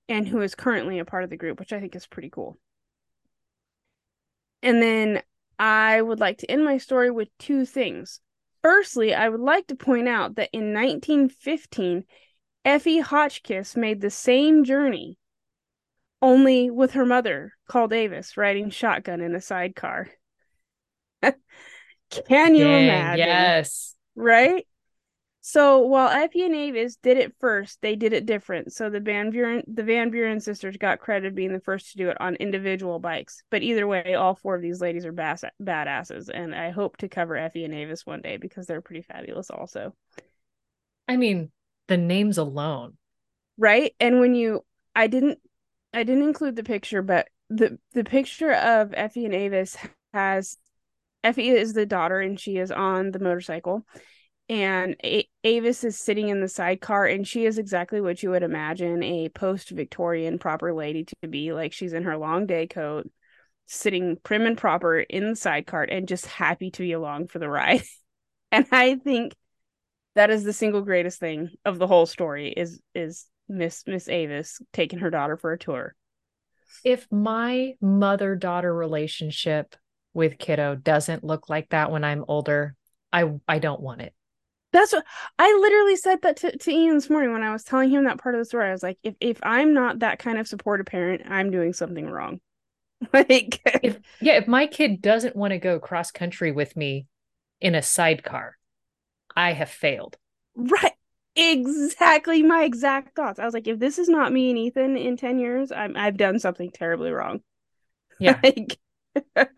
and 0.08 0.26
who 0.26 0.40
is 0.40 0.54
currently 0.54 0.98
a 0.98 1.04
part 1.04 1.24
of 1.24 1.30
the 1.30 1.36
group, 1.36 1.58
which 1.58 1.72
I 1.72 1.80
think 1.80 1.94
is 1.94 2.06
pretty 2.06 2.30
cool. 2.30 2.56
And 4.62 4.82
then 4.82 5.22
I 5.58 6.00
would 6.00 6.20
like 6.20 6.38
to 6.38 6.50
end 6.50 6.64
my 6.64 6.78
story 6.78 7.10
with 7.10 7.28
two 7.38 7.64
things. 7.64 8.20
Firstly, 8.62 9.14
I 9.14 9.28
would 9.28 9.40
like 9.40 9.68
to 9.68 9.76
point 9.76 10.08
out 10.08 10.36
that 10.36 10.50
in 10.52 10.72
1915, 10.72 12.04
Effie 12.66 12.98
Hotchkiss 12.98 13.76
made 13.76 14.00
the 14.00 14.10
same 14.10 14.64
journey, 14.64 15.18
only 16.20 16.68
with 16.68 16.92
her 16.92 17.06
mother, 17.06 17.52
Carl 17.68 17.86
Davis, 17.86 18.36
riding 18.36 18.70
shotgun 18.70 19.20
in 19.20 19.36
a 19.36 19.40
sidecar. 19.40 20.08
Can 21.22 22.56
you 22.56 22.64
Dang, 22.64 22.84
imagine? 22.84 23.26
Yes. 23.26 23.94
Right? 24.16 24.66
So 25.42 25.78
while 25.82 26.08
Effie 26.08 26.44
and 26.44 26.56
Avis 26.56 26.96
did 26.96 27.18
it 27.18 27.36
first, 27.38 27.80
they 27.82 27.94
did 27.94 28.12
it 28.12 28.26
different. 28.26 28.72
So 28.72 28.90
the 28.90 28.98
Van 28.98 29.30
Buren 29.30 29.62
the 29.68 29.84
Van 29.84 30.10
Buren 30.10 30.40
sisters 30.40 30.76
got 30.76 30.98
credit 30.98 31.36
being 31.36 31.52
the 31.52 31.60
first 31.60 31.92
to 31.92 31.98
do 31.98 32.08
it 32.08 32.20
on 32.20 32.34
individual 32.34 32.98
bikes. 32.98 33.44
But 33.48 33.62
either 33.62 33.86
way, 33.86 34.14
all 34.14 34.34
four 34.34 34.56
of 34.56 34.62
these 34.62 34.80
ladies 34.80 35.06
are 35.06 35.12
bass- 35.12 35.44
badasses, 35.62 36.30
and 36.34 36.52
I 36.52 36.70
hope 36.70 36.96
to 36.96 37.08
cover 37.08 37.36
Effie 37.36 37.64
and 37.64 37.74
Avis 37.74 38.04
one 38.04 38.22
day 38.22 38.38
because 38.38 38.66
they're 38.66 38.80
pretty 38.80 39.02
fabulous 39.02 39.50
also. 39.50 39.94
I 41.06 41.16
mean, 41.16 41.52
the 41.88 41.96
names 41.96 42.38
alone. 42.38 42.96
Right? 43.58 43.94
And 44.00 44.20
when 44.20 44.34
you 44.34 44.64
I 44.94 45.06
didn't 45.06 45.38
I 45.92 46.02
didn't 46.02 46.24
include 46.24 46.56
the 46.56 46.64
picture, 46.64 47.02
but 47.02 47.28
the 47.48 47.78
the 47.94 48.04
picture 48.04 48.52
of 48.52 48.92
Effie 48.94 49.24
and 49.24 49.34
Avis 49.34 49.76
has 50.12 50.58
Effie 51.22 51.50
is 51.50 51.72
the 51.72 51.86
daughter 51.86 52.20
and 52.20 52.38
she 52.38 52.56
is 52.56 52.70
on 52.70 53.10
the 53.10 53.18
motorcycle 53.18 53.86
and 54.48 54.96
a- 55.04 55.28
Avis 55.44 55.82
is 55.84 55.98
sitting 55.98 56.28
in 56.28 56.40
the 56.40 56.48
sidecar 56.48 57.06
and 57.06 57.26
she 57.26 57.46
is 57.46 57.58
exactly 57.58 58.00
what 58.00 58.22
you 58.22 58.30
would 58.30 58.42
imagine 58.42 59.02
a 59.02 59.28
post-Victorian 59.28 60.38
proper 60.38 60.72
lady 60.72 61.04
to 61.04 61.28
be 61.28 61.52
like 61.52 61.72
she's 61.72 61.92
in 61.92 62.04
her 62.04 62.16
long 62.16 62.46
day 62.46 62.66
coat 62.66 63.10
sitting 63.66 64.16
prim 64.22 64.42
and 64.42 64.56
proper 64.56 65.00
in 65.00 65.30
the 65.30 65.36
sidecar 65.36 65.82
and 65.82 66.06
just 66.06 66.26
happy 66.26 66.70
to 66.70 66.82
be 66.82 66.92
along 66.92 67.26
for 67.26 67.38
the 67.38 67.48
ride 67.48 67.82
and 68.52 68.66
I 68.70 68.94
think 68.96 69.34
that 70.16 70.30
is 70.30 70.44
the 70.44 70.52
single 70.52 70.82
greatest 70.82 71.20
thing 71.20 71.50
of 71.64 71.78
the 71.78 71.86
whole 71.86 72.06
story 72.06 72.52
is 72.56 72.80
is 72.94 73.26
Miss 73.48 73.84
Miss 73.86 74.08
Avis 74.08 74.60
taking 74.72 74.98
her 75.00 75.10
daughter 75.10 75.36
for 75.36 75.52
a 75.52 75.58
tour 75.58 75.94
If 76.84 77.06
my 77.12 77.74
mother 77.80 78.34
daughter 78.34 78.74
relationship 78.74 79.76
with 80.14 80.38
kiddo 80.38 80.74
doesn't 80.74 81.24
look 81.24 81.48
like 81.48 81.68
that 81.70 81.90
when 81.90 82.04
I'm 82.04 82.24
older, 82.28 82.74
I 83.12 83.30
I 83.46 83.58
don't 83.58 83.80
want 83.80 84.02
it. 84.02 84.14
That's 84.72 84.92
what 84.92 85.04
I 85.38 85.52
literally 85.60 85.96
said 85.96 86.22
that 86.22 86.36
to, 86.38 86.56
to 86.56 86.70
Ian 86.70 86.94
this 86.96 87.08
morning 87.08 87.32
when 87.32 87.42
I 87.42 87.52
was 87.52 87.64
telling 87.64 87.90
him 87.90 88.04
that 88.04 88.18
part 88.18 88.34
of 88.34 88.40
the 88.40 88.44
story. 88.44 88.68
I 88.68 88.72
was 88.72 88.82
like, 88.82 88.98
if 89.02 89.14
if 89.20 89.38
I'm 89.42 89.72
not 89.74 90.00
that 90.00 90.18
kind 90.18 90.38
of 90.38 90.48
supportive 90.48 90.86
parent, 90.86 91.22
I'm 91.26 91.50
doing 91.50 91.72
something 91.72 92.06
wrong. 92.08 92.40
like 93.12 93.60
If 93.82 93.98
yeah, 94.20 94.34
if 94.34 94.46
my 94.48 94.66
kid 94.66 95.02
doesn't 95.02 95.36
want 95.36 95.52
to 95.52 95.58
go 95.58 95.78
cross 95.78 96.10
country 96.10 96.52
with 96.52 96.76
me 96.76 97.06
in 97.60 97.74
a 97.74 97.82
sidecar, 97.82 98.56
I 99.36 99.52
have 99.52 99.70
failed. 99.70 100.18
right. 100.56 100.92
Exactly 101.38 102.42
my 102.42 102.62
exact 102.64 103.14
thoughts. 103.14 103.38
I 103.38 103.44
was 103.44 103.52
like, 103.52 103.68
if 103.68 103.78
this 103.78 103.98
is 103.98 104.08
not 104.08 104.32
me 104.32 104.48
and 104.50 104.58
Ethan 104.58 104.96
in 104.96 105.16
10 105.18 105.38
years, 105.38 105.70
I'm 105.70 105.94
I've 105.96 106.16
done 106.16 106.38
something 106.38 106.70
terribly 106.70 107.10
wrong. 107.10 107.40
Yeah. 108.18 108.38
Like 108.42 108.78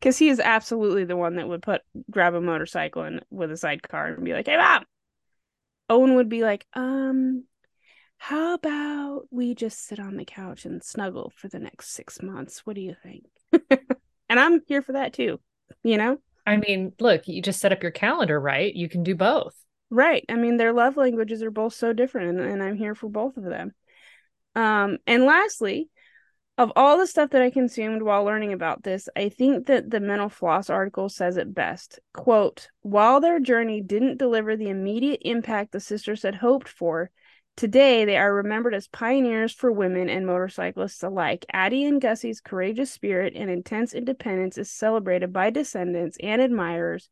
because 0.00 0.18
he 0.18 0.28
is 0.28 0.40
absolutely 0.40 1.04
the 1.04 1.16
one 1.16 1.36
that 1.36 1.48
would 1.48 1.62
put 1.62 1.82
grab 2.10 2.34
a 2.34 2.40
motorcycle 2.40 3.02
and 3.02 3.24
with 3.30 3.50
a 3.52 3.56
sidecar 3.56 4.08
and 4.08 4.24
be 4.24 4.32
like, 4.32 4.46
"Hey, 4.46 4.56
mom." 4.56 4.84
Owen 5.90 6.14
would 6.14 6.28
be 6.28 6.42
like, 6.42 6.66
"Um, 6.74 7.44
how 8.18 8.54
about 8.54 9.28
we 9.30 9.54
just 9.54 9.80
sit 9.86 10.00
on 10.00 10.16
the 10.16 10.24
couch 10.24 10.64
and 10.66 10.82
snuggle 10.82 11.32
for 11.36 11.48
the 11.48 11.58
next 11.58 11.90
six 11.90 12.22
months? 12.22 12.66
What 12.66 12.76
do 12.76 12.82
you 12.82 12.96
think?" 13.02 13.26
and 14.28 14.40
I'm 14.40 14.62
here 14.66 14.82
for 14.82 14.92
that 14.92 15.12
too. 15.14 15.40
You 15.82 15.98
know, 15.98 16.18
I 16.46 16.56
mean, 16.56 16.92
look, 17.00 17.26
you 17.26 17.40
just 17.42 17.60
set 17.60 17.72
up 17.72 17.82
your 17.82 17.92
calendar, 17.92 18.38
right? 18.38 18.74
You 18.74 18.88
can 18.88 19.02
do 19.02 19.14
both. 19.14 19.54
right? 19.90 20.24
I 20.28 20.34
mean, 20.34 20.56
their 20.56 20.72
love 20.72 20.96
languages 20.96 21.42
are 21.42 21.50
both 21.50 21.74
so 21.74 21.92
different, 21.92 22.40
and, 22.40 22.62
I'm 22.62 22.76
here 22.76 22.94
for 22.94 23.08
both 23.08 23.36
of 23.36 23.44
them. 23.44 23.72
Um, 24.54 24.98
and 25.06 25.24
lastly, 25.24 25.88
of 26.56 26.72
all 26.76 26.98
the 26.98 27.06
stuff 27.06 27.30
that 27.30 27.42
I 27.42 27.50
consumed 27.50 28.02
while 28.02 28.24
learning 28.24 28.52
about 28.52 28.82
this, 28.82 29.08
I 29.16 29.28
think 29.28 29.66
that 29.66 29.90
the 29.90 30.00
mental 30.00 30.28
floss 30.28 30.70
article 30.70 31.08
says 31.08 31.36
it 31.36 31.54
best. 31.54 31.98
Quote, 32.12 32.68
while 32.82 33.20
their 33.20 33.40
journey 33.40 33.80
didn't 33.80 34.18
deliver 34.18 34.56
the 34.56 34.68
immediate 34.68 35.20
impact 35.24 35.72
the 35.72 35.80
sisters 35.80 36.22
had 36.22 36.36
hoped 36.36 36.68
for, 36.68 37.10
today 37.56 38.04
they 38.04 38.16
are 38.16 38.34
remembered 38.34 38.74
as 38.74 38.88
pioneers 38.88 39.52
for 39.52 39.70
women 39.70 40.08
and 40.08 40.26
motorcyclists 40.26 41.02
alike. 41.02 41.46
Addie 41.52 41.84
and 41.84 42.00
Gussie's 42.00 42.40
courageous 42.40 42.90
spirit 42.90 43.34
and 43.36 43.50
intense 43.50 43.94
independence 43.94 44.58
is 44.58 44.70
celebrated 44.70 45.32
by 45.32 45.50
descendants 45.50 46.16
and 46.22 46.40
admirers 46.40 47.08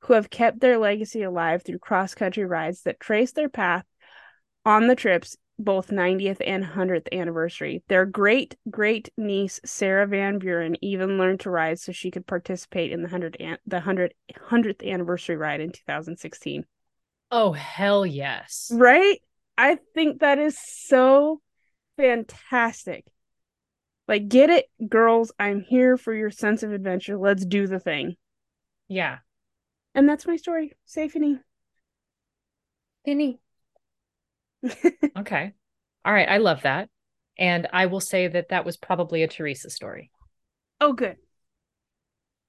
who 0.00 0.12
have 0.14 0.30
kept 0.30 0.60
their 0.60 0.78
legacy 0.78 1.22
alive 1.22 1.62
through 1.62 1.78
cross-country 1.78 2.44
rides 2.44 2.82
that 2.82 3.00
trace 3.00 3.32
their 3.32 3.48
path 3.48 3.84
on 4.64 4.86
the 4.86 4.96
trips 4.96 5.36
both 5.58 5.90
90th 5.90 6.42
and 6.44 6.64
100th 6.64 7.08
anniversary. 7.12 7.82
Their 7.88 8.06
great 8.06 8.56
great 8.70 9.10
niece 9.16 9.60
Sarah 9.64 10.06
Van 10.06 10.38
Buren 10.38 10.76
even 10.82 11.16
learned 11.16 11.40
to 11.40 11.50
ride 11.50 11.78
so 11.78 11.92
she 11.92 12.10
could 12.10 12.26
participate 12.26 12.92
in 12.92 13.02
the 13.02 13.08
100 13.08 13.36
an- 13.38 13.58
the 13.66 13.76
100 13.76 14.14
100th 14.50 14.82
anniversary 14.82 15.36
ride 15.36 15.60
in 15.60 15.70
2016. 15.70 16.64
Oh, 17.30 17.52
hell 17.52 18.04
yes. 18.04 18.70
Right? 18.74 19.20
I 19.56 19.78
think 19.94 20.20
that 20.20 20.38
is 20.38 20.58
so 20.58 21.40
fantastic. 21.96 23.04
Like 24.06 24.28
get 24.28 24.50
it 24.50 24.66
girls, 24.88 25.32
I'm 25.38 25.60
here 25.60 25.96
for 25.96 26.14
your 26.14 26.30
sense 26.30 26.62
of 26.62 26.72
adventure. 26.72 27.16
Let's 27.16 27.44
do 27.44 27.66
the 27.66 27.80
thing. 27.80 28.16
Yeah. 28.88 29.18
And 29.94 30.08
that's 30.08 30.26
my 30.26 30.36
story. 30.36 30.72
Safety. 30.84 31.38
Penny. 33.06 33.38
okay. 35.16 35.52
All 36.04 36.12
right. 36.12 36.28
I 36.28 36.38
love 36.38 36.62
that. 36.62 36.88
And 37.38 37.66
I 37.72 37.86
will 37.86 38.00
say 38.00 38.28
that 38.28 38.50
that 38.50 38.64
was 38.64 38.76
probably 38.76 39.22
a 39.22 39.28
Theresa 39.28 39.70
story. 39.70 40.10
Oh, 40.80 40.92
good. 40.92 41.16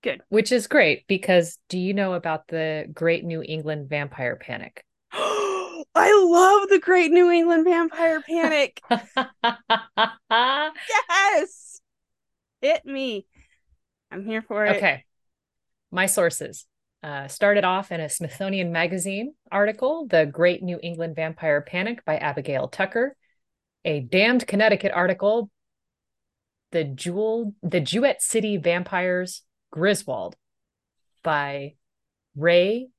Good. 0.04 0.22
Which 0.30 0.52
is 0.52 0.68
great 0.68 1.08
because 1.08 1.58
do 1.70 1.80
you 1.80 1.94
know 1.94 2.14
about 2.14 2.48
the 2.48 2.86
Great 2.94 3.24
New 3.24 3.42
England 3.42 3.90
Vampire 3.90 4.36
Panic? 4.36 4.86
I 5.96 6.12
love 6.30 6.70
the 6.70 6.80
Great 6.80 7.12
New 7.12 7.32
England 7.32 7.64
Vampire 7.64 8.22
Panic. 8.22 8.82
yes. 10.30 11.82
Hit 12.62 12.86
me. 12.86 13.26
I'm 14.12 14.26
here 14.26 14.42
for 14.42 14.66
it. 14.66 14.76
Okay. 14.76 15.06
My 15.92 16.06
sources 16.08 16.66
uh, 17.02 17.28
started 17.28 17.64
off 17.64 17.92
in 17.92 18.02
a 18.02 18.10
Smithsonian 18.10 18.72
Magazine 18.72 19.36
article, 19.52 20.08
The 20.08 20.26
Great 20.26 20.62
New 20.62 20.80
England 20.84 21.16
Vampire 21.16 21.62
Panic 21.62 22.04
by 22.04 22.18
Abigail 22.18 22.68
Tucker, 22.68 23.16
a 23.86 24.02
Damned 24.02 24.46
Connecticut 24.48 24.92
article, 24.92 25.50
The 26.72 26.84
Jewel, 26.84 27.54
The 27.64 27.80
Jewett 27.80 28.22
City 28.22 28.58
Vampires 28.58 29.44
Griswold 29.72 30.36
by 31.24 31.76
Ray 32.36 32.90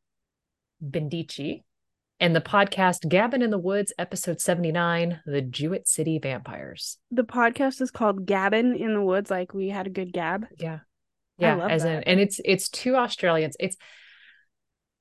Bendici, 0.82 1.64
and 2.18 2.34
the 2.34 2.40
podcast 2.40 3.08
Gabbin' 3.08 3.42
in 3.42 3.50
the 3.50 3.58
Woods, 3.58 3.92
episode 3.98 4.40
79, 4.40 5.20
The 5.26 5.42
Jewett 5.42 5.86
City 5.86 6.18
Vampires. 6.18 6.98
The 7.10 7.24
podcast 7.24 7.80
is 7.80 7.90
called 7.90 8.26
Gabbin' 8.26 8.74
in 8.74 8.94
the 8.94 9.02
Woods, 9.02 9.30
like 9.30 9.52
we 9.52 9.68
had 9.68 9.86
a 9.86 9.90
good 9.90 10.12
gab. 10.12 10.46
Yeah. 10.58 10.80
Yeah. 11.38 11.66
As 11.66 11.82
that. 11.82 11.98
in 11.98 12.02
and 12.04 12.20
it's 12.20 12.40
it's 12.44 12.70
two 12.70 12.96
Australians. 12.96 13.56
It's 13.60 13.76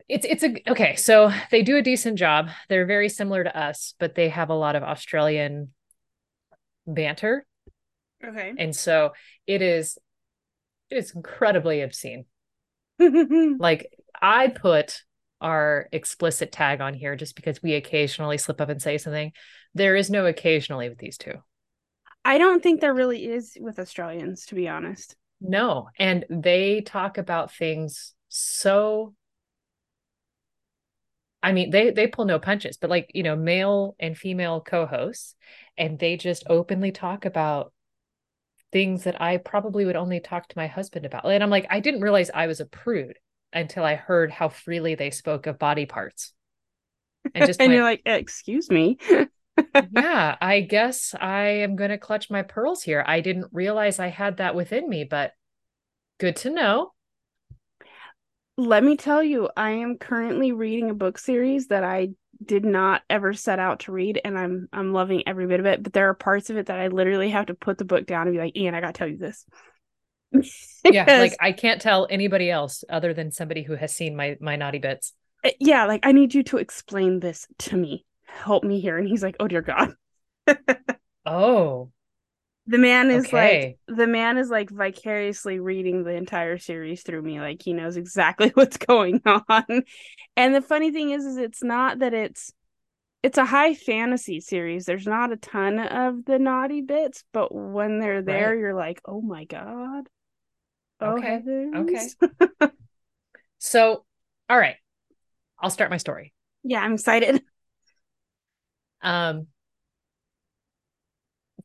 it's 0.10 0.26
it's 0.26 0.44
a 0.44 0.56
okay, 0.70 0.96
so 0.98 1.32
they 1.50 1.64
do 1.64 1.78
a 1.78 1.82
decent 1.82 2.20
job. 2.20 2.50
They're 2.68 2.86
very 2.86 3.10
similar 3.10 3.44
to 3.44 3.58
us, 3.58 3.96
but 4.00 4.16
they 4.16 4.30
have 4.30 4.50
a 4.50 4.56
lot 4.56 4.76
of 4.76 4.84
Australian 4.84 5.74
banter. 6.86 7.46
Okay. 8.24 8.54
And 8.58 8.76
so 8.76 9.12
it 9.48 9.62
is 9.62 9.98
it 10.90 10.98
is 10.98 11.16
incredibly 11.16 11.82
obscene. 11.82 12.26
like 13.00 13.90
I 14.22 14.50
put 14.50 15.04
our 15.46 15.88
explicit 15.92 16.52
tag 16.52 16.82
on 16.82 16.96
here 16.96 17.16
just 17.16 17.36
because 17.36 17.62
we 17.62 17.76
occasionally 17.76 18.40
slip 18.40 18.60
up 18.60 18.70
and 18.70 18.82
say 18.82 18.98
something. 18.98 19.32
There 19.76 19.96
is 19.96 20.10
no 20.10 20.26
occasionally 20.26 20.90
with 20.90 20.98
these 20.98 21.20
two. 21.20 21.36
I 22.26 22.40
don't 22.40 22.64
think 22.64 22.82
there 22.82 22.96
really 22.96 23.28
is 23.28 23.56
with 23.62 23.78
Australians, 23.78 24.48
to 24.48 24.56
be 24.56 24.68
honest. 24.68 25.16
No. 25.40 25.90
And 26.00 26.26
they 26.32 26.82
talk 26.82 27.20
about 27.20 27.54
things 27.54 28.16
so 28.28 29.14
I 31.44 31.52
mean, 31.52 31.70
they 31.70 31.92
they 31.92 32.08
pull 32.08 32.26
no 32.26 32.40
punches, 32.40 32.78
but 32.78 32.90
like, 32.90 33.12
you 33.14 33.22
know, 33.22 33.36
male 33.36 33.96
and 34.00 34.18
female 34.18 34.62
co-hosts, 34.62 35.36
and 35.78 36.00
they 36.00 36.18
just 36.18 36.44
openly 36.50 36.92
talk 36.92 37.24
about 37.24 37.72
things 38.72 39.04
that 39.04 39.22
I 39.22 39.38
probably 39.38 39.86
would 39.86 39.96
only 39.96 40.20
talk 40.20 40.48
to 40.48 40.58
my 40.58 40.66
husband 40.66 41.06
about. 41.06 41.24
And 41.26 41.44
I'm 41.44 41.52
like, 41.52 41.68
I 41.70 41.82
didn't 41.82 42.02
realize 42.02 42.32
I 42.34 42.48
was 42.48 42.62
a 42.62 42.66
prude 42.66 43.20
until 43.56 43.84
I 43.84 43.96
heard 43.96 44.30
how 44.30 44.50
freely 44.50 44.96
they 44.96 45.10
spoke 45.10 45.48
of 45.48 45.58
body 45.58 45.86
parts. 45.86 46.34
And 47.34 47.46
just 47.48 47.60
and 47.60 47.70
went, 47.70 47.76
you're 47.76 47.84
like, 47.84 48.02
excuse 48.06 48.70
me. 48.70 49.00
yeah, 49.92 50.36
I 50.42 50.62
guess 50.62 51.16
I 51.20 51.46
am 51.64 51.76
going 51.76 51.92
to 51.92 51.98
clutch 51.98 52.30
my 52.30 52.44
pearls 52.44 52.84
here. 52.84 53.04
I 53.08 53.22
didn't 53.22 53.48
realize 53.54 53.98
I 53.98 54.08
had 54.08 54.38
that 54.38 54.54
within 54.54 54.88
me, 54.90 55.06
but 55.06 55.32
good 56.20 56.36
to 56.38 56.50
know. 56.50 56.92
Let 58.58 58.84
me 58.84 58.96
tell 58.96 59.24
you, 59.24 59.50
I 59.56 59.72
am 59.72 59.98
currently 59.98 60.52
reading 60.52 60.90
a 60.90 60.94
book 60.94 61.18
series 61.18 61.68
that 61.68 61.84
I 61.84 62.10
did 62.44 62.66
not 62.66 63.02
ever 63.10 63.34
set 63.34 63.60
out 63.60 63.82
to 63.82 63.94
read 63.94 64.20
and 64.26 64.38
I'm 64.38 64.68
I'm 64.74 64.92
loving 64.92 65.24
every 65.26 65.48
bit 65.48 65.62
of 65.62 65.66
it, 65.66 65.84
but 65.84 65.94
there 65.94 66.10
are 66.10 66.14
parts 66.14 66.50
of 66.50 66.58
it 66.58 66.66
that 66.68 66.80
I 66.80 66.88
literally 66.88 67.30
have 67.30 67.46
to 67.48 67.54
put 67.54 67.78
the 67.78 67.86
book 67.86 68.06
down 68.06 68.28
and 68.28 68.36
be 68.36 68.40
like, 68.40 68.58
"Ian, 68.58 68.76
I 68.76 68.82
got 68.82 68.94
to 68.94 68.98
tell 68.98 69.08
you 69.08 69.18
this." 69.18 69.46
yeah, 70.86 71.20
like 71.20 71.36
I 71.40 71.52
can't 71.52 71.82
tell 71.82 72.08
anybody 72.10 72.50
else 72.50 72.84
other 72.90 73.14
than 73.14 73.32
somebody 73.32 73.64
who 73.64 73.76
has 73.76 73.94
seen 73.94 74.16
my 74.16 74.38
my 74.40 74.56
naughty 74.56 74.80
bits. 74.80 75.14
Uh, 75.44 75.52
yeah, 75.60 75.86
like 75.86 76.06
I 76.06 76.12
need 76.12 76.34
you 76.34 76.44
to 76.44 76.58
explain 76.58 77.20
this 77.20 77.48
to 77.60 77.78
me. 77.78 78.06
Help 78.26 78.64
me 78.64 78.80
here. 78.80 78.98
And 78.98 79.08
he's 79.08 79.24
like, 79.24 79.36
"Oh 79.40 79.48
dear 79.48 79.62
God." 79.62 79.94
oh. 81.26 81.92
The 82.68 82.80
man 82.80 83.12
is 83.12 83.28
okay. 83.28 83.78
like 83.88 83.98
the 83.98 84.08
man 84.08 84.40
is 84.40 84.50
like 84.50 84.72
vicariously 84.72 85.60
reading 85.60 86.04
the 86.04 86.16
entire 86.16 86.58
series 86.58 87.04
through 87.04 87.22
me. 87.22 87.40
Like 87.40 87.62
he 87.62 87.74
knows 87.74 87.96
exactly 87.96 88.50
what's 88.56 88.78
going 88.78 89.22
on. 89.26 89.84
And 90.36 90.56
the 90.56 90.62
funny 90.62 90.92
thing 90.92 91.12
is, 91.12 91.26
is 91.26 91.38
it's 91.38 91.64
not 91.64 92.00
that 92.00 92.16
it's 92.16 92.52
it's 93.22 93.38
a 93.38 93.46
high 93.46 93.74
fantasy 93.74 94.40
series. 94.40 94.86
There's 94.86 95.08
not 95.08 95.32
a 95.32 95.38
ton 95.38 95.80
of 95.80 96.26
the 96.26 96.38
naughty 96.38 96.82
bits, 96.82 97.24
but 97.34 97.54
when 97.54 98.00
they're 98.00 98.22
there, 98.22 98.50
right. 98.50 98.60
you're 98.60 98.76
like, 98.76 99.02
oh 99.06 99.22
my 99.22 99.46
god. 99.46 100.08
Oh, 101.02 101.18
okay. 101.18 101.42
Okay. 101.76 102.08
so, 103.58 104.06
all 104.50 104.58
right. 104.58 104.76
I'll 105.60 105.70
start 105.70 105.90
my 105.90 105.98
story. 105.98 106.34
Yeah, 106.64 106.82
I'm 106.82 106.94
excited. 106.94 107.42
Um 109.02 109.48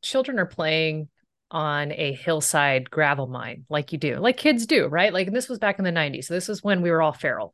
children 0.01 0.37
are 0.39 0.45
playing 0.45 1.07
on 1.49 1.91
a 1.91 2.13
hillside 2.13 2.89
gravel 2.89 3.27
mine 3.27 3.65
like 3.69 3.91
you 3.91 3.97
do. 3.97 4.17
Like 4.17 4.37
kids 4.37 4.65
do, 4.65 4.87
right? 4.87 5.13
Like 5.13 5.31
this 5.31 5.49
was 5.49 5.59
back 5.59 5.79
in 5.79 5.85
the 5.85 5.91
90s. 5.91 6.27
So 6.27 6.33
this 6.33 6.47
was 6.47 6.63
when 6.63 6.81
we 6.81 6.91
were 6.91 7.01
all 7.01 7.13
feral. 7.13 7.53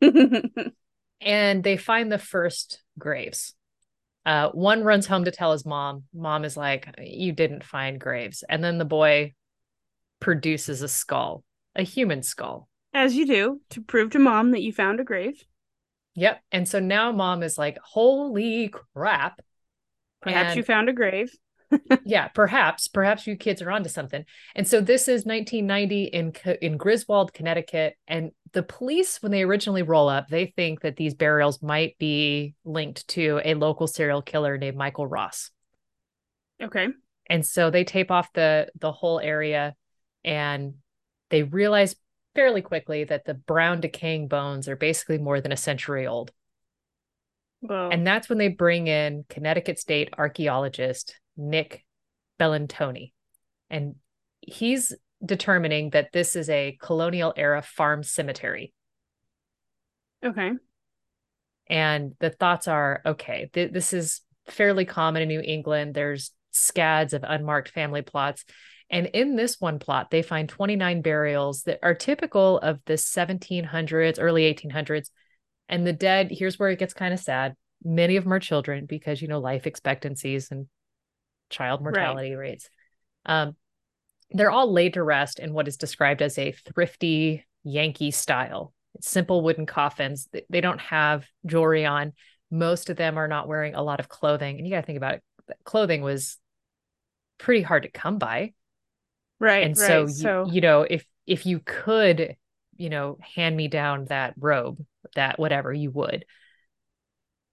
and 1.20 1.64
they 1.64 1.76
find 1.76 2.10
the 2.10 2.18
first 2.18 2.82
graves. 2.98 3.54
Uh, 4.24 4.48
one 4.50 4.84
runs 4.84 5.06
home 5.06 5.24
to 5.24 5.30
tell 5.30 5.52
his 5.52 5.66
mom. 5.66 6.04
Mom 6.14 6.44
is 6.44 6.56
like, 6.56 6.88
You 6.98 7.32
didn't 7.32 7.64
find 7.64 8.00
graves. 8.00 8.44
And 8.48 8.62
then 8.62 8.78
the 8.78 8.84
boy 8.84 9.32
produces 10.24 10.80
a 10.80 10.88
skull, 10.88 11.44
a 11.76 11.82
human 11.82 12.22
skull. 12.22 12.66
As 12.94 13.14
you 13.14 13.26
do 13.26 13.60
to 13.70 13.82
prove 13.82 14.12
to 14.12 14.18
mom 14.18 14.52
that 14.52 14.62
you 14.62 14.72
found 14.72 14.98
a 14.98 15.04
grave. 15.04 15.44
Yep. 16.14 16.40
And 16.50 16.66
so 16.66 16.80
now 16.80 17.12
mom 17.12 17.42
is 17.42 17.58
like, 17.58 17.76
Holy 17.84 18.72
crap. 18.94 19.42
Perhaps 20.22 20.50
and, 20.50 20.56
you 20.56 20.62
found 20.62 20.88
a 20.88 20.94
grave. 20.94 21.30
yeah, 22.06 22.28
perhaps. 22.28 22.88
Perhaps 22.88 23.26
you 23.26 23.36
kids 23.36 23.60
are 23.60 23.70
onto 23.70 23.90
something. 23.90 24.24
And 24.54 24.66
so 24.66 24.80
this 24.80 25.08
is 25.08 25.26
1990 25.26 26.04
in 26.04 26.32
in 26.62 26.78
Griswold, 26.78 27.34
Connecticut, 27.34 27.94
and 28.08 28.30
the 28.52 28.62
police, 28.62 29.20
when 29.20 29.30
they 29.30 29.42
originally 29.42 29.82
roll 29.82 30.08
up, 30.08 30.28
they 30.28 30.46
think 30.46 30.80
that 30.80 30.96
these 30.96 31.12
burials 31.12 31.60
might 31.60 31.98
be 31.98 32.54
linked 32.64 33.06
to 33.08 33.42
a 33.44 33.54
local 33.54 33.86
serial 33.86 34.22
killer 34.22 34.56
named 34.56 34.78
Michael 34.78 35.06
Ross. 35.06 35.50
Okay. 36.62 36.88
And 37.28 37.44
so 37.44 37.68
they 37.68 37.84
tape 37.84 38.10
off 38.10 38.32
the 38.32 38.68
the 38.80 38.92
whole 38.92 39.20
area 39.20 39.74
and 40.24 40.74
they 41.30 41.42
realize 41.42 41.96
fairly 42.34 42.62
quickly 42.62 43.04
that 43.04 43.24
the 43.24 43.34
brown 43.34 43.80
decaying 43.80 44.28
bones 44.28 44.68
are 44.68 44.76
basically 44.76 45.18
more 45.18 45.40
than 45.40 45.52
a 45.52 45.56
century 45.56 46.06
old. 46.06 46.32
Wow. 47.62 47.90
And 47.90 48.06
that's 48.06 48.28
when 48.28 48.38
they 48.38 48.48
bring 48.48 48.88
in 48.88 49.24
Connecticut 49.28 49.78
State 49.78 50.12
archaeologist 50.18 51.14
Nick 51.36 51.84
Bellantoni. 52.38 53.12
And 53.70 53.96
he's 54.40 54.94
determining 55.24 55.90
that 55.90 56.12
this 56.12 56.36
is 56.36 56.50
a 56.50 56.76
colonial 56.80 57.32
era 57.36 57.62
farm 57.62 58.02
cemetery. 58.02 58.74
Okay. 60.24 60.52
And 61.68 62.12
the 62.18 62.30
thoughts 62.30 62.68
are 62.68 63.00
okay, 63.06 63.48
th- 63.52 63.72
this 63.72 63.92
is 63.92 64.20
fairly 64.48 64.84
common 64.84 65.22
in 65.22 65.28
New 65.28 65.40
England. 65.40 65.94
There's 65.94 66.30
scads 66.50 67.14
of 67.14 67.24
unmarked 67.26 67.70
family 67.70 68.02
plots. 68.02 68.44
And 68.94 69.06
in 69.06 69.34
this 69.34 69.60
one 69.60 69.80
plot, 69.80 70.12
they 70.12 70.22
find 70.22 70.48
29 70.48 71.02
burials 71.02 71.64
that 71.64 71.80
are 71.82 71.94
typical 71.94 72.58
of 72.60 72.78
the 72.86 72.92
1700s, 72.92 74.18
early 74.20 74.54
1800s. 74.54 75.10
And 75.68 75.84
the 75.84 75.92
dead, 75.92 76.28
here's 76.30 76.60
where 76.60 76.70
it 76.70 76.78
gets 76.78 76.94
kind 76.94 77.12
of 77.12 77.18
sad. 77.18 77.56
Many 77.82 78.14
of 78.14 78.22
them 78.22 78.32
are 78.32 78.38
children 78.38 78.86
because, 78.86 79.20
you 79.20 79.26
know, 79.26 79.40
life 79.40 79.66
expectancies 79.66 80.52
and 80.52 80.68
child 81.50 81.82
mortality 81.82 82.34
right. 82.34 82.50
rates. 82.50 82.70
Um, 83.26 83.56
they're 84.30 84.52
all 84.52 84.72
laid 84.72 84.94
to 84.94 85.02
rest 85.02 85.40
in 85.40 85.52
what 85.52 85.66
is 85.66 85.76
described 85.76 86.22
as 86.22 86.38
a 86.38 86.52
thrifty 86.52 87.44
Yankee 87.64 88.12
style. 88.12 88.72
It's 88.94 89.10
simple 89.10 89.42
wooden 89.42 89.66
coffins. 89.66 90.28
They 90.48 90.60
don't 90.60 90.80
have 90.80 91.26
jewelry 91.44 91.84
on. 91.84 92.12
Most 92.48 92.90
of 92.90 92.96
them 92.96 93.18
are 93.18 93.26
not 93.26 93.48
wearing 93.48 93.74
a 93.74 93.82
lot 93.82 93.98
of 93.98 94.08
clothing. 94.08 94.56
And 94.58 94.68
you 94.68 94.72
got 94.72 94.82
to 94.82 94.86
think 94.86 94.98
about 94.98 95.14
it. 95.14 95.22
Clothing 95.64 96.02
was 96.02 96.38
pretty 97.38 97.62
hard 97.62 97.82
to 97.82 97.90
come 97.90 98.18
by. 98.18 98.52
Right. 99.44 99.66
And 99.66 99.76
right. 99.76 100.08
so, 100.08 100.46
you, 100.46 100.54
you 100.54 100.60
know, 100.62 100.86
if 100.88 101.04
if 101.26 101.44
you 101.44 101.58
could, 101.58 102.36
you 102.78 102.88
know, 102.88 103.18
hand 103.20 103.54
me 103.54 103.68
down 103.68 104.06
that 104.06 104.32
robe, 104.38 104.82
that 105.16 105.38
whatever, 105.38 105.70
you 105.70 105.90
would. 105.90 106.24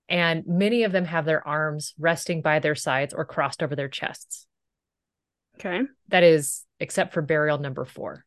And 0.08 0.46
many 0.48 0.84
of 0.84 0.94
them 0.94 1.04
have 1.04 1.26
their 1.26 1.46
arms 1.46 1.94
resting 2.00 2.42
by 2.42 2.60
their 2.60 2.76
sides 2.76 3.14
or 3.14 3.26
crossed 3.26 3.62
over 3.62 3.76
their 3.76 3.90
chests. 3.90 4.48
Okay. 5.60 5.82
That 6.08 6.24
is, 6.24 6.64
except 6.80 7.14
for 7.14 7.22
burial 7.22 7.58
number 7.58 7.84
four. 7.84 8.24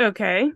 Okay. 0.00 0.50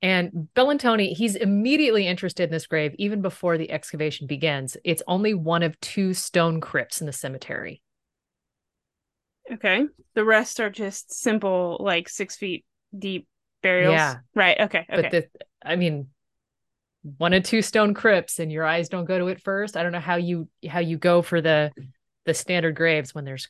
And 0.00 0.48
Bellantoni, 0.56 1.12
he's 1.12 1.36
immediately 1.36 2.06
interested 2.06 2.44
in 2.44 2.50
this 2.50 2.66
grave 2.66 2.94
even 2.98 3.20
before 3.20 3.58
the 3.58 3.70
excavation 3.70 4.26
begins. 4.26 4.78
It's 4.82 5.02
only 5.06 5.34
one 5.34 5.62
of 5.62 5.78
two 5.80 6.14
stone 6.14 6.62
crypts 6.62 7.02
in 7.02 7.06
the 7.06 7.12
cemetery. 7.12 7.82
Okay. 9.52 9.86
The 10.14 10.24
rest 10.24 10.60
are 10.60 10.70
just 10.70 11.12
simple, 11.12 11.78
like 11.80 12.08
six 12.08 12.36
feet 12.36 12.64
deep 12.96 13.26
burials. 13.62 13.92
Yeah. 13.94 14.18
Right. 14.34 14.60
Okay. 14.60 14.86
Okay. 14.90 15.02
But 15.02 15.10
the, 15.10 15.28
I 15.64 15.76
mean, 15.76 16.08
one 17.16 17.34
or 17.34 17.40
two 17.40 17.62
stone 17.62 17.94
crypts, 17.94 18.38
and 18.38 18.52
your 18.52 18.64
eyes 18.64 18.88
don't 18.88 19.04
go 19.04 19.18
to 19.18 19.28
it 19.28 19.40
first. 19.40 19.76
I 19.76 19.82
don't 19.82 19.92
know 19.92 20.00
how 20.00 20.16
you 20.16 20.48
how 20.68 20.80
you 20.80 20.96
go 20.96 21.22
for 21.22 21.40
the 21.40 21.72
the 22.26 22.34
standard 22.34 22.74
graves 22.76 23.14
when 23.14 23.24
there's 23.24 23.48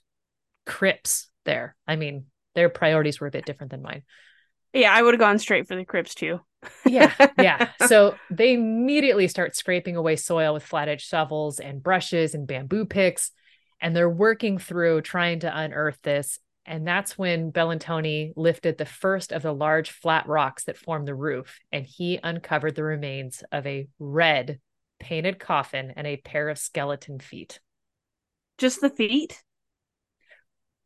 crypts 0.66 1.28
there. 1.44 1.74
I 1.86 1.96
mean, 1.96 2.26
their 2.54 2.68
priorities 2.68 3.20
were 3.20 3.26
a 3.26 3.32
bit 3.32 3.46
different 3.46 3.70
than 3.70 3.82
mine. 3.82 4.02
yeah, 4.72 4.92
I 4.92 5.02
would 5.02 5.14
have 5.14 5.20
gone 5.20 5.38
straight 5.38 5.66
for 5.66 5.76
the 5.76 5.84
crypts 5.84 6.14
too. 6.14 6.40
yeah, 6.86 7.14
yeah. 7.38 7.68
So 7.86 8.16
they 8.30 8.54
immediately 8.54 9.28
start 9.28 9.56
scraping 9.56 9.96
away 9.96 10.16
soil 10.16 10.54
with 10.54 10.64
flat 10.64 10.88
edge 10.88 11.06
shovels 11.06 11.60
and 11.60 11.82
brushes 11.82 12.34
and 12.34 12.46
bamboo 12.46 12.84
picks. 12.84 13.30
And 13.80 13.94
they're 13.94 14.10
working 14.10 14.58
through 14.58 15.02
trying 15.02 15.40
to 15.40 15.56
unearth 15.56 15.98
this. 16.02 16.38
And 16.66 16.86
that's 16.86 17.16
when 17.16 17.52
Bellantoni 17.52 18.32
lifted 18.36 18.76
the 18.76 18.84
first 18.84 19.32
of 19.32 19.42
the 19.42 19.54
large 19.54 19.90
flat 19.90 20.26
rocks 20.26 20.64
that 20.64 20.76
form 20.76 21.04
the 21.04 21.14
roof. 21.14 21.60
And 21.72 21.86
he 21.86 22.18
uncovered 22.22 22.74
the 22.74 22.82
remains 22.82 23.42
of 23.52 23.66
a 23.66 23.88
red 23.98 24.60
painted 24.98 25.38
coffin 25.38 25.92
and 25.96 26.06
a 26.06 26.16
pair 26.16 26.48
of 26.48 26.58
skeleton 26.58 27.20
feet. 27.20 27.60
Just 28.58 28.80
the 28.80 28.90
feet? 28.90 29.42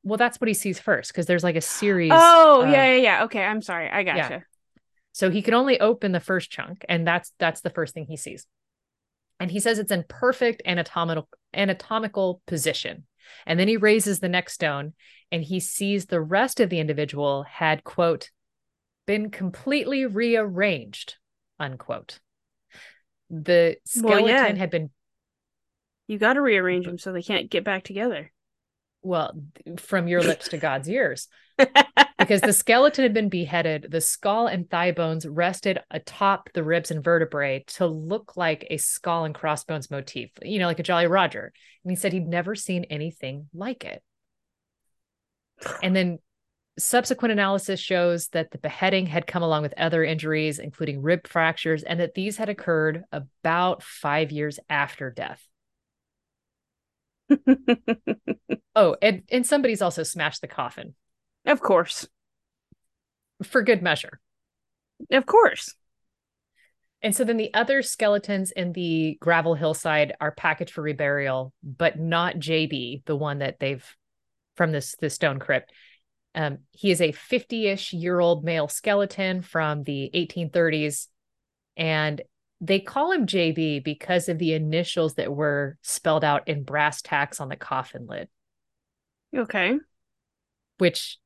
Well, 0.05 0.19
that's 0.19 0.41
what 0.41 0.49
he 0.49 0.55
sees 0.55 0.79
first 0.79 1.13
because 1.13 1.27
there's 1.27 1.45
like 1.45 1.57
a 1.57 1.61
series. 1.61 2.13
Oh, 2.13 2.65
yeah, 2.65 2.93
yeah, 2.93 2.97
yeah. 2.97 3.25
Okay, 3.25 3.43
I'm 3.43 3.63
sorry. 3.63 3.89
I 3.89 4.03
gotcha. 4.03 4.45
So 5.13 5.31
he 5.31 5.43
can 5.43 5.55
only 5.55 5.79
open 5.79 6.13
the 6.13 6.21
first 6.21 6.51
chunk, 6.51 6.85
and 6.89 7.07
that's 7.07 7.33
that's 7.39 7.61
the 7.61 7.71
first 7.71 7.95
thing 7.95 8.07
he 8.07 8.17
sees. 8.17 8.47
And 9.41 9.51
he 9.51 9.61
says 9.61 9.79
it's 9.79 9.93
in 9.93 10.05
perfect 10.09 10.63
anatomical 10.65 11.29
anatomical 11.55 12.41
position. 12.47 13.05
And 13.47 13.59
then 13.59 13.69
he 13.69 13.77
raises 13.77 14.21
the 14.21 14.29
next 14.29 14.55
stone 14.55 14.95
and 15.31 15.43
he 15.43 15.61
sees 15.61 16.07
the 16.07 16.21
rest 16.21 16.61
of 16.61 16.71
the 16.71 16.79
individual 16.79 17.45
had, 17.45 17.85
quote, 17.85 18.31
been 19.07 19.31
completely 19.31 20.07
rearranged, 20.07 21.17
unquote. 21.59 22.21
The 23.31 23.77
Well, 23.97 24.13
skeleton 24.13 24.57
yeah. 24.57 24.61
had 24.61 24.71
been 24.71 24.91
You 26.07 26.19
got 26.19 26.35
to 26.35 26.43
rearrange 26.43 26.85
mm-hmm. 26.85 26.93
them 26.93 26.99
so 26.99 27.13
they 27.13 27.23
can't 27.23 27.51
get 27.51 27.65
back 27.65 27.85
together. 27.85 28.33
well 29.03 29.35
from 29.79 30.09
your 30.09 30.23
lips 30.23 30.49
to 30.49 30.59
God's 30.59 30.89
ears. 30.89 31.29
because 32.23 32.41
the 32.41 32.53
skeleton 32.53 33.03
had 33.03 33.15
been 33.15 33.29
beheaded. 33.29 33.87
The 33.91 34.01
skull 34.01 34.47
and 34.47 34.69
thigh 34.69 34.93
bones 34.93 35.27
rested 35.27 35.81
atop 35.91 36.51
the 36.55 36.63
ribs 36.63 36.91
and 36.91 37.03
vertebrae 37.03 37.65
to 37.69 37.87
look 37.87 38.37
like 38.37 38.67
a 38.71 38.77
skull 38.77 39.25
and 39.25 39.35
crossbones 39.35 39.91
motif, 39.91 40.31
you 40.43 40.59
know, 40.59 40.67
like 40.67 40.79
a 40.79 40.85
Jolly 40.85 41.07
Roger. 41.07 41.53
And 41.85 41.91
he 41.91 41.97
said 41.97 42.13
he'd 42.13 42.27
never 42.27 42.55
seen 42.55 42.85
anything 42.85 43.49
like 43.53 43.85
it. 43.85 44.03
And 45.83 45.95
then 45.95 46.19
subsequent 46.79 47.33
analysis 47.33 47.79
shows 47.79 48.29
that 48.29 48.51
the 48.51 48.59
beheading 48.59 49.07
had 49.07 49.27
come 49.27 49.43
along 49.43 49.63
with 49.63 49.75
other 49.77 50.05
injuries, 50.05 50.59
including 50.59 51.03
rib 51.03 51.27
fractures, 51.27 51.83
and 51.83 52.01
that 52.01 52.15
these 52.15 52.37
had 52.37 52.49
occurred 52.49 53.05
about 53.13 53.83
five 53.83 54.33
years 54.33 54.59
after 54.69 55.11
death. 55.11 55.47
Oh, 58.75 58.97
and, 59.03 59.23
and 59.31 59.47
somebody's 59.47 59.83
also 59.83 60.03
smashed 60.03 60.41
the 60.41 60.49
coffin 60.49 60.95
of 61.45 61.61
course. 61.61 62.07
For 63.43 63.63
good 63.63 63.83
measure. 63.83 64.21
Of 65.11 65.27
course. 65.27 65.75
And 67.03 67.15
so 67.15 67.25
then 67.25 67.37
the 67.37 67.53
other 67.53 67.83
skeletons 67.83 68.53
in 68.53 68.73
the 68.73 69.19
gravel 69.21 69.55
hillside 69.55 70.15
are 70.21 70.31
packaged 70.31 70.73
for 70.73 70.83
reburial, 70.83 71.51
but 71.63 71.99
not 71.99 72.37
JB, 72.37 73.05
the 73.07 73.17
one 73.17 73.39
that 73.39 73.59
they've 73.59 73.85
from 74.57 74.71
this 74.71 74.95
this 75.01 75.15
stone 75.15 75.39
crypt. 75.39 75.73
Um, 76.35 76.59
he 76.71 76.91
is 76.91 77.01
a 77.01 77.13
50-ish 77.13 77.93
year 77.93 78.21
old 78.21 78.45
male 78.45 78.69
skeleton 78.69 79.43
from 79.43 79.83
the 79.83 80.11
1830s, 80.15 81.09
and 81.77 82.23
they 82.61 82.79
call 82.79 83.11
him 83.11 83.27
JB 83.27 83.83
because 83.83 84.29
of 84.29 84.39
the 84.39 84.53
initials 84.53 85.15
that 85.15 85.35
were 85.35 85.77
spelled 85.83 86.25
out 86.25 86.47
in 86.49 86.63
brass 86.63 87.03
tacks 87.03 87.41
on 87.41 87.49
the 87.49 87.57
coffin 87.57 88.07
lid, 88.07 88.29
Okay. 89.37 89.79
which 90.79 91.19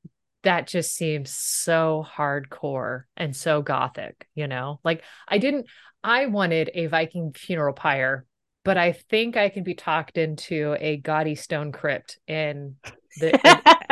that 0.46 0.68
just 0.68 0.94
seems 0.94 1.30
so 1.30 2.06
hardcore 2.16 3.02
and 3.16 3.34
so 3.34 3.62
gothic, 3.62 4.28
you 4.36 4.46
know? 4.46 4.78
Like 4.84 5.02
I 5.26 5.38
didn't 5.38 5.66
I 6.04 6.26
wanted 6.26 6.70
a 6.72 6.86
Viking 6.86 7.32
funeral 7.32 7.74
pyre, 7.74 8.26
but 8.64 8.78
I 8.78 8.92
think 8.92 9.36
I 9.36 9.48
can 9.48 9.64
be 9.64 9.74
talked 9.74 10.16
into 10.16 10.76
a 10.78 10.98
gaudy 10.98 11.34
stone 11.34 11.72
crypt 11.72 12.20
in 12.28 12.76
the 13.18 13.40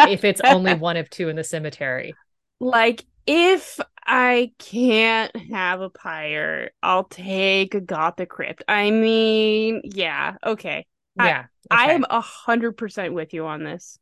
if 0.09 0.25
it's 0.25 0.41
only 0.45 0.75
one 0.79 0.97
of 0.97 1.11
two 1.11 1.29
in 1.29 1.35
the 1.35 1.43
cemetery. 1.43 2.15
like 2.61 3.05
if 3.27 3.81
I 4.07 4.53
can't 4.59 5.35
have 5.51 5.81
a 5.81 5.91
pyre, 5.91 6.71
I'll 6.85 7.05
take 7.05 7.75
a 7.75 7.81
gothic 7.81 8.29
crypt. 8.29 8.63
I 8.69 8.93
mean, 8.93 9.81
yeah, 9.83 10.37
okay. 10.47 10.87
Yeah. 11.17 11.47
I 11.69 11.87
okay. 11.87 11.95
am 11.95 12.05
a 12.09 12.21
hundred 12.21 12.73
percent 12.77 13.13
with 13.13 13.35
you 13.35 13.47
on 13.47 13.65
this. 13.65 13.99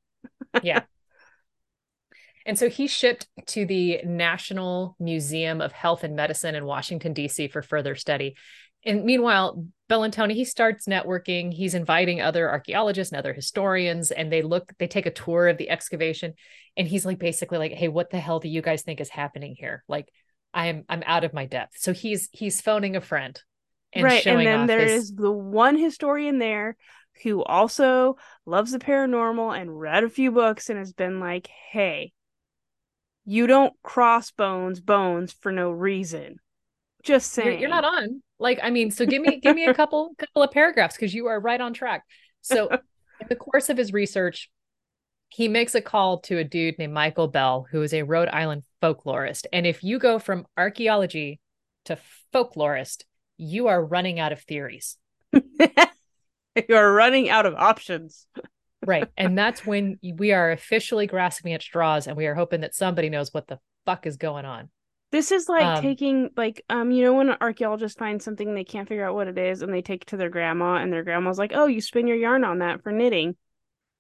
yeah. 0.63 0.83
And 2.47 2.59
so 2.59 2.69
he 2.69 2.87
shipped 2.87 3.27
to 3.49 3.65
the 3.67 4.01
National 4.05 4.97
Museum 4.99 5.61
of 5.61 5.73
Health 5.73 6.05
and 6.05 6.17
Medicine 6.17 6.55
in 6.55 6.65
Washington, 6.65 7.13
D.C. 7.13 7.49
for 7.49 7.63
further 7.63 7.95
study. 7.95 8.35
And 8.85 9.05
meanwhile, 9.05 9.65
Bellantoni, 9.89 10.33
he 10.35 10.45
starts 10.45 10.87
networking. 10.87 11.53
He's 11.53 11.75
inviting 11.75 12.21
other 12.21 12.51
archaeologists 12.51 13.13
and 13.13 13.19
other 13.19 13.33
historians, 13.33 14.11
and 14.11 14.33
they 14.33 14.43
look, 14.43 14.73
they 14.79 14.89
take 14.89 15.07
a 15.07 15.11
tour 15.11 15.49
of 15.49 15.57
the 15.57 15.71
excavation. 15.71 16.35
And 16.77 16.89
he's 16.89 17.07
like, 17.07 17.19
basically, 17.19 17.59
like, 17.59 17.73
hey, 17.73 17.89
what 17.89 18.11
the 18.11 18.19
hell 18.19 18.41
do 18.41 18.49
you 18.49 18.61
guys 18.61 18.83
think 18.83 19.01
is 19.01 19.09
happening 19.09 19.55
here? 19.57 19.85
Like, 19.87 20.09
I'm 20.55 20.85
I'm 20.89 21.03
out 21.07 21.25
of 21.25 21.33
my 21.33 21.47
depth. 21.47 21.79
So 21.79 21.93
he's 21.93 22.29
he's 22.33 22.61
phoning 22.61 22.97
a 22.97 23.01
friend 23.01 23.41
and 23.93 24.05
right, 24.05 24.27
and 24.27 24.47
then 24.47 24.67
there 24.67 24.81
his 24.81 25.05
is 25.05 25.15
the 25.15 25.31
one 25.31 25.77
historian 25.77 26.39
there 26.39 26.77
who 27.23 27.43
also 27.45 28.17
loves 28.47 28.73
the 28.73 28.79
paranormal 28.79 29.59
and 29.59 29.79
read 29.79 30.05
a 30.05 30.09
few 30.09 30.31
books 30.31 30.71
and 30.71 30.79
has 30.79 30.93
been 30.93 31.21
like, 31.21 31.49
"Hey, 31.71 32.13
you 33.25 33.47
don't 33.47 33.75
cross 33.83 34.31
bones 34.31 34.81
bones 34.81 35.33
for 35.33 35.53
no 35.53 35.71
reason." 35.71 36.37
Just 37.03 37.37
you're, 37.37 37.53
you're 37.53 37.69
not 37.69 37.85
on. 37.85 38.23
Like 38.39 38.61
i 38.63 38.71
mean 38.71 38.91
so 38.91 39.07
give 39.07 39.23
me 39.23 39.41
give 39.41 39.57
me 39.57 39.65
a 39.65 39.75
couple 39.75 40.15
couple 40.19 40.43
of 40.43 40.51
paragraphs 40.51 40.97
because 40.97 41.15
you 41.15 41.27
are 41.27 41.41
right 41.41 41.61
on 41.61 41.73
track. 41.73 42.05
So 42.41 42.69
in 42.71 43.29
the 43.29 43.37
course 43.37 43.69
of 43.69 43.77
his 43.77 43.93
research 43.93 44.51
he 45.29 45.49
makes 45.49 45.75
a 45.75 45.81
call 45.81 46.19
to 46.21 46.39
a 46.39 46.45
dude 46.45 46.79
named 46.79 46.93
michael 46.93 47.29
bell 47.29 47.67
who 47.71 47.83
is 47.83 47.95
a 47.95 48.03
rhode 48.03 48.29
island 48.29 48.65
folklorist. 48.83 49.47
And 49.53 49.67
if 49.67 49.83
you 49.83 49.99
go 49.99 50.19
from 50.19 50.47
archaeology 50.57 51.41
to 51.87 51.99
folklorist 52.35 53.05
you 53.37 53.69
are 53.69 53.85
running 53.85 54.21
out 54.21 54.33
of 54.33 54.41
theories. 54.41 54.97
You 56.69 56.77
are 56.77 56.93
running 56.93 57.31
out 57.31 57.47
of 57.47 57.55
options. 57.55 58.27
Right 58.87 59.09
and 59.17 59.37
that's 59.39 59.65
when 59.67 59.99
we 60.03 60.33
are 60.33 60.51
officially 60.51 61.07
grasping 61.07 61.53
at 61.53 61.63
straws 61.63 62.07
and 62.07 62.17
we 62.17 62.27
are 62.27 62.35
hoping 62.35 62.61
that 62.63 62.75
somebody 62.75 63.09
knows 63.09 63.33
what 63.33 63.47
the 63.47 63.59
fuck 63.87 64.07
is 64.07 64.17
going 64.17 64.45
on 64.45 64.69
This 65.11 65.31
is 65.31 65.49
like 65.49 65.65
Um, 65.79 65.83
taking 65.83 66.31
like 66.37 66.65
um 66.69 66.91
you 66.91 67.05
know 67.05 67.15
when 67.15 67.29
an 67.29 67.37
archaeologist 67.41 67.99
finds 67.99 68.25
something 68.25 68.55
they 68.55 68.65
can't 68.65 68.89
figure 68.89 69.05
out 69.07 69.15
what 69.15 69.29
it 69.29 69.39
is 69.39 69.63
and 69.63 69.73
they 69.73 69.83
take 69.83 70.03
it 70.03 70.09
to 70.09 70.17
their 70.17 70.31
grandma 70.31 70.77
and 70.77 70.93
their 70.93 71.05
grandma's 71.05 71.39
like, 71.39 71.53
"Oh, 71.55 71.67
you 71.67 71.81
spin 71.81 72.07
your 72.07 72.17
yarn 72.17 72.45
on 72.45 72.59
that 72.59 72.83
for 72.83 72.93
knitting." 72.93 73.37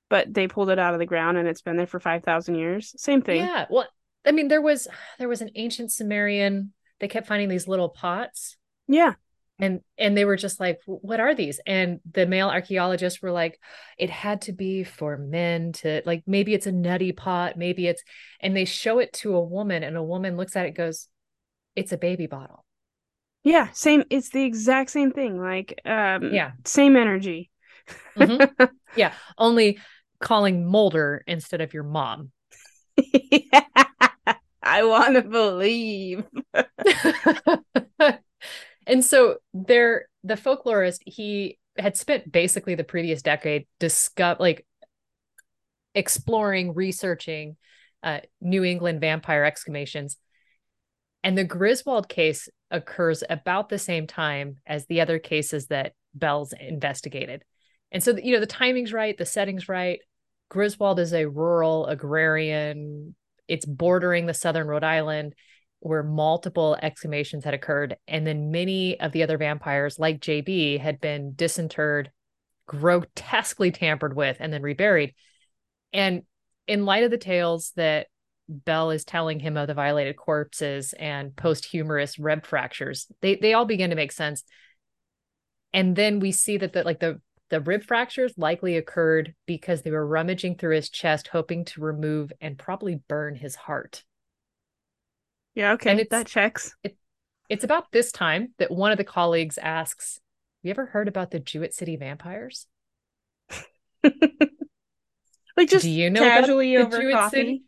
But 0.09 0.33
they 0.33 0.47
pulled 0.47 0.71
it 0.71 0.79
out 0.79 0.95
of 0.95 1.01
the 1.01 1.07
ground 1.07 1.39
and 1.39 1.49
it's 1.49 1.63
been 1.63 1.77
there 1.77 1.87
for 1.87 1.99
5,000 2.01 2.55
years. 2.55 2.95
Same 2.97 3.23
thing. 3.23 3.39
Yeah. 3.39 3.67
Well, 3.71 3.87
I 4.27 4.33
mean, 4.33 4.49
there 4.49 4.63
was 4.63 4.89
there 5.19 5.29
was 5.29 5.41
an 5.43 5.51
ancient 5.55 5.91
Sumerian. 5.93 6.73
They 7.01 7.09
kept 7.09 7.27
finding 7.27 7.49
these 7.49 7.67
little 7.67 7.89
pots, 7.89 8.57
Yeah. 8.87 9.15
And 9.63 9.81
and 9.97 10.17
they 10.17 10.25
were 10.25 10.37
just 10.37 10.59
like, 10.61 10.81
"What 10.87 11.21
are 11.21 11.35
these?" 11.35 11.61
And 11.67 12.01
the 12.11 12.27
male 12.27 12.49
archaeologists 12.49 13.23
were 13.23 13.31
like, 13.31 13.61
"It 13.97 14.11
had 14.11 14.43
to 14.43 14.53
be 14.53 14.83
for 14.83 15.17
men 15.17 15.73
to 15.75 16.03
like. 16.05 16.25
Maybe 16.27 16.53
it's 16.53 16.67
a 16.67 16.73
nutty 16.73 17.13
pot. 17.13 17.57
Maybe 17.57 17.87
it's." 17.87 18.03
And 18.41 18.57
they 18.57 18.65
show 18.65 18.99
it 18.99 19.13
to 19.15 19.37
a 19.37 19.41
woman, 19.41 19.85
and 19.85 19.97
a 19.97 20.03
woman 20.03 20.37
looks 20.37 20.57
at 20.57 20.65
it, 20.65 20.69
and 20.69 20.77
goes, 20.77 21.09
"It's 21.77 21.93
a 21.93 21.97
baby 21.97 22.27
bottle." 22.27 22.65
Yeah, 23.45 23.69
same 23.73 24.05
it's 24.11 24.31
the 24.31 24.45
exact 24.45 24.91
same 24.91 25.13
thing. 25.13 25.41
Like 25.41 25.81
um 25.85 26.35
Yeah. 26.35 26.53
same 26.65 26.97
energy. 26.97 27.51
Mhm. 28.17 28.51
yeah. 28.97 29.13
Only 29.39 29.79
calling 30.21 30.67
Mulder 30.67 31.23
instead 31.27 31.61
of 31.61 31.73
your 31.73 31.85
mom. 31.85 32.33
yeah, 32.97 33.63
I 34.63 34.85
want 34.85 35.15
to 35.15 35.23
believe. 35.23 36.25
and 38.87 39.05
so 39.05 39.37
there 39.55 40.07
the 40.25 40.35
folklorist 40.35 40.99
he 41.07 41.59
had 41.79 41.97
spent 41.97 42.31
basically 42.31 42.75
the 42.75 42.85
previous 42.85 43.23
decade 43.23 43.67
discuss 43.79 44.39
like 44.41 44.67
exploring 45.95 46.75
researching 46.75 47.57
uh, 48.03 48.21
new 48.41 48.65
england 48.65 49.01
vampire 49.01 49.43
exhumations 49.45 50.17
And 51.25 51.39
the 51.39 51.45
Griswold 51.45 52.09
case 52.09 52.49
occurs 52.71 53.23
about 53.29 53.69
the 53.69 53.79
same 53.79 54.07
time 54.07 54.57
as 54.67 54.87
the 54.87 55.01
other 55.01 55.19
cases 55.19 55.69
that 55.69 55.93
Bell's 56.15 56.53
investigated. 56.53 57.45
And 57.93 58.03
so, 58.03 58.17
you 58.17 58.33
know, 58.35 58.41
the 58.41 58.47
timing's 58.47 58.93
right, 58.93 59.17
the 59.17 59.27
setting's 59.27 59.69
right. 59.69 60.01
Griswold 60.49 60.99
is 60.99 61.13
a 61.13 61.29
rural 61.29 61.87
agrarian, 61.87 63.15
it's 63.49 63.67
bordering 63.67 64.27
the 64.27 64.35
southern 64.35 64.67
Rhode 64.67 64.85
Island 64.85 65.35
where 65.83 66.05
multiple 66.05 66.77
exhumations 66.81 67.45
had 67.45 67.55
occurred. 67.55 67.97
And 68.07 68.25
then 68.25 68.53
many 68.53 68.99
of 69.01 69.11
the 69.11 69.25
other 69.25 69.37
vampires, 69.37 69.99
like 69.99 70.21
JB, 70.21 70.79
had 70.79 71.01
been 71.01 71.35
disinterred, 71.35 72.11
grotesquely 72.67 73.73
tampered 73.73 74.15
with, 74.15 74.37
and 74.39 74.53
then 74.53 74.63
reburied. 74.63 75.15
And 75.93 76.23
in 76.69 76.85
light 76.85 77.03
of 77.03 77.11
the 77.11 77.19
tales 77.19 77.73
that 77.75 78.07
Bell 78.49 78.91
is 78.93 79.05
telling 79.05 79.41
him 79.41 79.57
of 79.57 79.67
the 79.67 79.75
violated 79.75 80.17
corpses 80.17 80.93
and 80.93 81.35
posthumous 81.35 82.19
rib 82.19 82.47
fractures, 82.47 83.09
they 83.21 83.37
they 83.37 83.53
all 83.53 83.65
begin 83.65 83.91
to 83.91 83.97
make 83.97 84.13
sense. 84.13 84.45
And 85.73 85.97
then 85.97 86.21
we 86.21 86.31
see 86.31 86.59
that 86.59 86.73
the 86.73 86.85
like 86.85 87.01
the 87.01 87.21
the 87.51 87.61
rib 87.61 87.83
fractures 87.83 88.35
likely 88.37 88.77
occurred 88.77 89.35
because 89.47 89.83
they 89.83 89.91
were 89.91 90.07
rummaging 90.07 90.57
through 90.57 90.77
his 90.77 90.91
chest, 90.91 91.29
hoping 91.29 91.65
to 91.67 91.81
remove 91.81 92.33
and 92.41 92.59
probably 92.59 93.01
burn 93.09 93.35
his 93.35 93.57
heart. 93.57 94.05
Yeah, 95.55 95.73
okay, 95.73 95.91
And 95.91 96.07
that 96.11 96.27
checks. 96.27 96.75
It, 96.83 96.97
it's 97.49 97.65
about 97.65 97.93
this 97.93 98.11
time 98.13 98.55
that 98.59 98.71
one 98.71 98.93
of 98.93 98.99
the 98.99 99.05
colleagues 99.05 99.59
asks, 99.59 100.21
"You 100.63 100.71
ever 100.71 100.87
heard 100.87 101.09
about 101.09 101.31
the 101.31 101.41
Jewett 101.41 101.75
City 101.75 101.97
vampires?" 101.97 102.67
like 105.57 105.69
just 105.69 105.83
do 105.85 105.91
you 105.91 106.11
know 106.11 106.21
casually 106.21 106.77
over 106.77 107.01
Jewett 107.01 107.15
coffee? 107.15 107.63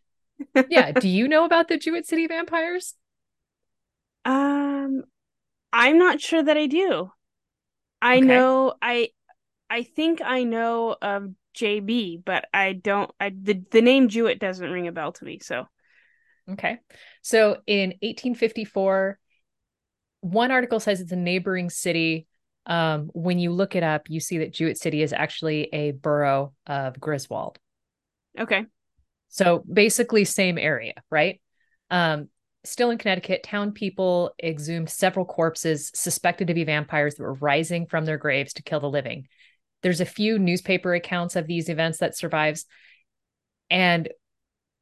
City? 0.55 0.67
yeah, 0.71 0.93
do 1.01 1.09
you 1.09 1.29
know 1.29 1.45
about 1.45 1.69
the 1.69 1.77
Jewett 1.77 2.07
City 2.07 2.27
vampires? 2.27 2.95
Um, 4.25 5.05
I'm 5.73 5.99
not 5.99 6.21
sure 6.21 6.43
that 6.43 6.57
I 6.57 6.67
do. 6.67 7.11
I 8.01 8.17
okay. 8.17 8.27
know 8.27 8.75
I 8.81 9.11
I 9.69 9.83
think 9.83 10.21
I 10.25 10.45
know 10.45 10.97
of 11.01 11.31
JB, 11.57 12.25
but 12.25 12.47
I 12.55 12.73
don't 12.73 13.11
I 13.21 13.31
the, 13.31 13.63
the 13.71 13.83
name 13.83 14.09
Jewett 14.09 14.39
doesn't 14.39 14.71
ring 14.71 14.89
a 14.89 14.93
bell 14.93 15.13
to 15.13 15.25
me, 15.25 15.39
so 15.41 15.67
Okay. 16.51 16.79
So 17.23 17.59
in 17.67 17.91
1854, 18.03 19.19
one 20.21 20.51
article 20.51 20.81
says 20.81 21.01
it's 21.01 21.13
a 21.13 21.17
neighboring 21.17 21.71
city. 21.71 22.27
Um, 22.67 23.11
when 23.13 23.39
you 23.39 23.51
look 23.51 23.77
it 23.77 23.83
up, 23.83 24.09
you 24.09 24.21
see 24.21 24.39
that 24.39 24.53
Jewett 24.53 24.79
City 24.79 25.03
is 25.03 25.13
actually 25.13 25.69
a 25.73 25.93
borough 25.93 26.55
of 26.67 26.99
Griswold. 26.99 27.59
Okay. 28.39 28.65
So 29.29 29.65
basically, 29.71 30.25
same 30.25 30.59
area, 30.59 30.95
right? 31.11 31.41
Um, 31.91 32.29
still 32.65 32.91
in 32.91 32.99
Connecticut, 32.99 33.43
town 33.43 33.73
people 33.73 34.33
exhumed 34.43 34.89
several 34.89 35.27
corpses 35.27 35.91
suspected 35.95 36.49
to 36.49 36.55
be 36.55 36.65
vampires 36.65 37.15
that 37.15 37.23
were 37.23 37.35
rising 37.35 37.87
from 37.87 38.05
their 38.05 38.19
graves 38.19 38.55
to 38.55 38.63
kill 38.63 38.81
the 38.81 38.89
living. 38.89 39.27
There's 39.83 40.01
a 40.01 40.07
few 40.07 40.39
newspaper 40.39 40.95
accounts 40.95 41.37
of 41.37 41.47
these 41.47 41.69
events 41.69 41.99
that 41.99 42.17
survives. 42.17 42.65
And 43.71 44.09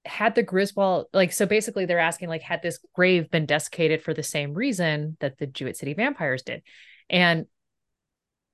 had 0.05 0.35
the 0.35 0.43
Griswold 0.43 1.07
like 1.13 1.33
so 1.33 1.47
basically 1.47 1.85
they're 1.87 1.99
asking 1.99 2.29
like 2.29 2.43
had 2.43 2.63
this 2.63 2.79
grave 2.95 3.31
been 3.31 3.47
desiccated 3.47 4.03
for 4.03 4.13
the 4.13 4.23
same 4.23 4.53
reason 4.55 5.17
that 5.21 5.39
the 5.39 5.47
Jewett 5.47 5.77
City 5.77 5.95
vampires 5.95 6.43
did. 6.43 6.63
And 7.09 7.47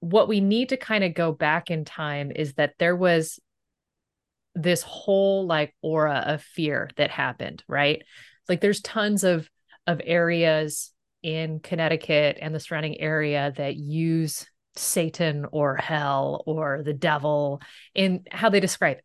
what 0.01 0.28
we 0.28 0.40
need 0.40 0.68
to 0.70 0.76
kind 0.76 1.05
of 1.05 1.14
go 1.14 1.32
back 1.32 1.70
in 1.70 1.84
time 1.84 2.30
is 2.30 2.55
that 2.55 2.74
there 2.78 2.94
was 2.94 3.40
this 4.55 4.82
whole 4.82 5.46
like 5.46 5.74
aura 5.82 6.22
of 6.26 6.42
fear 6.42 6.90
that 6.96 7.11
happened, 7.11 7.62
right? 7.68 8.03
Like 8.49 8.61
there's 8.61 8.80
tons 8.80 9.24
of 9.24 9.49
of 9.86 10.01
areas 10.05 10.92
in 11.22 11.61
Connecticut 11.61 12.38
and 12.40 12.55
the 12.55 12.61
surrounding 12.61 13.01
area 13.01 13.53
that 13.57 13.76
use 13.76 14.46
Satan 14.76 15.46
or 15.51 15.76
hell 15.76 16.42
or 16.46 16.82
the 16.84 16.94
devil 16.94 17.61
in 17.94 18.24
how 18.30 18.51
they 18.51 18.61
describe. 18.61 18.99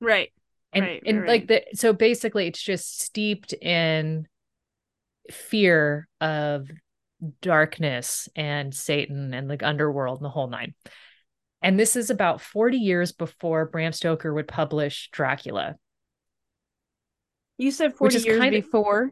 Right. 0.00 0.30
And 0.72 0.84
right, 0.84 1.02
and 1.06 1.20
right, 1.20 1.28
like 1.28 1.46
the 1.48 1.64
so 1.74 1.92
basically 1.92 2.46
it's 2.46 2.62
just 2.62 3.00
steeped 3.00 3.54
in 3.54 4.26
fear 5.30 6.06
of 6.20 6.68
darkness 7.40 8.28
and 8.36 8.74
Satan 8.74 9.32
and 9.34 9.48
like 9.48 9.62
underworld 9.62 10.18
and 10.18 10.24
the 10.24 10.30
whole 10.30 10.48
nine. 10.48 10.74
And 11.62 11.80
this 11.80 11.96
is 11.96 12.10
about 12.10 12.40
40 12.40 12.76
years 12.76 13.12
before 13.12 13.66
Bram 13.66 13.92
Stoker 13.92 14.32
would 14.32 14.46
publish 14.46 15.08
Dracula. 15.10 15.74
You 17.56 17.72
said 17.72 17.94
40 17.94 18.18
years 18.18 18.38
kind 18.38 18.54
of, 18.54 18.62
before? 18.62 19.10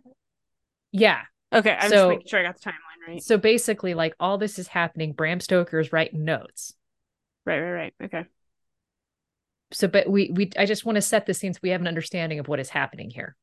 Yeah. 0.92 1.22
Okay. 1.52 1.72
I'm 1.72 1.88
so, 1.88 1.96
just 1.96 2.08
making 2.08 2.28
sure 2.28 2.40
I 2.40 2.42
got 2.44 2.60
the 2.60 2.70
timeline 2.70 3.08
right. 3.08 3.22
So 3.22 3.38
basically, 3.38 3.94
like 3.94 4.14
all 4.20 4.38
this 4.38 4.58
is 4.58 4.68
happening, 4.68 5.12
Bram 5.12 5.40
Stoker 5.40 5.80
is 5.80 5.92
writing 5.92 6.24
notes. 6.24 6.74
Right, 7.44 7.60
right, 7.60 7.72
right. 7.72 7.94
Okay 8.04 8.26
so 9.72 9.88
but 9.88 10.08
we 10.08 10.30
we 10.32 10.50
i 10.58 10.64
just 10.66 10.84
want 10.84 10.96
to 10.96 11.02
set 11.02 11.26
the 11.26 11.34
scene 11.34 11.52
so 11.52 11.60
we 11.62 11.70
have 11.70 11.80
an 11.80 11.88
understanding 11.88 12.38
of 12.38 12.48
what 12.48 12.60
is 12.60 12.68
happening 12.68 13.10
here. 13.10 13.36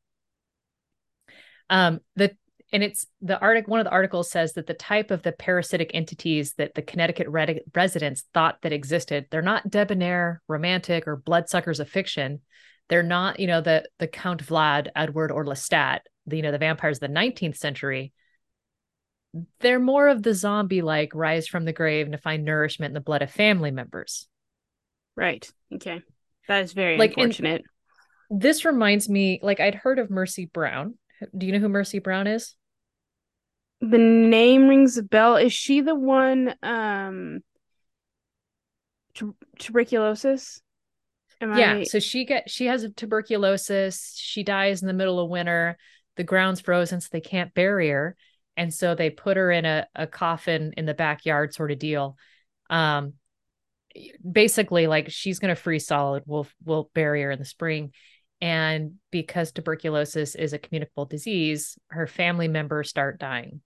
Um 1.70 2.00
the 2.16 2.36
and 2.72 2.84
it's 2.84 3.06
the 3.22 3.40
article 3.40 3.72
one 3.72 3.80
of 3.80 3.86
the 3.86 3.92
articles 3.92 4.32
says 4.32 4.54
that 4.54 4.68
the 4.68 4.74
type 4.74 5.12
of 5.12 5.22
the 5.22 5.32
parasitic 5.32 5.92
entities 5.94 6.54
that 6.54 6.74
the 6.74 6.82
connecticut 6.82 7.28
red- 7.28 7.62
residents 7.76 8.24
thought 8.34 8.62
that 8.62 8.74
existed 8.74 9.28
they're 9.30 9.42
not 9.42 9.70
debonair 9.70 10.42
romantic 10.48 11.08
or 11.08 11.16
bloodsuckers 11.16 11.80
of 11.80 11.90
fiction. 11.90 12.42
They're 12.90 13.04
not 13.04 13.40
you 13.40 13.48
know 13.48 13.62
the 13.62 13.88
the 14.00 14.08
count 14.08 14.46
vlad 14.46 14.88
edward 14.96 15.32
or 15.32 15.46
lestat 15.46 16.00
the 16.26 16.38
you 16.38 16.42
know 16.42 16.52
the 16.52 16.58
vampires 16.58 16.98
of 16.98 17.02
the 17.02 17.20
19th 17.20 17.58
century. 17.58 18.14
They're 19.60 19.80
more 19.80 20.08
of 20.08 20.22
the 20.22 20.36
zombie 20.36 20.84
like 20.84 21.16
rise 21.16 21.48
from 21.48 21.66
the 21.66 21.74
grave 21.74 22.10
to 22.12 22.18
find 22.18 22.46
nourishment 22.46 22.92
in 22.92 22.94
the 22.94 23.02
blood 23.02 23.24
of 23.24 23.32
family 23.32 23.72
members. 23.72 24.28
Right. 25.16 25.52
Okay 25.74 26.02
that 26.48 26.64
is 26.64 26.74
very 26.74 26.98
like, 26.98 27.12
unfortunate. 27.18 27.64
This 28.30 28.66
reminds 28.66 29.10
me, 29.10 29.40
like 29.44 29.60
I'd 29.60 29.76
heard 29.76 30.00
of 30.00 30.10
Mercy 30.10 30.46
Brown. 30.46 30.96
Do 31.38 31.46
you 31.46 31.52
know 31.52 31.60
who 31.60 31.70
Mercy 31.70 32.00
Brown 32.00 32.28
is? 32.28 32.56
The 33.82 33.98
name 33.98 34.68
rings 34.68 34.98
a 34.98 35.04
bell. 35.04 35.36
Is 35.36 35.54
she 35.54 35.82
the 35.82 35.96
one 35.96 36.56
um 36.64 37.40
tuberculosis? 39.58 40.62
Am 41.42 41.58
yeah, 41.58 41.76
I... 41.76 41.84
so 41.84 42.00
she 42.00 42.26
get 42.26 42.50
she 42.50 42.68
has 42.68 42.84
a 42.84 42.90
tuberculosis. 42.90 44.16
She 44.18 44.44
dies 44.44 44.82
in 44.82 44.88
the 44.88 44.94
middle 44.94 45.20
of 45.20 45.30
winter. 45.30 45.78
The 46.16 46.24
ground's 46.24 46.62
frozen, 46.62 47.02
so 47.02 47.10
they 47.12 47.22
can't 47.22 47.54
bury 47.54 47.90
her. 47.90 48.16
And 48.56 48.74
so 48.74 48.94
they 48.94 49.10
put 49.10 49.36
her 49.36 49.52
in 49.52 49.66
a, 49.66 49.88
a 49.96 50.06
coffin 50.06 50.74
in 50.78 50.86
the 50.86 50.94
backyard 50.94 51.54
sort 51.54 51.72
of 51.72 51.80
deal. 51.80 52.18
Um, 52.70 53.14
basically 54.30 54.88
like 54.88 55.12
she's 55.12 55.40
going 55.40 55.54
to 55.54 55.62
freeze 55.62 55.86
solid 55.86 56.24
we'll 56.26 56.48
we'll 56.64 56.90
bury 56.94 57.22
her 57.22 57.32
in 57.32 57.40
the 57.40 57.46
spring. 57.46 57.92
And 58.42 58.96
because 59.10 59.52
tuberculosis 59.52 60.36
is 60.36 60.54
a 60.54 60.60
communicable 60.60 61.06
disease 61.06 61.78
her 61.90 62.08
family 62.08 62.48
members 62.48 62.90
start 62.90 63.20
dying. 63.20 63.62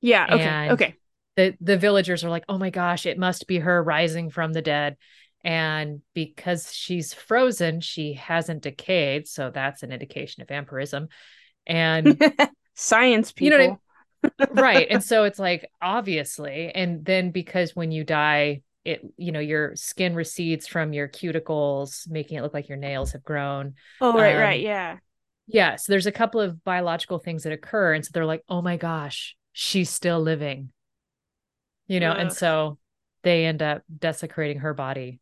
Yeah 0.00 0.26
okay 0.30 0.42
and 0.42 0.72
okay. 0.72 0.94
the 1.36 1.54
the 1.60 1.76
villagers 1.76 2.24
are 2.24 2.30
like 2.30 2.44
oh 2.48 2.58
my 2.58 2.70
gosh 2.70 3.06
it 3.06 3.18
must 3.18 3.46
be 3.46 3.58
her 3.58 3.82
rising 3.82 4.30
from 4.30 4.52
the 4.52 4.62
dead. 4.62 4.96
And 5.42 6.02
because 6.14 6.72
she's 6.74 7.14
frozen 7.14 7.80
she 7.80 8.12
hasn't 8.14 8.62
decayed 8.62 9.26
so 9.26 9.50
that's 9.50 9.82
an 9.82 9.92
indication 9.92 10.42
of 10.42 10.48
vampirism. 10.48 11.08
And 11.66 12.22
science 12.74 13.32
people 13.32 13.58
you 13.58 13.68
know 13.68 13.78
I 14.22 14.44
mean? 14.46 14.48
right 14.52 14.86
and 14.90 15.02
so 15.10 15.24
it's 15.24 15.38
like 15.38 15.70
obviously 15.80 16.70
and 16.74 17.04
then 17.04 17.30
because 17.30 17.74
when 17.74 17.90
you 17.90 18.04
die 18.04 18.62
it 18.84 19.02
you 19.16 19.32
know 19.32 19.40
your 19.40 19.76
skin 19.76 20.14
recedes 20.14 20.66
from 20.66 20.92
your 20.92 21.08
cuticles 21.08 22.08
making 22.08 22.38
it 22.38 22.42
look 22.42 22.54
like 22.54 22.68
your 22.68 22.78
nails 22.78 23.12
have 23.12 23.22
grown. 23.22 23.74
Oh 24.00 24.12
right 24.14 24.36
um, 24.36 24.40
right 24.40 24.60
yeah. 24.60 24.98
yeah 25.46 25.76
so 25.76 25.92
there's 25.92 26.06
a 26.06 26.12
couple 26.12 26.40
of 26.40 26.64
biological 26.64 27.18
things 27.18 27.42
that 27.42 27.52
occur 27.52 27.94
and 27.94 28.04
so 28.04 28.10
they're 28.12 28.26
like 28.26 28.42
oh 28.48 28.62
my 28.62 28.76
gosh 28.76 29.36
she's 29.52 29.90
still 29.90 30.20
living. 30.20 30.70
You 31.86 32.00
know 32.00 32.12
and 32.12 32.32
so 32.32 32.78
they 33.22 33.44
end 33.44 33.62
up 33.62 33.82
desecrating 33.96 34.60
her 34.60 34.74
body. 34.74 35.20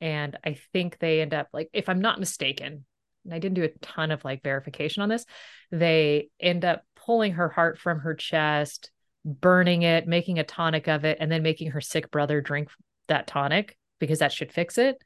And 0.00 0.36
i 0.44 0.58
think 0.74 0.98
they 0.98 1.22
end 1.22 1.32
up 1.32 1.48
like 1.54 1.70
if 1.72 1.88
i'm 1.88 2.02
not 2.02 2.20
mistaken 2.20 2.84
and 3.24 3.34
i 3.34 3.38
didn't 3.38 3.54
do 3.54 3.64
a 3.64 3.78
ton 3.80 4.10
of 4.10 4.22
like 4.26 4.42
verification 4.42 5.02
on 5.02 5.08
this 5.08 5.24
they 5.72 6.28
end 6.38 6.66
up 6.66 6.82
pulling 6.94 7.32
her 7.32 7.48
heart 7.48 7.78
from 7.78 8.00
her 8.00 8.14
chest 8.14 8.90
burning 9.26 9.82
it, 9.82 10.06
making 10.06 10.38
a 10.38 10.44
tonic 10.44 10.88
of 10.88 11.04
it, 11.04 11.18
and 11.20 11.30
then 11.30 11.42
making 11.42 11.72
her 11.72 11.80
sick 11.80 12.10
brother 12.10 12.40
drink 12.40 12.70
that 13.08 13.26
tonic 13.26 13.76
because 13.98 14.20
that 14.20 14.32
should 14.32 14.52
fix 14.52 14.78
it. 14.78 14.96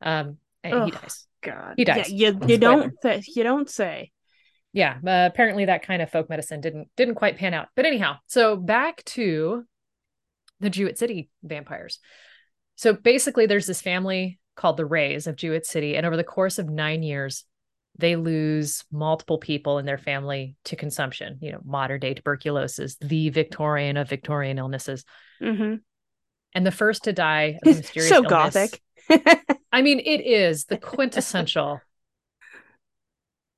Um, 0.00 0.38
and 0.62 0.74
oh, 0.74 0.84
he 0.86 0.90
dies. 0.92 1.26
God, 1.42 1.74
he 1.76 1.84
dies. 1.84 2.10
Yeah, 2.10 2.30
you 2.30 2.40
you 2.46 2.58
don't 2.58 2.94
th- 3.02 3.26
you 3.34 3.42
don't 3.42 3.68
say. 3.68 4.12
Yeah, 4.72 4.98
uh, 5.06 5.28
apparently 5.32 5.64
that 5.66 5.82
kind 5.82 6.02
of 6.02 6.10
folk 6.10 6.28
medicine 6.28 6.60
didn't 6.60 6.88
didn't 6.96 7.14
quite 7.16 7.36
pan 7.36 7.54
out. 7.54 7.68
But 7.74 7.86
anyhow, 7.86 8.16
so 8.26 8.56
back 8.56 9.04
to 9.06 9.64
the 10.60 10.70
Jewett 10.70 10.98
City 10.98 11.28
vampires. 11.42 11.98
So 12.76 12.92
basically, 12.92 13.46
there's 13.46 13.66
this 13.66 13.82
family 13.82 14.38
called 14.54 14.76
the 14.76 14.86
Rays 14.86 15.26
of 15.26 15.36
Jewett 15.36 15.66
City, 15.66 15.96
and 15.96 16.06
over 16.06 16.16
the 16.16 16.24
course 16.24 16.58
of 16.58 16.68
nine 16.68 17.02
years, 17.02 17.44
they 17.98 18.16
lose 18.16 18.84
multiple 18.92 19.38
people 19.38 19.78
in 19.78 19.86
their 19.86 19.98
family 19.98 20.56
to 20.64 20.76
consumption, 20.76 21.38
you 21.40 21.52
know, 21.52 21.60
modern 21.64 22.00
day 22.00 22.14
tuberculosis, 22.14 22.96
the 22.96 23.30
Victorian 23.30 23.96
of 23.96 24.08
Victorian 24.08 24.58
illnesses. 24.58 25.04
Mm-hmm. 25.42 25.76
And 26.54 26.66
the 26.66 26.70
first 26.72 27.04
to 27.04 27.12
die 27.12 27.58
of 27.64 27.76
mysterious 27.76 28.08
so 28.08 28.16
illness- 28.16 28.30
gothic. 28.30 28.82
I 29.72 29.82
mean, 29.82 30.00
it 30.00 30.20
is 30.26 30.64
the 30.66 30.78
quintessential. 30.78 31.80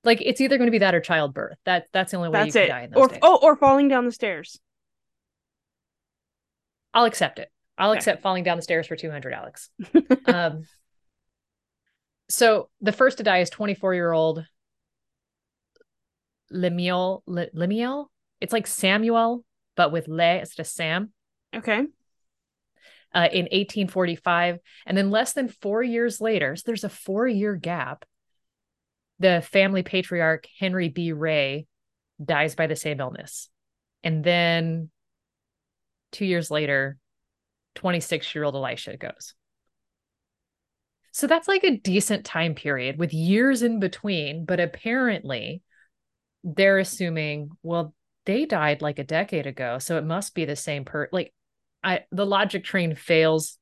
like 0.05 0.20
it's 0.20 0.41
either 0.41 0.57
going 0.59 0.66
to 0.68 0.72
be 0.72 0.78
that 0.78 0.95
or 0.95 1.01
childbirth. 1.01 1.57
That 1.64 1.86
that's 1.93 2.11
the 2.12 2.16
only 2.18 2.28
way 2.30 2.45
That's 2.45 2.55
you 2.55 2.62
it. 2.62 2.66
can 2.68 2.76
die 2.76 2.82
in 2.84 2.91
those 2.91 3.01
Or 3.01 3.09
days. 3.09 3.18
oh, 3.22 3.39
or 3.43 3.57
falling 3.57 3.89
down 3.89 4.05
the 4.05 4.12
stairs. 4.12 4.59
I'll 6.95 7.05
accept 7.05 7.39
it. 7.39 7.51
I'll 7.76 7.91
Okay. 7.91 7.99
accept 7.99 8.22
falling 8.22 8.45
down 8.45 8.57
the 8.57 8.62
stairs 8.62 8.86
for 8.86 8.97
200, 8.97 9.32
Alex. 9.32 9.70
um, 10.26 10.64
so 12.29 12.68
the 12.81 12.93
first 12.93 13.18
to 13.18 13.24
die 13.24 13.39
is 13.39 13.51
24 13.51 13.95
year 13.95 14.12
old 14.12 14.45
Lemuel. 16.51 17.22
Le- 17.26 17.49
Lemuel? 17.53 18.11
It's 18.41 18.53
like 18.53 18.66
Samuel, 18.66 19.45
but 19.76 19.93
with 19.93 20.09
Le 20.09 20.39
instead 20.39 20.62
of 20.62 20.66
Sam 20.66 21.12
Okay. 21.55 21.81
uh, 23.14 23.29
in 23.33 23.45
1845. 23.45 24.59
And 24.87 24.97
then 24.97 25.11
less 25.11 25.33
than 25.33 25.49
four 25.49 25.83
years 25.83 26.20
later, 26.20 26.57
so 26.57 26.62
there's 26.66 26.85
a 26.85 26.89
four 26.89 27.26
year 27.26 27.57
gap, 27.57 28.05
the 29.18 29.43
family 29.43 29.83
patriarch 29.83 30.47
Henry 30.59 30.89
B. 30.89 31.12
Ray 31.12 31.66
dies 32.22 32.55
by 32.55 32.66
the 32.66 32.76
same 32.76 33.01
illness. 33.01 33.49
And 34.05 34.22
then 34.22 34.91
two 36.12 36.24
years 36.24 36.51
later, 36.51 36.99
26 37.74 38.35
year 38.35 38.45
old 38.45 38.55
Elisha 38.55 38.97
goes. 38.97 39.35
So 41.18 41.26
that's 41.26 41.48
like 41.48 41.64
a 41.64 41.76
decent 41.76 42.24
time 42.24 42.54
period 42.54 42.96
with 42.96 43.12
years 43.12 43.62
in 43.62 43.80
between. 43.80 44.44
But 44.44 44.60
apparently, 44.60 45.62
they're 46.44 46.78
assuming, 46.78 47.50
well, 47.64 47.92
they 48.24 48.46
died 48.46 48.82
like 48.82 49.00
a 49.00 49.04
decade 49.04 49.48
ago. 49.48 49.80
So 49.80 49.98
it 49.98 50.04
must 50.04 50.32
be 50.36 50.44
the 50.44 50.54
same 50.54 50.84
per 50.84 51.08
like 51.10 51.34
I 51.82 52.04
the 52.12 52.24
logic 52.24 52.62
train 52.62 52.94
fails. 52.94 53.58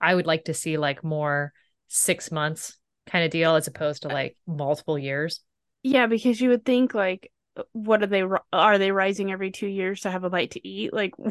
I 0.00 0.14
would 0.14 0.24
like 0.26 0.46
to 0.46 0.54
see 0.54 0.78
like 0.78 1.04
more 1.04 1.52
six 1.88 2.32
months 2.32 2.78
kind 3.06 3.26
of 3.26 3.30
deal 3.30 3.54
as 3.54 3.66
opposed 3.66 4.04
to 4.04 4.08
uh, 4.08 4.14
like 4.14 4.34
multiple 4.46 4.98
years. 4.98 5.42
Yeah, 5.82 6.06
because 6.06 6.40
you 6.40 6.48
would 6.48 6.64
think 6.64 6.94
like, 6.94 7.30
uh, 7.58 7.64
what 7.74 8.02
are 8.02 8.06
they? 8.06 8.22
Are 8.50 8.78
they 8.78 8.92
rising 8.92 9.30
every 9.30 9.50
two 9.50 9.68
years 9.68 10.00
to 10.00 10.10
have 10.10 10.24
a 10.24 10.30
bite 10.30 10.52
to 10.52 10.66
eat? 10.66 10.94
Like? 10.94 11.12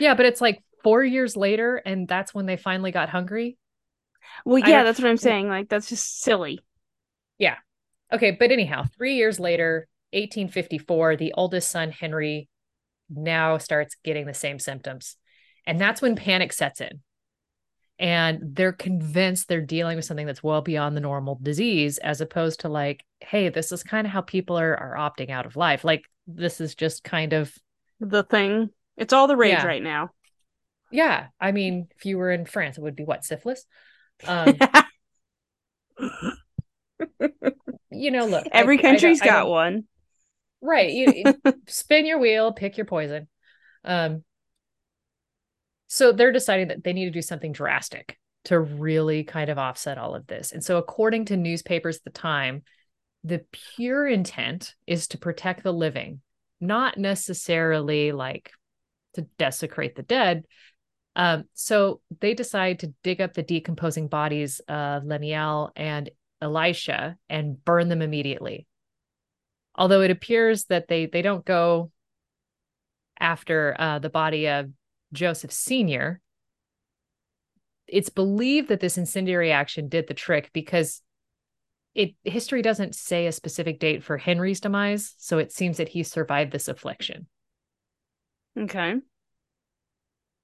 Yeah, 0.00 0.14
but 0.14 0.24
it's 0.24 0.40
like 0.40 0.62
four 0.82 1.02
years 1.04 1.36
later, 1.36 1.76
and 1.76 2.06
that's 2.08 2.34
when 2.34 2.46
they 2.46 2.56
finally 2.56 2.90
got 2.90 3.08
hungry. 3.08 3.56
well, 4.44 4.58
yeah, 4.58 4.84
that's 4.84 5.00
what 5.00 5.08
I'm 5.08 5.16
saying. 5.16 5.48
Like 5.48 5.68
that's 5.68 5.88
just 5.88 6.20
silly. 6.20 6.60
Yeah. 7.38 7.56
Okay, 8.12 8.32
but 8.32 8.50
anyhow, 8.52 8.84
three 8.96 9.14
years 9.16 9.40
later, 9.40 9.88
1854, 10.12 11.16
the 11.16 11.32
oldest 11.36 11.70
son, 11.70 11.90
Henry, 11.90 12.48
now 13.08 13.58
starts 13.58 13.96
getting 14.04 14.26
the 14.26 14.34
same 14.34 14.58
symptoms. 14.58 15.16
And 15.66 15.80
that's 15.80 16.02
when 16.02 16.16
panic 16.16 16.52
sets 16.52 16.80
in. 16.80 17.00
And 17.98 18.40
they're 18.56 18.72
convinced 18.72 19.48
they're 19.48 19.60
dealing 19.60 19.96
with 19.96 20.04
something 20.04 20.26
that's 20.26 20.42
well 20.42 20.60
beyond 20.60 20.96
the 20.96 21.00
normal 21.00 21.38
disease, 21.40 21.98
as 21.98 22.20
opposed 22.20 22.60
to 22.60 22.68
like, 22.68 23.04
hey, 23.20 23.48
this 23.48 23.70
is 23.70 23.82
kind 23.82 24.06
of 24.06 24.12
how 24.12 24.22
people 24.22 24.58
are, 24.58 24.74
are 24.76 24.96
opting 24.96 25.30
out 25.30 25.46
of 25.46 25.56
life. 25.56 25.84
Like, 25.84 26.04
this 26.26 26.60
is 26.60 26.74
just 26.74 27.04
kind 27.04 27.32
of, 27.32 27.54
The 28.00 28.24
thing. 28.24 28.70
It's 28.96 29.12
all 29.12 29.26
the 29.28 29.36
rage 29.36 29.52
Yeah. 29.52 29.66
right 29.66 29.82
now. 29.82 30.10
Yeah. 30.92 31.26
I 31.40 31.52
mean, 31.52 31.88
if 31.96 32.06
you 32.06 32.18
were 32.18 32.30
in 32.30 32.44
France, 32.46 32.78
it 32.78 32.82
would 32.82 32.96
be 32.96 33.04
what, 33.04 33.24
syphilis? 33.24 33.64
Um, 34.26 34.56
you 37.90 38.10
know, 38.10 38.26
look, 38.26 38.46
Every 38.52 38.78
I 38.78 38.82
country's 38.82 39.20
I 39.22 39.24
got 39.26 39.40
don't- 39.40 39.50
one. 39.50 39.84
Right. 40.60 40.92
You 40.92 41.24
spin 41.66 42.06
your 42.06 42.18
wheel, 42.18 42.52
pick 42.52 42.76
your 42.76 42.86
poison. 42.86 43.26
Um, 43.84 44.22
so 45.88 46.12
they're 46.12 46.32
deciding 46.32 46.68
that 46.68 46.84
they 46.84 46.92
need 46.92 47.06
to 47.06 47.10
do 47.10 47.20
something 47.20 47.52
drastic 47.52 48.16
to 48.44 48.58
really 48.58 49.24
kind 49.24 49.50
of 49.50 49.58
offset 49.58 49.98
all 49.98 50.14
of 50.14 50.26
this. 50.26 50.52
And 50.52 50.64
so, 50.64 50.78
according 50.78 51.26
to 51.26 51.36
newspapers 51.36 51.96
at 51.96 52.04
the 52.04 52.10
time, 52.10 52.62
the 53.24 53.44
pure 53.76 54.06
intent 54.06 54.74
is 54.86 55.08
to 55.08 55.18
protect 55.18 55.62
the 55.62 55.72
living, 55.72 56.20
not 56.60 56.96
necessarily 56.96 58.12
like 58.12 58.52
to 59.14 59.22
desecrate 59.38 59.94
the 59.96 60.02
dead. 60.02 60.44
Um, 61.14 61.44
so 61.54 62.00
they 62.20 62.34
decide 62.34 62.80
to 62.80 62.94
dig 63.02 63.20
up 63.20 63.34
the 63.34 63.42
decomposing 63.42 64.08
bodies 64.08 64.60
of 64.68 65.04
Lemuel 65.04 65.72
and 65.76 66.10
Elisha 66.40 67.16
and 67.28 67.62
burn 67.64 67.88
them 67.88 68.02
immediately 68.02 68.66
although 69.74 70.02
it 70.02 70.10
appears 70.10 70.64
that 70.64 70.88
they 70.88 71.06
they 71.06 71.22
don't 71.22 71.44
go 71.44 71.90
after 73.18 73.76
uh, 73.78 73.98
the 73.98 74.10
body 74.10 74.48
of 74.48 74.70
Joseph 75.12 75.52
Senior. 75.52 76.20
It's 77.86 78.08
believed 78.08 78.68
that 78.68 78.80
this 78.80 78.98
incendiary 78.98 79.52
action 79.52 79.88
did 79.88 80.08
the 80.08 80.14
trick 80.14 80.50
because 80.52 81.02
it 81.94 82.14
history 82.24 82.62
doesn't 82.62 82.94
say 82.94 83.26
a 83.26 83.32
specific 83.32 83.78
date 83.78 84.02
for 84.02 84.16
Henry's 84.16 84.60
demise, 84.60 85.14
so 85.18 85.38
it 85.38 85.52
seems 85.52 85.76
that 85.76 85.90
he 85.90 86.02
survived 86.02 86.52
this 86.52 86.68
affliction. 86.68 87.26
Okay. 88.58 88.96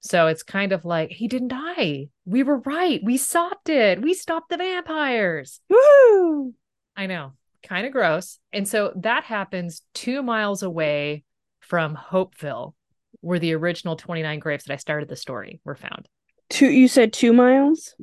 So 0.01 0.27
it's 0.27 0.43
kind 0.43 0.71
of 0.71 0.85
like 0.85 1.11
he 1.11 1.27
didn't 1.27 1.49
die. 1.49 2.07
We 2.25 2.43
were 2.43 2.59
right. 2.59 3.01
We 3.03 3.17
stopped 3.17 3.69
it. 3.69 4.01
We 4.01 4.13
stopped 4.13 4.49
the 4.49 4.57
vampires. 4.57 5.59
Woo! 5.69 6.53
I 6.95 7.05
know, 7.05 7.33
kind 7.63 7.85
of 7.85 7.91
gross. 7.91 8.39
And 8.53 8.67
so 8.67 8.93
that 8.97 9.25
happens 9.25 9.81
two 9.93 10.23
miles 10.23 10.63
away 10.63 11.23
from 11.59 11.95
Hopeville, 11.95 12.75
where 13.21 13.39
the 13.39 13.53
original 13.53 13.95
29 13.95 14.39
graves 14.39 14.65
that 14.65 14.73
I 14.73 14.77
started 14.77 15.09
the 15.09 15.15
story 15.15 15.59
were 15.63 15.75
found. 15.75 16.07
Two. 16.49 16.69
You 16.69 16.87
said 16.87 17.13
two 17.13 17.33
miles. 17.33 17.95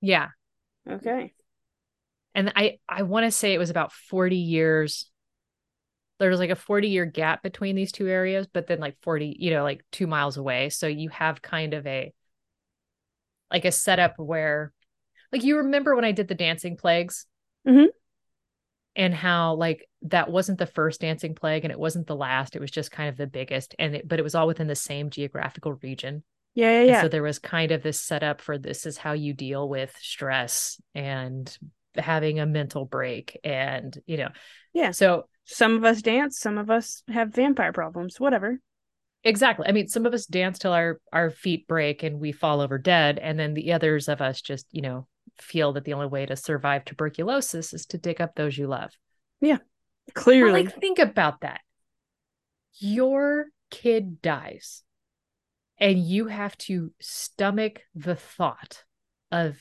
Yeah. 0.00 0.28
Okay. 0.88 1.32
And 2.34 2.52
I, 2.54 2.78
I 2.88 3.02
want 3.02 3.24
to 3.24 3.30
say 3.30 3.54
it 3.54 3.58
was 3.58 3.70
about 3.70 3.92
40 3.92 4.36
years. 4.36 5.10
There 6.18 6.30
was 6.30 6.40
like 6.40 6.50
a 6.50 6.56
40 6.56 6.88
year 6.88 7.04
gap 7.06 7.42
between 7.42 7.76
these 7.76 7.92
two 7.92 8.08
areas, 8.08 8.46
but 8.46 8.66
then 8.66 8.78
like 8.80 8.96
40, 9.02 9.36
you 9.38 9.50
know, 9.50 9.62
like 9.62 9.84
two 9.92 10.06
miles 10.06 10.36
away. 10.36 10.70
So 10.70 10.86
you 10.86 11.10
have 11.10 11.42
kind 11.42 11.74
of 11.74 11.86
a, 11.86 12.12
like 13.50 13.64
a 13.64 13.72
setup 13.72 14.18
where, 14.18 14.72
like, 15.32 15.44
you 15.44 15.58
remember 15.58 15.94
when 15.94 16.04
I 16.04 16.12
did 16.12 16.28
the 16.28 16.34
dancing 16.34 16.76
plagues? 16.76 17.26
Mhm. 17.64 17.88
and 18.94 19.14
how 19.14 19.54
like 19.54 19.88
that 20.02 20.30
wasn't 20.30 20.58
the 20.58 20.66
first 20.66 21.00
dancing 21.00 21.34
plague 21.34 21.64
and 21.64 21.72
it 21.72 21.78
wasn't 21.78 22.06
the 22.06 22.16
last 22.16 22.56
it 22.56 22.60
was 22.60 22.70
just 22.70 22.90
kind 22.90 23.08
of 23.08 23.16
the 23.16 23.26
biggest 23.26 23.74
and 23.78 23.96
it, 23.96 24.08
but 24.08 24.18
it 24.18 24.22
was 24.22 24.34
all 24.34 24.46
within 24.46 24.66
the 24.66 24.74
same 24.74 25.10
geographical 25.10 25.74
region 25.82 26.22
Yeah, 26.54 26.70
yeah, 26.70 26.80
and 26.86 26.90
yeah. 26.92 27.02
so 27.02 27.08
there 27.08 27.22
was 27.22 27.38
kind 27.38 27.72
of 27.72 27.82
this 27.82 28.00
setup 28.00 28.40
for 28.40 28.58
this 28.58 28.86
is 28.86 28.96
how 28.96 29.12
you 29.12 29.34
deal 29.34 29.68
with 29.68 29.94
stress 30.00 30.80
and 30.94 31.56
having 31.96 32.40
a 32.40 32.46
mental 32.46 32.84
break 32.84 33.38
and 33.44 33.98
you 34.06 34.16
know 34.16 34.28
Yeah. 34.72 34.92
so 34.92 35.28
some 35.46 35.76
of 35.76 35.84
us 35.84 36.02
dance, 36.02 36.38
some 36.38 36.58
of 36.58 36.70
us 36.70 37.02
have 37.08 37.34
vampire 37.34 37.72
problems. 37.72 38.20
Whatever. 38.20 38.60
exactly 39.24 39.66
i 39.68 39.72
mean 39.72 39.88
some 39.88 40.04
of 40.06 40.12
us 40.14 40.26
dance 40.26 40.58
till 40.58 40.72
our 40.72 41.00
our 41.12 41.30
feet 41.30 41.66
break 41.66 42.02
and 42.02 42.20
we 42.20 42.30
fall 42.32 42.60
over 42.60 42.78
dead 42.78 43.18
and 43.18 43.38
then 43.38 43.54
the 43.54 43.72
others 43.72 44.08
of 44.08 44.20
us 44.20 44.40
just 44.42 44.66
you 44.70 44.82
know 44.82 45.06
feel 45.38 45.72
that 45.72 45.84
the 45.84 45.92
only 45.94 46.06
way 46.06 46.24
to 46.26 46.36
survive 46.36 46.84
tuberculosis 46.84 47.72
is 47.74 47.86
to 47.86 47.98
dig 47.98 48.20
up 48.20 48.34
those 48.34 48.56
you 48.58 48.66
love 48.68 48.90
yeah 49.40 49.58
Clearly. 50.14 50.64
like 50.64 50.80
think 50.80 50.98
about 51.00 51.40
that 51.40 51.60
your 52.78 53.46
kid 53.70 54.22
dies 54.22 54.82
and 55.78 55.98
you 55.98 56.26
have 56.26 56.56
to 56.58 56.92
stomach 57.00 57.80
the 57.94 58.14
thought 58.16 58.84
of 59.32 59.56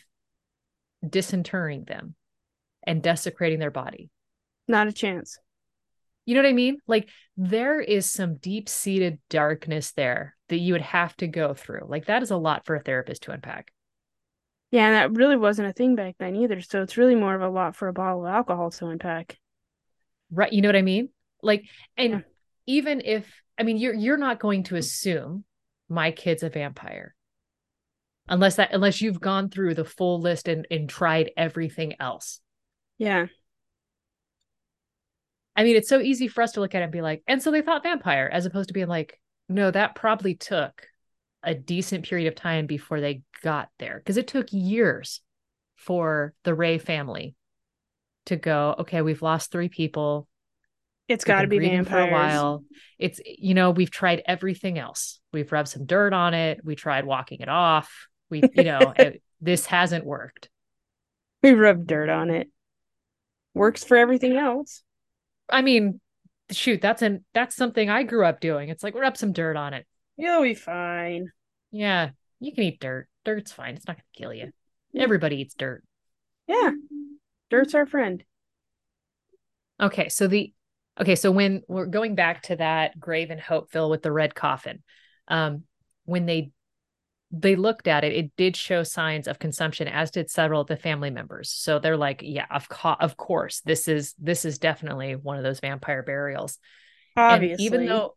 disinterring 1.07 1.85
them 1.85 2.15
and 2.85 3.01
desecrating 3.01 3.59
their 3.59 3.71
body 3.71 4.09
Not 4.67 4.87
a 4.87 4.93
chance. 4.93 5.37
You 6.25 6.35
know 6.35 6.41
what 6.41 6.49
i 6.49 6.53
mean 6.53 6.77
like 6.87 7.09
there 7.37 7.79
is 7.79 8.11
some 8.11 8.35
deep-seated 8.37 9.19
darkness 9.29 9.91
there 9.93 10.35
that 10.49 10.57
you 10.57 10.73
would 10.73 10.81
have 10.81 11.15
to 11.17 11.27
go 11.27 11.53
through 11.53 11.85
like 11.87 12.05
that 12.05 12.21
is 12.23 12.31
a 12.31 12.37
lot 12.37 12.65
for 12.65 12.75
a 12.75 12.81
therapist 12.81 13.23
to 13.23 13.31
unpack 13.31 13.71
Yeah, 14.71 14.87
and 14.87 14.95
that 14.95 15.17
really 15.19 15.37
wasn't 15.37 15.69
a 15.69 15.73
thing 15.73 15.95
back 15.95 16.15
then 16.19 16.35
either. 16.35 16.59
So 16.61 16.81
it's 16.81 16.97
really 16.97 17.15
more 17.15 17.35
of 17.35 17.41
a 17.41 17.49
lot 17.49 17.75
for 17.75 17.87
a 17.87 17.93
bottle 17.93 18.25
of 18.25 18.33
alcohol 18.33 18.71
to 18.71 18.87
unpack. 18.87 19.37
right 20.31 20.51
you 20.51 20.61
know 20.61 20.67
what 20.69 20.75
i 20.75 20.81
mean 20.81 21.09
like 21.41 21.63
and 21.97 22.11
Yeah. 22.13 22.19
even 22.65 23.01
if 23.05 23.31
i 23.57 23.63
mean 23.63 23.77
you're 23.77 23.93
you're 23.93 24.17
not 24.17 24.39
going 24.39 24.63
to 24.63 24.75
assume 24.75 25.43
my 25.87 26.11
kid's 26.11 26.43
a 26.43 26.49
vampire 26.49 27.13
unless 28.27 28.55
that 28.55 28.73
unless 28.73 29.01
you've 29.01 29.21
gone 29.21 29.49
through 29.49 29.75
the 29.75 29.85
full 29.85 30.19
list 30.19 30.47
and 30.47 30.67
and 30.71 30.89
tried 30.89 31.31
everything 31.37 31.93
else 31.99 32.39
Yeah. 32.97 33.27
I 35.55 35.63
mean 35.63 35.75
it's 35.75 35.89
so 35.89 35.99
easy 35.99 36.27
for 36.27 36.41
us 36.41 36.53
to 36.53 36.59
look 36.59 36.75
at 36.75 36.81
it 36.81 36.85
and 36.85 36.91
be 36.91 37.01
like 37.01 37.23
and 37.27 37.41
so 37.41 37.51
they 37.51 37.61
thought 37.61 37.83
vampire 37.83 38.29
as 38.31 38.45
opposed 38.45 38.67
to 38.67 38.73
being 38.73 38.87
like 38.87 39.19
no 39.49 39.71
that 39.71 39.95
probably 39.95 40.35
took 40.35 40.87
a 41.43 41.53
decent 41.53 42.05
period 42.05 42.27
of 42.27 42.35
time 42.35 42.65
before 42.65 42.99
they 42.99 43.21
got 43.43 43.69
there 43.79 43.99
because 43.99 44.17
it 44.17 44.27
took 44.27 44.47
years 44.51 45.21
for 45.75 46.33
the 46.43 46.55
ray 46.55 46.77
family 46.77 47.35
to 48.25 48.35
go, 48.35 48.75
okay, 48.79 49.01
we've 49.01 49.21
lost 49.21 49.51
three 49.51 49.69
people. 49.69 50.27
It's 51.07 51.23
got 51.23 51.43
to 51.43 51.47
be 51.47 51.59
vampires. 51.59 51.87
for 51.87 52.09
a 52.09 52.11
while. 52.11 52.63
It's 52.97 53.21
you 53.25 53.53
know, 53.53 53.71
we've 53.71 53.91
tried 53.91 54.23
everything 54.25 54.79
else. 54.79 55.19
We've 55.31 55.51
rubbed 55.51 55.69
some 55.69 55.85
dirt 55.85 56.13
on 56.13 56.33
it. 56.33 56.61
We 56.63 56.75
tried 56.75 57.05
walking 57.05 57.41
it 57.41 57.49
off. 57.49 58.07
We, 58.29 58.41
you 58.55 58.63
know, 58.63 58.93
it, 58.95 59.21
this 59.39 59.67
hasn't 59.67 60.05
worked. 60.05 60.49
We 61.43 61.53
rubbed 61.53 61.85
dirt 61.85 62.09
on 62.09 62.31
it. 62.31 62.49
Works 63.53 63.83
for 63.83 63.97
everything 63.97 64.35
else. 64.35 64.81
I 65.49 65.61
mean, 65.61 65.99
shoot, 66.51 66.81
that's 66.81 67.01
an 67.01 67.25
that's 67.33 67.55
something 67.55 67.89
I 67.89 68.03
grew 68.03 68.25
up 68.25 68.39
doing. 68.39 68.69
It's 68.69 68.83
like 68.83 68.95
rub 68.95 69.17
some 69.17 69.33
dirt 69.33 69.57
on 69.57 69.73
it. 69.73 69.85
You'll 70.17 70.43
be 70.43 70.53
fine. 70.53 71.31
Yeah, 71.71 72.11
you 72.39 72.53
can 72.53 72.63
eat 72.63 72.79
dirt. 72.79 73.07
Dirt's 73.23 73.51
fine. 73.51 73.75
It's 73.75 73.87
not 73.87 73.97
gonna 73.97 74.03
kill 74.15 74.33
you. 74.33 74.51
Everybody 74.95 75.37
eats 75.37 75.55
dirt. 75.55 75.83
Yeah. 76.47 76.71
Dirt's 77.49 77.75
our 77.75 77.85
friend. 77.85 78.23
Okay, 79.79 80.09
so 80.09 80.27
the 80.27 80.53
okay, 80.99 81.15
so 81.15 81.31
when 81.31 81.63
we're 81.67 81.85
going 81.85 82.15
back 82.15 82.43
to 82.43 82.55
that 82.55 82.99
grave 82.99 83.29
in 83.29 83.39
Hopeville 83.39 83.89
with 83.89 84.01
the 84.01 84.11
red 84.11 84.33
coffin, 84.33 84.83
um, 85.27 85.63
when 86.05 86.25
they 86.25 86.51
they 87.37 87.55
looked 87.55 87.87
at 87.87 88.03
it, 88.03 88.13
it 88.13 88.31
did 88.37 88.55
show 88.55 88.83
signs 88.83 89.27
of 89.27 89.39
consumption, 89.39 89.87
as 89.87 90.11
did 90.11 90.29
several 90.29 90.61
of 90.61 90.67
the 90.67 90.77
family 90.77 91.09
members. 91.09 91.49
So 91.49 91.79
they're 91.79 91.97
like, 91.97 92.21
yeah, 92.23 92.45
of 92.49 92.69
co- 92.69 92.95
of 92.99 93.17
course, 93.17 93.61
this 93.61 93.87
is 93.87 94.15
this 94.17 94.45
is 94.45 94.57
definitely 94.57 95.15
one 95.15 95.37
of 95.37 95.43
those 95.43 95.59
vampire 95.59 96.03
burials. 96.03 96.57
Obviously. 97.17 97.65
And 97.65 97.75
even 97.75 97.85
though, 97.87 98.15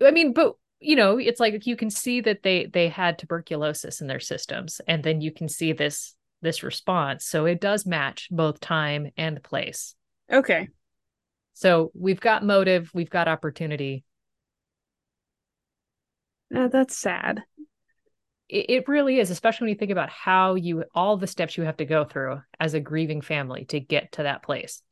I 0.00 0.10
mean, 0.10 0.32
but 0.32 0.54
you 0.80 0.96
know, 0.96 1.18
it's 1.18 1.40
like 1.40 1.66
you 1.66 1.76
can 1.76 1.90
see 1.90 2.20
that 2.22 2.42
they 2.42 2.66
they 2.66 2.88
had 2.88 3.18
tuberculosis 3.18 4.00
in 4.00 4.06
their 4.06 4.20
systems, 4.20 4.80
and 4.88 5.02
then 5.02 5.20
you 5.20 5.32
can 5.32 5.48
see 5.48 5.72
this 5.72 6.14
this 6.40 6.62
response. 6.62 7.26
So 7.26 7.44
it 7.44 7.60
does 7.60 7.86
match 7.86 8.28
both 8.30 8.60
time 8.60 9.10
and 9.16 9.42
place. 9.42 9.94
Okay. 10.32 10.68
So 11.54 11.92
we've 11.94 12.20
got 12.20 12.44
motive, 12.44 12.90
we've 12.94 13.10
got 13.10 13.28
opportunity. 13.28 14.04
No, 16.50 16.68
that's 16.68 16.96
sad. 16.96 17.42
It, 18.52 18.66
it 18.68 18.88
really 18.88 19.18
is, 19.18 19.30
especially 19.30 19.64
when 19.64 19.70
you 19.70 19.78
think 19.78 19.90
about 19.90 20.10
how 20.10 20.54
you 20.54 20.84
all 20.94 21.16
the 21.16 21.26
steps 21.26 21.56
you 21.56 21.64
have 21.64 21.78
to 21.78 21.86
go 21.86 22.04
through 22.04 22.42
as 22.60 22.74
a 22.74 22.80
grieving 22.80 23.22
family 23.22 23.64
to 23.66 23.80
get 23.80 24.12
to 24.12 24.24
that 24.24 24.42
place. 24.42 24.82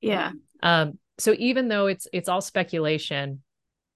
Yeah. 0.00 0.32
Um, 0.62 0.98
so 1.18 1.34
even 1.38 1.68
though 1.68 1.86
it's 1.86 2.08
it's 2.12 2.28
all 2.28 2.40
speculation, 2.40 3.42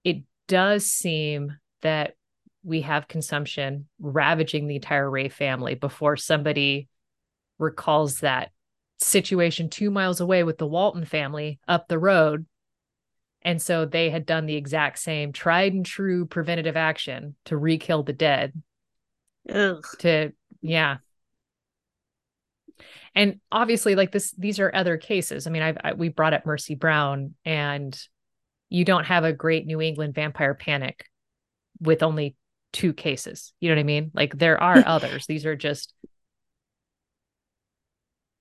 it 0.05 0.23
does 0.47 0.87
seem 0.87 1.57
that 1.83 2.15
we 2.63 2.83
have 2.83 3.09
consumption 3.09 3.89
ravaging 4.01 4.67
the 4.67 4.77
entire 4.77 5.11
Ray 5.11 5.29
family 5.29 5.75
before 5.75 6.17
somebody 6.17 6.89
recalls 7.59 8.21
that 8.21 8.51
situation 9.01 9.69
two 9.69 9.91
miles 9.91 10.21
away 10.21 10.45
with 10.45 10.59
the 10.59 10.67
Walton 10.67 11.05
family 11.05 11.59
up 11.67 11.89
the 11.89 11.99
road. 11.99 12.47
And 13.43 13.63
so 13.63 13.85
they 13.85 14.11
had 14.11 14.27
done 14.27 14.47
the 14.47 14.57
exact 14.57 14.99
same 14.99 15.33
tried 15.33 15.73
and 15.73 15.87
true 15.87 16.27
preventative 16.27 16.77
action 16.77 17.37
to 17.47 17.57
re 17.57 17.79
kill 17.79 18.03
the 18.03 18.13
dead. 18.13 18.53
Ugh. 19.49 19.85
To, 19.99 20.33
yeah. 20.61 20.99
And 23.15 23.41
obviously, 23.51 23.95
like 23.95 24.13
this, 24.13 24.33
these 24.33 24.61
are 24.61 24.71
other 24.75 24.97
cases. 24.97 25.47
I 25.47 25.51
mean, 25.51 25.63
I've, 25.63 25.79
I, 25.83 25.93
we 25.95 26.09
brought 26.09 26.35
up 26.35 26.47
Mercy 26.47 26.75
Brown, 26.75 27.35
and 27.45 27.99
you 28.69 28.85
don't 28.85 29.05
have 29.05 29.25
a 29.25 29.33
great 29.33 29.67
New 29.67 29.81
England 29.81 30.15
vampire 30.15 30.55
panic 30.55 31.07
with 31.81 32.03
only 32.03 32.37
two 32.73 32.93
cases. 32.93 33.53
You 33.61 33.71
know 33.71 33.77
what 33.77 33.81
I 33.81 33.85
mean? 33.85 34.11
Like 34.15 34.39
there 34.39 34.63
are 34.63 34.83
others. 34.87 35.27
These 35.27 35.47
are 35.47 35.57
just 35.57 35.95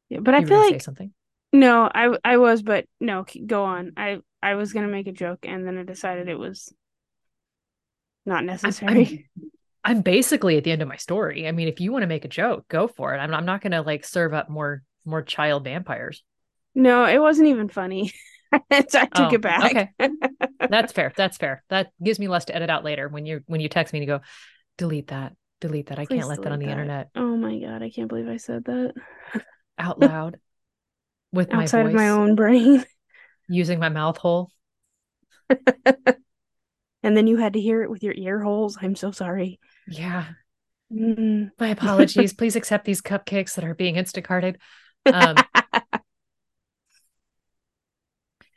Yeah, 0.09 0.19
but 0.19 0.33
I 0.33 0.43
feel 0.43 0.59
like 0.59 0.73
say 0.73 0.79
something. 0.79 1.13
no, 1.53 1.89
I 1.93 2.17
I 2.23 2.37
was, 2.37 2.61
but 2.61 2.85
no, 2.99 3.25
go 3.45 3.63
on. 3.65 3.93
I 3.97 4.19
I 4.41 4.55
was 4.55 4.73
gonna 4.73 4.87
make 4.87 5.07
a 5.07 5.11
joke 5.11 5.45
and 5.47 5.67
then 5.67 5.77
I 5.77 5.83
decided 5.83 6.29
it 6.29 6.39
was 6.39 6.73
not 8.25 8.43
necessary. 8.43 9.25
I'm, 9.37 9.51
I'm 9.87 10.01
basically 10.01 10.57
at 10.57 10.65
the 10.65 10.71
end 10.71 10.81
of 10.83 10.87
my 10.87 10.97
story. 10.97 11.47
I 11.47 11.51
mean, 11.51 11.67
if 11.69 11.79
you 11.79 11.91
want 11.93 12.03
to 12.03 12.07
make 12.07 12.25
a 12.25 12.27
joke, 12.29 12.67
go 12.67 12.87
for 12.87 13.15
it. 13.15 13.19
I'm, 13.19 13.33
I'm 13.33 13.45
not 13.45 13.61
going 13.61 13.71
to 13.71 13.81
like 13.81 14.05
serve 14.05 14.33
up 14.33 14.49
more 14.49 14.83
more 15.05 15.21
child 15.21 15.63
vampires. 15.63 16.23
no, 16.75 17.05
it 17.05 17.19
wasn't 17.19 17.47
even 17.47 17.69
funny. 17.69 18.13
I 18.71 18.81
took 18.81 19.09
Oh, 19.13 19.33
it 19.33 19.41
back. 19.41 19.63
okay. 19.71 19.89
That's 20.69 20.91
fair. 20.93 21.13
That's 21.15 21.37
fair. 21.37 21.63
That 21.69 21.91
gives 22.03 22.19
me 22.19 22.27
less 22.27 22.45
to 22.45 22.55
edit 22.55 22.69
out 22.69 22.83
later 22.83 23.07
when 23.07 23.25
you 23.25 23.41
when 23.47 23.61
you 23.61 23.69
text 23.69 23.93
me 23.93 23.99
and 23.99 24.07
you 24.07 24.17
go, 24.17 24.23
delete 24.77 25.07
that, 25.07 25.33
delete 25.61 25.87
that. 25.87 25.99
I 25.99 26.05
Please 26.05 26.19
can't 26.19 26.29
let 26.29 26.41
that 26.43 26.51
on 26.51 26.59
the 26.59 26.65
that. 26.65 26.71
internet 26.71 27.09
Oh 27.15 27.35
my 27.37 27.59
god, 27.59 27.83
I 27.83 27.89
can't 27.89 28.07
believe 28.09 28.27
I 28.27 28.37
said 28.37 28.65
that. 28.65 28.93
out 29.79 29.99
loud 29.99 30.39
with 31.31 31.53
my 31.53 31.63
Outside 31.63 31.83
voice 31.83 31.93
of 31.93 31.95
my 31.95 32.09
own 32.09 32.35
brain. 32.35 32.85
using 33.47 33.79
my 33.79 33.89
mouth 33.89 34.17
hole. 34.17 34.49
And 37.03 37.15
then 37.17 37.25
you 37.27 37.37
had 37.37 37.53
to 37.53 37.61
hear 37.61 37.81
it 37.81 37.89
with 37.89 38.03
your 38.03 38.13
ear 38.15 38.41
holes. 38.41 38.77
I'm 38.81 38.95
so 38.95 39.11
sorry. 39.11 39.59
Yeah. 39.87 40.25
Mm. 40.93 41.51
My 41.59 41.69
apologies. 41.69 42.33
Please 42.33 42.55
accept 42.55 42.85
these 42.85 43.01
cupcakes 43.01 43.55
that 43.55 43.65
are 43.65 43.75
being 43.75 43.95
Instacarted. 43.95 44.55
Um, 45.05 45.35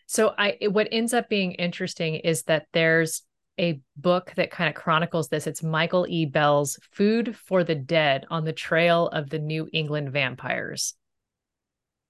so 0.07 0.35
I 0.37 0.57
what 0.69 0.89
ends 0.91 1.15
up 1.15 1.29
being 1.29 1.53
interesting 1.53 2.17
is 2.17 2.43
that 2.45 2.67
there's 2.73 3.23
a 3.59 3.81
book 3.97 4.33
that 4.37 4.51
kind 4.51 4.69
of 4.69 4.75
chronicles 4.81 5.29
this. 5.29 5.47
It's 5.47 5.63
Michael 5.63 6.07
E. 6.09 6.25
Bell's 6.25 6.79
Food 6.93 7.37
for 7.37 7.63
the 7.63 7.75
Dead 7.75 8.25
on 8.31 8.45
the 8.45 8.53
Trail 8.53 9.09
of 9.09 9.29
the 9.29 9.39
New 9.39 9.69
England 9.73 10.11
Vampires, 10.13 10.95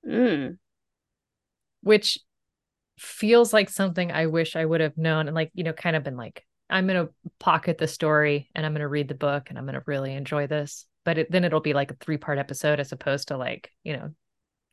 Mm. 0.07 0.59
which 1.83 2.19
feels 2.99 3.53
like 3.53 3.69
something 3.71 4.13
I 4.13 4.27
wish 4.27 4.57
I 4.57 4.65
would 4.65 4.81
have 4.81 4.97
known 4.97 5.27
and 5.27 5.35
like, 5.35 5.51
you 5.55 5.65
know, 5.65 5.73
kind 5.73 5.97
of 5.97 6.05
been 6.05 6.17
like, 6.17 6.45
I'm 6.71 6.87
going 6.87 7.07
to 7.07 7.13
pocket 7.39 7.79
the 7.79 7.89
story 7.89 8.51
and 8.55 8.65
I'm 8.65 8.73
going 8.73 8.81
to 8.81 8.89
read 8.89 9.09
the 9.09 9.15
book 9.15 9.49
and 9.49 9.59
I'm 9.59 9.65
going 9.65 9.75
to 9.75 9.83
really 9.87 10.15
enjoy 10.15 10.47
this. 10.47 10.87
But 11.05 11.19
it, 11.19 11.31
then 11.31 11.45
it'll 11.45 11.61
be 11.61 11.73
like 11.73 11.91
a 11.91 11.97
three 11.97 12.19
part 12.19 12.39
episode 12.39 12.81
as 12.81 12.93
opposed 12.93 13.29
to 13.29 13.37
like, 13.37 13.71
you 13.85 13.95
know, 13.95 14.11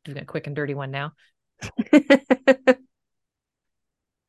doing 0.04 0.18
a 0.20 0.26
quick 0.26 0.48
and 0.48 0.56
dirty 0.56 0.74
one 0.74 0.91
now. 0.91 1.14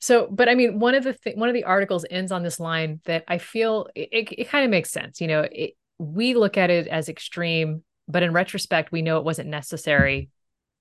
So, 0.01 0.29
but 0.31 0.49
I 0.49 0.55
mean, 0.55 0.79
one 0.79 0.95
of 0.95 1.05
the 1.05 1.14
th- 1.14 1.37
one 1.37 1.49
of 1.49 1.55
the 1.55 1.64
articles 1.64 2.07
ends 2.11 2.31
on 2.31 2.43
this 2.43 2.61
line 2.61 3.01
that 3.05 3.25
I 3.27 3.39
feel 3.39 3.89
it, 3.95 4.09
it, 4.12 4.33
it 4.39 4.49
kind 4.49 4.64
of 4.64 4.71
makes 4.71 4.91
sense. 4.91 5.21
You 5.21 5.27
know, 5.27 5.47
it, 5.51 5.73
we 5.99 6.35
look 6.35 6.57
at 6.57 6.71
it 6.71 6.87
as 6.87 7.09
extreme, 7.09 7.83
but 8.07 8.23
in 8.23 8.33
retrospect, 8.33 8.93
we 8.93 9.03
know 9.03 9.19
it 9.19 9.25
wasn't 9.25 9.49
necessary. 9.49 10.31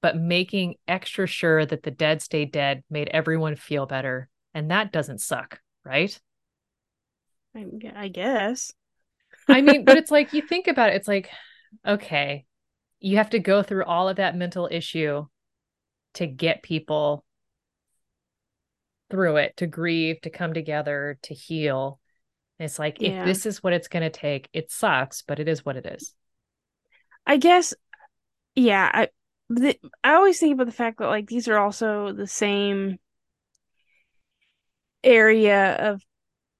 But 0.01 0.15
making 0.15 0.75
extra 0.87 1.25
sure 1.25 1.65
that 1.65 1.81
the 1.81 1.89
dead 1.89 2.21
stay 2.21 2.45
dead 2.45 2.83
made 2.89 3.09
everyone 3.09 3.55
feel 3.55 3.87
better, 3.87 4.29
and 4.53 4.69
that 4.69 4.91
doesn't 4.91 5.21
suck, 5.21 5.59
right? 5.83 6.17
I 7.95 8.07
guess. 8.07 8.73
I 9.47 9.61
mean, 9.61 9.85
but 9.85 9.97
it's 9.97 10.11
like 10.11 10.33
you 10.33 10.41
think 10.41 10.67
about 10.67 10.89
it, 10.89 10.95
it's 10.95 11.07
like, 11.07 11.29
okay, 11.85 12.45
you 12.99 13.17
have 13.17 13.31
to 13.31 13.39
go 13.39 13.63
through 13.63 13.85
all 13.85 14.09
of 14.09 14.17
that 14.17 14.35
mental 14.35 14.67
issue 14.71 15.25
to 16.15 16.27
get 16.27 16.63
people 16.63 17.23
through 19.09 19.37
it, 19.37 19.55
to 19.57 19.67
grieve, 19.67 20.19
to 20.21 20.29
come 20.29 20.53
together, 20.53 21.17
to 21.23 21.33
heal. 21.33 21.99
And 22.59 22.65
it's 22.65 22.79
like, 22.79 23.01
Yeah. 23.01 23.21
if 23.21 23.25
this 23.25 23.45
is 23.45 23.63
what 23.63 23.73
it's 23.73 23.87
going 23.87 24.03
to 24.03 24.09
take, 24.09 24.49
it 24.53 24.71
sucks, 24.71 25.21
but 25.21 25.39
it 25.39 25.47
is 25.47 25.65
what 25.65 25.77
it 25.77 25.85
is. 25.85 26.13
I 27.25 27.37
guess, 27.37 27.73
yeah. 28.55 28.89
I 28.93 29.09
the, 29.49 29.79
I 30.03 30.15
always 30.15 30.39
think 30.39 30.53
about 30.53 30.65
the 30.65 30.73
fact 30.73 30.99
that 30.99 31.07
like 31.07 31.27
these 31.27 31.47
are 31.47 31.57
also 31.57 32.11
the 32.11 32.27
same 32.27 32.99
area 35.03 35.73
of 35.75 36.01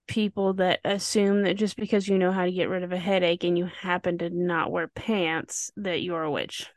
people 0.07 0.53
that 0.53 0.79
assume 0.85 1.43
that 1.43 1.55
just 1.55 1.75
because 1.77 2.07
you 2.07 2.17
know 2.17 2.31
how 2.31 2.45
to 2.45 2.51
get 2.51 2.69
rid 2.69 2.83
of 2.83 2.91
a 2.91 2.97
headache 2.97 3.43
and 3.43 3.57
you 3.57 3.65
happen 3.65 4.17
to 4.17 4.29
not 4.29 4.71
wear 4.71 4.87
pants 4.87 5.71
that 5.77 6.01
you're 6.01 6.23
a 6.23 6.31
witch. 6.31 6.67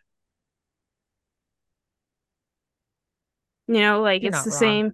You 3.66 3.80
know, 3.80 4.00
like 4.02 4.22
You're 4.22 4.32
it's 4.32 4.42
the 4.42 4.50
wrong. 4.50 4.58
same 4.58 4.92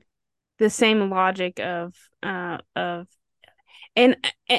the 0.59 0.71
same 0.71 1.11
logic 1.11 1.61
of 1.61 1.95
uh 2.23 2.59
of 2.75 3.07
and 3.95 4.17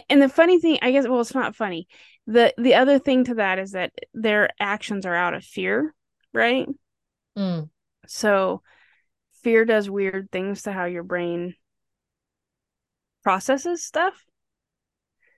and 0.09 0.21
the 0.21 0.29
funny 0.29 0.59
thing, 0.59 0.79
I 0.81 0.91
guess 0.91 1.07
well 1.07 1.21
it's 1.21 1.35
not 1.35 1.55
funny. 1.55 1.87
The 2.25 2.53
the 2.57 2.75
other 2.75 2.99
thing 2.99 3.25
to 3.25 3.35
that 3.35 3.59
is 3.59 3.71
that 3.71 3.93
their 4.13 4.49
actions 4.59 5.05
are 5.05 5.15
out 5.15 5.33
of 5.33 5.43
fear, 5.43 5.93
right? 6.33 6.67
Mm. 7.37 7.69
So 8.07 8.61
fear 9.43 9.65
does 9.65 9.89
weird 9.89 10.31
things 10.31 10.63
to 10.63 10.71
how 10.71 10.85
your 10.85 11.03
brain 11.03 11.55
processes 13.23 13.83
stuff. 13.83 14.25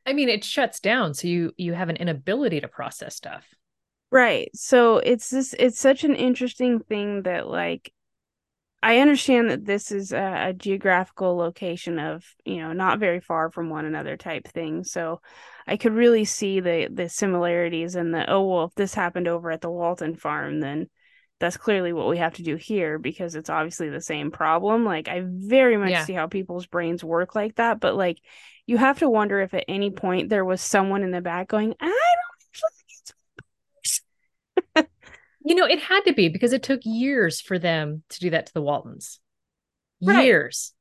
I 0.05 0.13
mean, 0.13 0.30
it 0.30 0.43
shuts 0.43 0.80
down, 0.80 1.13
so 1.13 1.27
you 1.27 1.53
you 1.57 1.73
have 1.73 1.89
an 1.89 1.97
inability 1.97 2.61
to 2.61 2.67
process 2.67 3.15
stuff. 3.15 3.45
Right. 4.11 4.49
So 4.55 4.97
it's 4.97 5.30
this 5.30 5.53
it's 5.59 5.80
such 5.80 6.03
an 6.03 6.15
interesting 6.15 6.80
thing 6.80 7.23
that 7.23 7.47
like 7.47 7.93
I 8.82 8.99
understand 8.99 9.49
that 9.51 9.65
this 9.65 9.91
is 9.91 10.13
a, 10.13 10.47
a 10.47 10.53
geographical 10.53 11.36
location 11.36 11.99
of, 11.99 12.25
you 12.45 12.57
know, 12.57 12.71
not 12.71 12.99
very 12.99 13.19
far 13.19 13.51
from 13.51 13.69
one 13.69 13.86
another 13.86 14.15
type 14.15 14.47
thing. 14.47 14.84
So 14.86 15.21
I 15.67 15.77
could 15.77 15.93
really 15.93 16.25
see 16.25 16.59
the 16.59 16.88
the 16.91 17.09
similarities 17.09 17.95
and 17.95 18.13
the 18.13 18.27
oh 18.30 18.47
well 18.47 18.63
if 18.65 18.75
this 18.75 18.93
happened 18.93 19.27
over 19.27 19.51
at 19.51 19.61
the 19.61 19.69
Walton 19.69 20.15
farm 20.15 20.59
then 20.59 20.88
that's 21.40 21.58
clearly 21.58 21.94
what 21.94 22.10
we 22.10 22.18
have 22.18 22.34
to 22.36 22.44
do 22.44 22.56
here 22.56 23.00
because 23.00 23.36
it's 23.36 23.50
obviously 23.50 23.90
the 23.90 24.02
same 24.02 24.32
problem. 24.32 24.86
Like 24.86 25.08
I 25.08 25.22
very 25.26 25.78
much 25.78 25.92
Yeah. 25.92 26.06
see 26.06 26.14
how 26.14 26.28
people's 26.28 26.66
brains 26.68 27.04
work 27.04 27.36
like 27.36 27.56
that, 27.56 27.80
but 27.80 27.96
like 27.96 28.20
you 28.66 28.78
have 28.78 29.00
to 29.00 29.10
wonder 29.10 29.40
if 29.42 29.54
at 29.54 29.66
any 29.68 29.90
point 29.90 30.30
there 30.30 30.46
was 30.46 30.62
someone 30.62 31.04
in 31.04 31.12
the 31.12 31.22
back 31.22 31.48
going, 31.48 31.74
I 31.80 31.86
don't 31.86 32.48
actually 32.50 32.70
think 32.78 32.90
it's 33.00 33.14
You 35.44 35.56
know, 35.56 35.66
it 35.66 35.80
had 35.80 36.02
to 36.02 36.14
be 36.14 36.30
because 36.30 36.54
it 36.54 36.64
took 36.64 36.82
years 36.84 37.40
for 37.40 37.58
them 37.58 38.04
to 38.10 38.20
do 38.20 38.30
that 38.32 38.48
to 38.48 38.54
the 38.54 38.62
Waltons. 38.62 39.20
Right. 40.02 40.26
Years. 40.26 40.74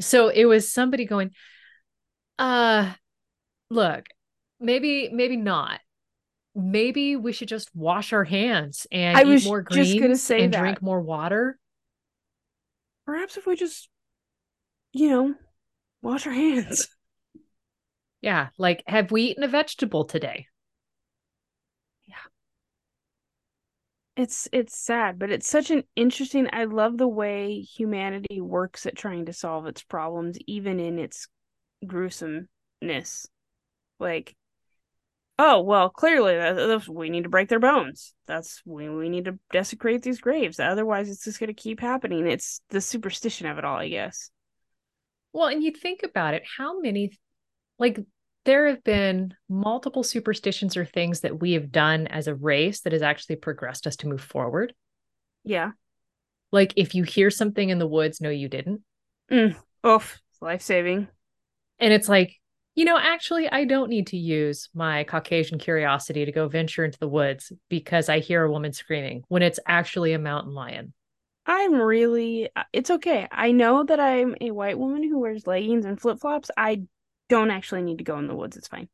So 0.00 0.28
it 0.28 0.44
was 0.44 0.72
somebody 0.72 1.04
going, 1.06 1.30
uh, 2.38 2.92
look, 3.70 4.06
maybe, 4.60 5.10
maybe 5.12 5.36
not. 5.36 5.80
Maybe 6.54 7.16
we 7.16 7.32
should 7.32 7.48
just 7.48 7.74
wash 7.74 8.12
our 8.12 8.24
hands 8.24 8.86
and 8.92 9.16
I 9.16 9.24
eat 9.24 9.26
was 9.26 9.44
more 9.44 9.62
just 9.70 9.72
greens 9.72 10.00
gonna 10.00 10.16
say 10.16 10.44
and 10.44 10.54
that. 10.54 10.58
drink 10.60 10.82
more 10.82 11.00
water. 11.00 11.58
perhaps 13.06 13.36
if 13.38 13.46
we 13.46 13.56
just 13.56 13.88
you 14.92 15.08
know 15.08 15.34
wash 16.02 16.26
our 16.26 16.32
hands. 16.32 16.88
Yeah. 18.20 18.48
Like, 18.56 18.82
have 18.86 19.10
we 19.12 19.22
eaten 19.24 19.44
a 19.44 19.48
vegetable 19.48 20.04
today? 20.04 20.46
Yeah. 22.06 22.16
It's 24.16 24.48
it's 24.52 24.76
sad, 24.76 25.18
but 25.18 25.30
it's 25.30 25.48
such 25.48 25.70
an 25.70 25.84
interesting 25.96 26.48
I 26.52 26.64
love 26.64 26.98
the 26.98 27.08
way 27.08 27.60
humanity 27.60 28.40
works 28.40 28.86
at 28.86 28.96
trying 28.96 29.26
to 29.26 29.32
solve 29.32 29.66
its 29.66 29.82
problems, 29.82 30.38
even 30.46 30.78
in 30.80 30.98
its 30.98 31.28
gruesomeness. 31.86 33.26
Like, 34.00 34.36
oh 35.38 35.60
well, 35.62 35.88
clearly 35.88 36.34
that, 36.36 36.88
we 36.88 37.10
need 37.10 37.24
to 37.24 37.28
break 37.28 37.48
their 37.48 37.60
bones. 37.60 38.14
That's 38.26 38.62
we 38.64 38.88
we 38.88 39.08
need 39.08 39.26
to 39.26 39.38
desecrate 39.52 40.02
these 40.02 40.20
graves. 40.20 40.60
Otherwise, 40.60 41.10
it's 41.10 41.24
just 41.24 41.40
going 41.40 41.48
to 41.48 41.54
keep 41.54 41.80
happening. 41.80 42.26
It's 42.26 42.60
the 42.70 42.80
superstition 42.80 43.46
of 43.46 43.58
it 43.58 43.64
all, 43.64 43.78
I 43.78 43.88
guess. 43.88 44.30
Well, 45.32 45.48
and 45.48 45.62
you 45.62 45.72
think 45.72 46.04
about 46.04 46.34
it, 46.34 46.44
how 46.56 46.78
many, 46.78 47.18
like, 47.78 47.98
there 48.44 48.68
have 48.68 48.84
been 48.84 49.34
multiple 49.48 50.04
superstitions 50.04 50.76
or 50.76 50.84
things 50.84 51.20
that 51.20 51.40
we 51.40 51.54
have 51.54 51.72
done 51.72 52.06
as 52.06 52.28
a 52.28 52.36
race 52.36 52.82
that 52.82 52.92
has 52.92 53.02
actually 53.02 53.36
progressed 53.36 53.86
us 53.86 53.96
to 53.96 54.06
move 54.06 54.20
forward. 54.20 54.74
Yeah. 55.42 55.72
Like, 56.52 56.74
if 56.76 56.94
you 56.94 57.02
hear 57.02 57.30
something 57.30 57.68
in 57.68 57.80
the 57.80 57.88
woods, 57.88 58.20
no, 58.20 58.30
you 58.30 58.48
didn't. 58.48 58.82
Mm, 59.28 59.56
oof. 59.84 60.20
Life 60.40 60.62
saving. 60.62 61.08
And 61.80 61.92
it's 61.92 62.08
like, 62.08 62.36
you 62.74 62.84
know, 62.84 62.98
actually, 62.98 63.48
I 63.50 63.64
don't 63.64 63.88
need 63.88 64.08
to 64.08 64.16
use 64.16 64.68
my 64.74 65.04
Caucasian 65.04 65.58
curiosity 65.58 66.24
to 66.24 66.32
go 66.32 66.48
venture 66.48 66.84
into 66.84 66.98
the 66.98 67.08
woods 67.08 67.52
because 67.68 68.08
I 68.08 68.18
hear 68.18 68.42
a 68.42 68.50
woman 68.50 68.72
screaming 68.72 69.24
when 69.28 69.42
it's 69.42 69.60
actually 69.66 70.12
a 70.12 70.18
mountain 70.18 70.54
lion. 70.54 70.92
I'm 71.46 71.74
really, 71.74 72.48
uh, 72.56 72.64
it's 72.72 72.90
okay. 72.90 73.28
I 73.30 73.52
know 73.52 73.84
that 73.84 74.00
I'm 74.00 74.34
a 74.40 74.50
white 74.50 74.78
woman 74.78 75.02
who 75.02 75.18
wears 75.18 75.46
leggings 75.46 75.84
and 75.84 76.00
flip 76.00 76.18
flops. 76.20 76.50
I 76.56 76.82
don't 77.28 77.50
actually 77.50 77.82
need 77.82 77.98
to 77.98 78.04
go 78.04 78.18
in 78.18 78.26
the 78.26 78.34
woods. 78.34 78.56
It's 78.56 78.68
fine. 78.68 78.88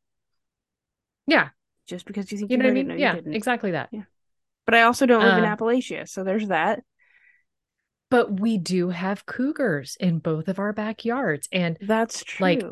Yeah. 1.27 1.49
Just 1.87 2.05
because 2.05 2.31
you 2.31 2.37
think 2.37 2.51
You 2.51 2.57
you, 2.57 2.57
know 2.57 2.65
what 2.65 2.71
I 2.71 2.73
mean? 2.73 2.85
it, 2.85 2.87
no, 2.87 2.95
you 2.95 3.01
yeah, 3.01 3.13
didn't. 3.13 3.33
exactly 3.33 3.71
that. 3.71 3.89
Yeah. 3.91 4.03
But 4.65 4.75
I 4.75 4.83
also 4.83 5.05
don't 5.05 5.23
live 5.23 5.37
in 5.37 5.43
Uh, 5.43 5.55
Appalachia, 5.55 6.07
so 6.07 6.23
there's 6.23 6.47
that. 6.49 6.83
But 8.09 8.39
we 8.39 8.57
do 8.57 8.89
have 8.89 9.25
cougars 9.25 9.95
in 9.99 10.19
both 10.19 10.47
of 10.47 10.59
our 10.59 10.73
backyards. 10.73 11.47
And 11.51 11.77
That's 11.79 12.23
true. 12.23 12.43
like, 12.43 12.63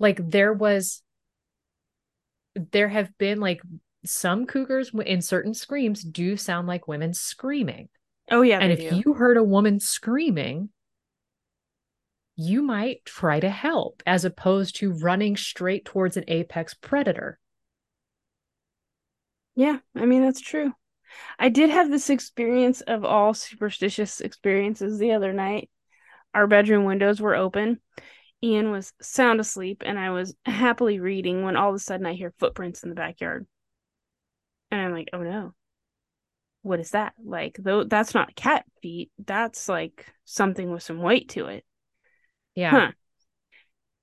like 0.00 0.30
there 0.30 0.52
was 0.52 1.02
there 2.72 2.88
have 2.88 3.16
been 3.18 3.38
like 3.38 3.60
some 4.04 4.46
cougars 4.46 4.90
in 5.06 5.22
certain 5.22 5.54
screams 5.54 6.02
do 6.02 6.36
sound 6.36 6.66
like 6.66 6.88
women 6.88 7.14
screaming 7.14 7.88
oh 8.30 8.42
yeah, 8.42 8.58
and 8.58 8.72
if 8.72 8.90
do. 8.90 9.02
you 9.04 9.14
heard 9.14 9.36
a 9.36 9.44
woman 9.44 9.78
screaming 9.78 10.70
you 12.34 12.62
might 12.62 13.04
try 13.04 13.38
to 13.38 13.50
help 13.50 14.02
as 14.06 14.24
opposed 14.24 14.74
to 14.76 14.92
running 14.94 15.36
straight 15.36 15.84
towards 15.84 16.16
an 16.16 16.24
apex 16.26 16.74
predator 16.74 17.38
Yeah, 19.54 19.78
I 19.94 20.06
mean 20.06 20.22
that's 20.22 20.40
true. 20.40 20.72
I 21.38 21.48
did 21.50 21.70
have 21.70 21.90
this 21.90 22.08
experience 22.08 22.80
of 22.82 23.04
all 23.04 23.34
superstitious 23.34 24.20
experiences 24.20 24.98
the 24.98 25.12
other 25.12 25.32
night. 25.32 25.68
Our 26.34 26.46
bedroom 26.46 26.84
windows 26.84 27.20
were 27.20 27.34
open. 27.34 27.80
Ian 28.42 28.70
was 28.70 28.92
sound 29.00 29.40
asleep, 29.40 29.82
and 29.84 29.98
I 29.98 30.10
was 30.10 30.34
happily 30.44 30.98
reading 30.98 31.42
when 31.42 31.56
all 31.56 31.70
of 31.70 31.74
a 31.74 31.78
sudden 31.78 32.06
I 32.06 32.14
hear 32.14 32.32
footprints 32.38 32.82
in 32.82 32.88
the 32.88 32.94
backyard. 32.94 33.46
And 34.70 34.80
I'm 34.80 34.92
like, 34.92 35.10
oh 35.12 35.22
no. 35.22 35.54
What 36.62 36.80
is 36.80 36.90
that? 36.90 37.14
Like, 37.22 37.56
though 37.58 37.84
that's 37.84 38.14
not 38.14 38.36
cat 38.36 38.64
feet. 38.82 39.10
That's 39.18 39.68
like 39.68 40.06
something 40.24 40.70
with 40.70 40.82
some 40.82 41.00
weight 41.00 41.30
to 41.30 41.46
it. 41.46 41.64
yeah 42.54 42.70
Huh. 42.70 42.92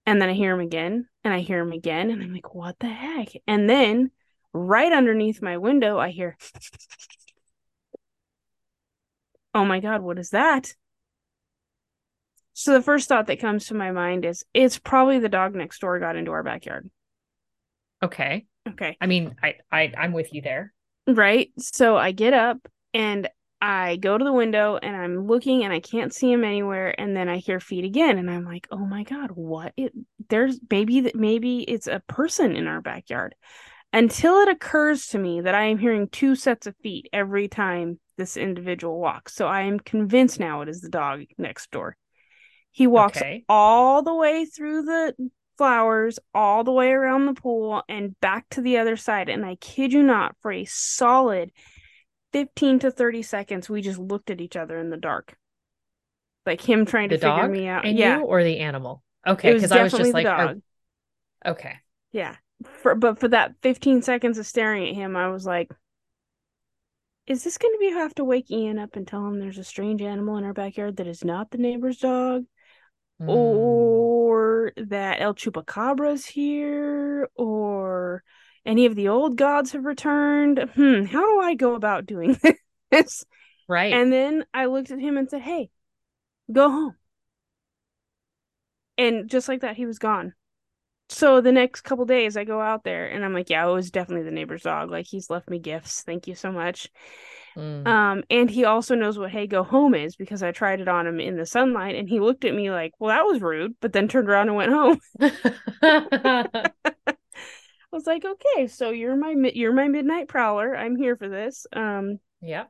And 0.06 0.22
then 0.22 0.30
I 0.30 0.34
hear 0.34 0.54
him 0.54 0.62
again, 0.62 1.10
and 1.26 1.34
I 1.34 1.42
hear 1.42 1.60
him 1.60 1.74
again, 1.74 2.12
and 2.12 2.24
I'm 2.24 2.34
like, 2.34 2.56
what 2.56 2.80
the 2.80 2.88
heck? 2.88 3.28
And 3.46 3.70
then 3.70 4.12
right 4.54 4.94
underneath 4.94 5.42
my 5.42 5.58
window, 5.58 6.00
I 6.00 6.12
hear, 6.12 6.38
oh 9.54 9.66
my 9.66 9.82
God, 9.82 10.02
what 10.02 10.18
is 10.18 10.30
that? 10.30 10.74
So 12.60 12.74
the 12.74 12.82
first 12.82 13.08
thought 13.08 13.28
that 13.28 13.40
comes 13.40 13.68
to 13.68 13.76
my 13.76 13.92
mind 13.92 14.26
is 14.26 14.44
it's 14.54 14.80
probably 14.80 15.20
the 15.20 15.30
dog 15.30 15.54
next 15.54 15.80
door 15.80 16.00
got 16.00 16.16
into 16.16 16.32
our 16.32 16.44
backyard. 16.44 16.90
okay 18.04 18.46
Okay. 18.68 18.98
i 19.00 19.06
mean 19.06 19.36
I, 19.42 19.56
I 19.72 19.94
i'm 19.98 20.12
with 20.12 20.34
you 20.34 20.42
there 20.42 20.74
Right. 21.08 21.52
So 21.58 21.96
I 21.96 22.12
get 22.12 22.34
up 22.34 22.58
and 22.94 23.30
I 23.62 23.96
go 23.96 24.18
to 24.18 24.26
the 24.26 24.34
window 24.34 24.76
and 24.76 24.94
I'm 24.94 25.26
looking 25.26 25.64
and 25.64 25.72
I 25.72 25.80
can't 25.80 26.14
see 26.14 26.30
him 26.30 26.44
anywhere. 26.44 26.94
And 27.00 27.16
then 27.16 27.30
I 27.30 27.38
hear 27.38 27.62
feet 27.62 27.86
again 27.86 28.18
and 28.18 28.30
I'm 28.30 28.44
like, 28.44 28.68
oh 28.72 28.86
my 28.86 29.04
God, 29.04 29.32
what? 29.32 29.72
It, 29.78 29.94
there's 30.28 30.60
maybe 30.70 31.00
that 31.02 31.16
maybe 31.16 31.62
it's 31.62 31.88
a 31.88 32.04
person 32.08 32.58
in 32.58 32.68
our 32.68 32.82
backyard. 32.82 33.36
Until 33.94 34.40
it 34.42 34.50
occurs 34.50 35.08
to 35.08 35.18
me 35.18 35.40
that 35.42 35.56
I 35.56 35.64
am 35.68 35.78
hearing 35.78 36.10
two 36.10 36.36
sets 36.36 36.68
of 36.68 36.76
feet 36.84 37.08
every 37.14 37.48
time 37.48 38.02
this 38.18 38.36
individual 38.36 39.00
walks. 39.00 39.34
So 39.34 39.48
I 39.48 39.62
am 39.62 39.80
convinced 39.80 40.42
now 40.42 40.60
it 40.60 40.68
is 40.68 40.82
the 40.82 40.90
dog 40.90 41.24
next 41.38 41.72
door. 41.72 41.96
He 42.72 42.88
walks 42.88 43.18
Okay. 43.18 43.44
all 43.50 44.04
the 44.04 44.14
way 44.14 44.46
through 44.46 44.84
the 44.84 45.16
flowers 45.58 46.20
all 46.36 46.64
the 46.64 46.72
way 46.72 46.92
around 46.92 47.26
the 47.26 47.34
pool 47.34 47.82
and 47.90 48.20
back 48.20 48.48
to 48.52 48.62
the 48.62 48.78
other 48.78 48.96
side. 48.96 49.28
And 49.30 49.44
I 49.44 49.56
kid 49.56 49.92
you 49.92 50.04
not, 50.04 50.36
for 50.42 50.52
a 50.52 50.66
solid 50.66 51.52
15 52.34 52.80
to 52.80 52.92
30 52.92 53.24
seconds, 53.24 53.68
we 53.70 53.82
just 53.82 53.98
looked 53.98 54.30
at 54.30 54.40
each 54.42 54.56
other 54.56 54.78
in 54.78 54.92
the 54.92 54.98
dark. 54.98 55.36
Like 56.46 56.62
him 56.62 56.86
trying 56.86 57.10
the 57.10 57.18
to 57.18 57.22
figure 57.22 57.48
me 57.50 57.68
out. 57.68 57.86
and 57.86 57.98
yeah. 57.98 58.20
you 58.20 58.24
or 58.26 58.44
the 58.44 58.60
animal 58.60 59.04
okay 59.26 59.54
because 59.54 59.72
i 59.74 59.84
was 59.84 59.92
just 59.92 60.14
like 60.14 60.26
are- 60.26 60.46
dog. 60.48 60.62
okay 61.46 61.74
Yeah. 62.12 62.36
For, 62.64 62.96
but 62.96 63.20
for 63.20 63.28
that 63.28 63.54
15 63.64 64.02
seconds 64.04 64.38
of 64.38 64.46
staring 64.48 64.88
at 64.90 64.96
him, 64.96 65.16
I 65.18 65.28
was 65.30 65.46
like, 65.46 65.72
is 67.28 67.44
this 67.44 67.58
going 67.58 67.74
to 67.74 67.80
be 67.80 67.92
have 67.92 68.16
to 68.16 68.24
wake 68.24 68.50
Ian 68.50 68.80
up 68.80 68.96
and 68.96 69.06
tell 69.06 69.26
him 69.28 69.40
there's 69.40 69.58
a 69.58 69.64
strange 69.64 70.02
animal 70.02 70.38
in 70.38 70.44
our 70.46 70.54
backyard 70.54 70.98
that 70.98 71.08
is 71.08 71.24
not 71.26 71.52
the 71.52 71.58
neighbor's 71.58 71.98
dog? 71.98 72.46
Hmm. 73.20 73.28
or 73.28 74.74
that 74.78 75.22
El 75.22 75.34
Chupacabra's 75.36 76.26
here, 76.26 77.30
or 77.36 78.24
any 78.66 78.86
of 78.86 78.96
the 78.96 79.10
old 79.10 79.38
gods 79.38 79.72
have 79.74 79.86
returned. 79.86 80.60
Hmm, 80.76 81.06
how 81.06 81.22
do 81.26 81.40
I 81.42 81.56
go 81.56 81.76
about 81.76 82.06
doing 82.06 82.40
this? 82.92 83.26
right 83.68 83.94
And 83.94 84.12
then 84.14 84.46
I 84.54 84.66
looked 84.66 84.92
at 84.92 85.00
him 85.00 85.18
and 85.18 85.30
said, 85.30 85.42
Hey, 85.42 85.70
go 86.52 86.70
home. 86.70 86.96
And 88.98 89.30
just 89.30 89.48
like 89.48 89.62
that, 89.62 89.76
he 89.78 89.86
was 89.86 90.00
gone. 90.00 90.34
So 91.10 91.42
the 91.42 91.52
next 91.52 91.82
couple 91.82 92.06
days, 92.06 92.38
I 92.38 92.44
go 92.44 92.62
out 92.62 92.84
there 92.84 93.08
and 93.08 93.24
I'm 93.24 93.34
like, 93.34 93.50
Yeah, 93.50 93.68
it 93.68 93.74
was 93.74 93.92
definitely 93.92 94.26
the 94.26 94.32
neighbor's 94.32 94.64
dog. 94.64 94.92
Like, 94.92 95.08
he's 95.08 95.30
left 95.30 95.50
me 95.50 95.60
gifts. 95.60 96.02
Thank 96.04 96.28
you 96.28 96.36
so 96.36 96.52
much. 96.52 96.90
Mm. 97.58 97.88
Um, 97.88 98.24
and 98.30 98.50
he 98.50 98.66
also 98.66 98.96
knows 98.96 99.18
what 99.18 99.32
hey 99.32 99.48
go 99.48 99.64
home 99.64 99.96
is 99.96 100.16
because 100.16 100.44
I 100.44 100.52
tried 100.52 100.80
it 100.80 100.88
on 100.88 101.08
him 101.08 101.20
in 101.20 101.38
the 101.38 101.46
sunlight 101.46 101.96
and 101.96 102.08
he 102.08 102.20
looked 102.20 102.46
at 102.46 102.54
me 102.54 102.70
like, 102.70 102.94
well, 103.00 103.10
that 103.10 103.26
was 103.26 103.42
rude, 103.42 103.74
but 103.82 103.94
then 103.94 104.08
turned 104.08 104.30
around 104.30 104.50
and 104.50 104.58
went 104.58 104.72
home. 104.72 105.00
I 105.82 106.70
was 107.92 108.06
like, 108.06 108.24
okay, 108.26 108.68
so 108.68 108.92
you're 108.92 109.16
my 109.16 109.34
you're 109.54 109.74
my 109.74 109.88
midnight 109.88 110.28
prowler. 110.28 110.76
I'm 110.76 110.96
here 110.96 111.16
for 111.16 111.28
this. 111.28 111.66
Um, 111.74 112.20
yeah 112.42 112.66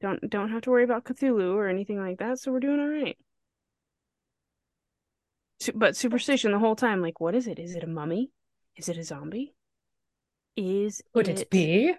don't 0.00 0.30
don't 0.30 0.50
have 0.50 0.62
to 0.62 0.70
worry 0.70 0.84
about 0.84 1.04
Cthulhu 1.04 1.54
or 1.54 1.68
anything 1.68 2.00
like 2.00 2.18
that, 2.18 2.38
so 2.38 2.50
we're 2.50 2.60
doing 2.60 2.80
all 2.80 2.88
right. 2.88 3.16
But 5.74 5.96
superstition 5.96 6.52
the 6.52 6.58
whole 6.58 6.76
time, 6.76 7.02
like, 7.02 7.20
what 7.20 7.34
is 7.34 7.46
it? 7.46 7.58
Is 7.58 7.74
it 7.74 7.84
a 7.84 7.86
mummy? 7.86 8.30
Is 8.76 8.88
it 8.88 8.96
a 8.96 9.04
zombie? 9.04 9.54
Is 10.56 11.02
could 11.12 11.28
it 11.28 11.50
be 11.50 11.94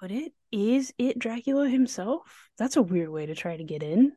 Could 0.00 0.12
it? 0.12 0.32
Is 0.50 0.94
it 0.96 1.18
Dracula 1.18 1.68
himself? 1.68 2.48
That's 2.56 2.78
a 2.78 2.82
weird 2.82 3.10
way 3.10 3.26
to 3.26 3.34
try 3.34 3.58
to 3.58 3.64
get 3.64 3.82
in. 3.82 4.12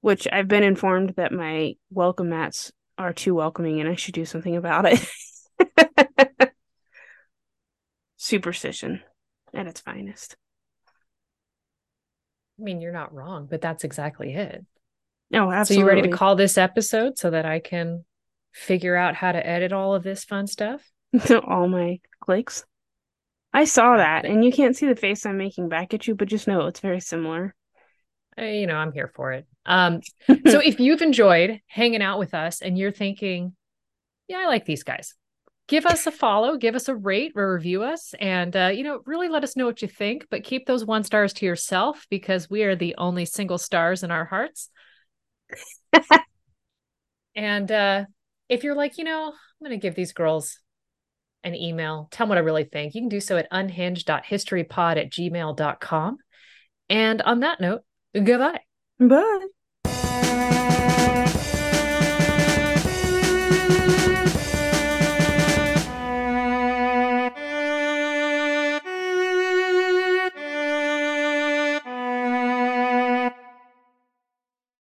Which 0.00 0.26
I've 0.32 0.48
been 0.48 0.62
informed 0.62 1.10
that 1.16 1.30
my 1.30 1.74
welcome 1.90 2.30
mats 2.30 2.72
are 2.96 3.12
too 3.12 3.34
welcoming 3.34 3.80
and 3.80 3.88
I 3.88 3.96
should 3.96 4.14
do 4.14 4.24
something 4.24 4.56
about 4.56 4.86
it. 4.86 5.06
Superstition 8.16 9.02
at 9.52 9.66
its 9.66 9.82
finest. 9.82 10.36
I 12.58 12.62
mean, 12.62 12.80
you're 12.80 12.92
not 12.92 13.12
wrong, 13.12 13.46
but 13.50 13.60
that's 13.60 13.84
exactly 13.84 14.32
it. 14.32 14.64
Oh, 15.34 15.50
absolutely. 15.50 15.74
So 15.74 15.80
you 15.80 15.86
ready 15.86 16.08
to 16.08 16.16
call 16.16 16.34
this 16.34 16.56
episode 16.56 17.18
so 17.18 17.28
that 17.28 17.44
I 17.44 17.60
can 17.60 18.06
figure 18.54 18.96
out 18.96 19.16
how 19.16 19.32
to 19.32 19.46
edit 19.46 19.74
all 19.74 19.94
of 19.94 20.02
this 20.02 20.24
fun 20.24 20.46
stuff? 20.46 20.80
all 21.46 21.68
my 21.68 22.00
clicks. 22.20 22.64
I 23.54 23.66
saw 23.66 23.96
that, 23.96 24.24
and 24.24 24.44
you 24.44 24.50
can't 24.50 24.76
see 24.76 24.88
the 24.88 24.96
face 24.96 25.24
I'm 25.24 25.38
making 25.38 25.68
back 25.68 25.94
at 25.94 26.08
you, 26.08 26.16
but 26.16 26.26
just 26.26 26.48
know 26.48 26.66
it's 26.66 26.80
very 26.80 26.98
similar. 26.98 27.54
Uh, 28.36 28.46
you 28.46 28.66
know, 28.66 28.74
I'm 28.74 28.90
here 28.90 29.12
for 29.14 29.30
it. 29.30 29.46
Um, 29.64 30.00
so 30.28 30.58
if 30.58 30.80
you've 30.80 31.02
enjoyed 31.02 31.60
hanging 31.68 32.02
out 32.02 32.18
with 32.18 32.34
us 32.34 32.62
and 32.62 32.76
you're 32.76 32.90
thinking, 32.90 33.54
yeah, 34.26 34.38
I 34.38 34.46
like 34.46 34.64
these 34.64 34.82
guys, 34.82 35.14
give 35.68 35.86
us 35.86 36.04
a 36.08 36.10
follow, 36.10 36.56
give 36.56 36.74
us 36.74 36.88
a 36.88 36.96
rate, 36.96 37.34
or 37.36 37.54
review 37.54 37.84
us, 37.84 38.12
and 38.18 38.56
uh, 38.56 38.72
you 38.74 38.82
know, 38.82 39.02
really 39.06 39.28
let 39.28 39.44
us 39.44 39.56
know 39.56 39.66
what 39.66 39.82
you 39.82 39.88
think. 39.88 40.26
But 40.30 40.42
keep 40.42 40.66
those 40.66 40.84
one 40.84 41.04
stars 41.04 41.32
to 41.34 41.46
yourself 41.46 42.08
because 42.10 42.50
we 42.50 42.64
are 42.64 42.74
the 42.74 42.96
only 42.98 43.24
single 43.24 43.58
stars 43.58 44.02
in 44.02 44.10
our 44.10 44.24
hearts. 44.24 44.68
and 47.36 47.70
uh, 47.70 48.04
if 48.48 48.64
you're 48.64 48.74
like, 48.74 48.98
you 48.98 49.04
know, 49.04 49.28
I'm 49.28 49.68
going 49.68 49.78
to 49.78 49.86
give 49.86 49.94
these 49.94 50.12
girls 50.12 50.58
an 51.44 51.54
email, 51.54 52.08
tell 52.10 52.24
them 52.24 52.30
what 52.30 52.38
I 52.38 52.42
really 52.42 52.64
think, 52.64 52.94
you 52.94 53.00
can 53.00 53.08
do 53.08 53.20
so 53.20 53.36
at 53.36 53.46
unhinged.historypod 53.50 54.96
at 54.96 55.10
gmail.com. 55.10 56.16
And 56.88 57.22
on 57.22 57.40
that 57.40 57.60
note, 57.60 57.82
goodbye. 58.14 58.60
Bye. 58.98 60.50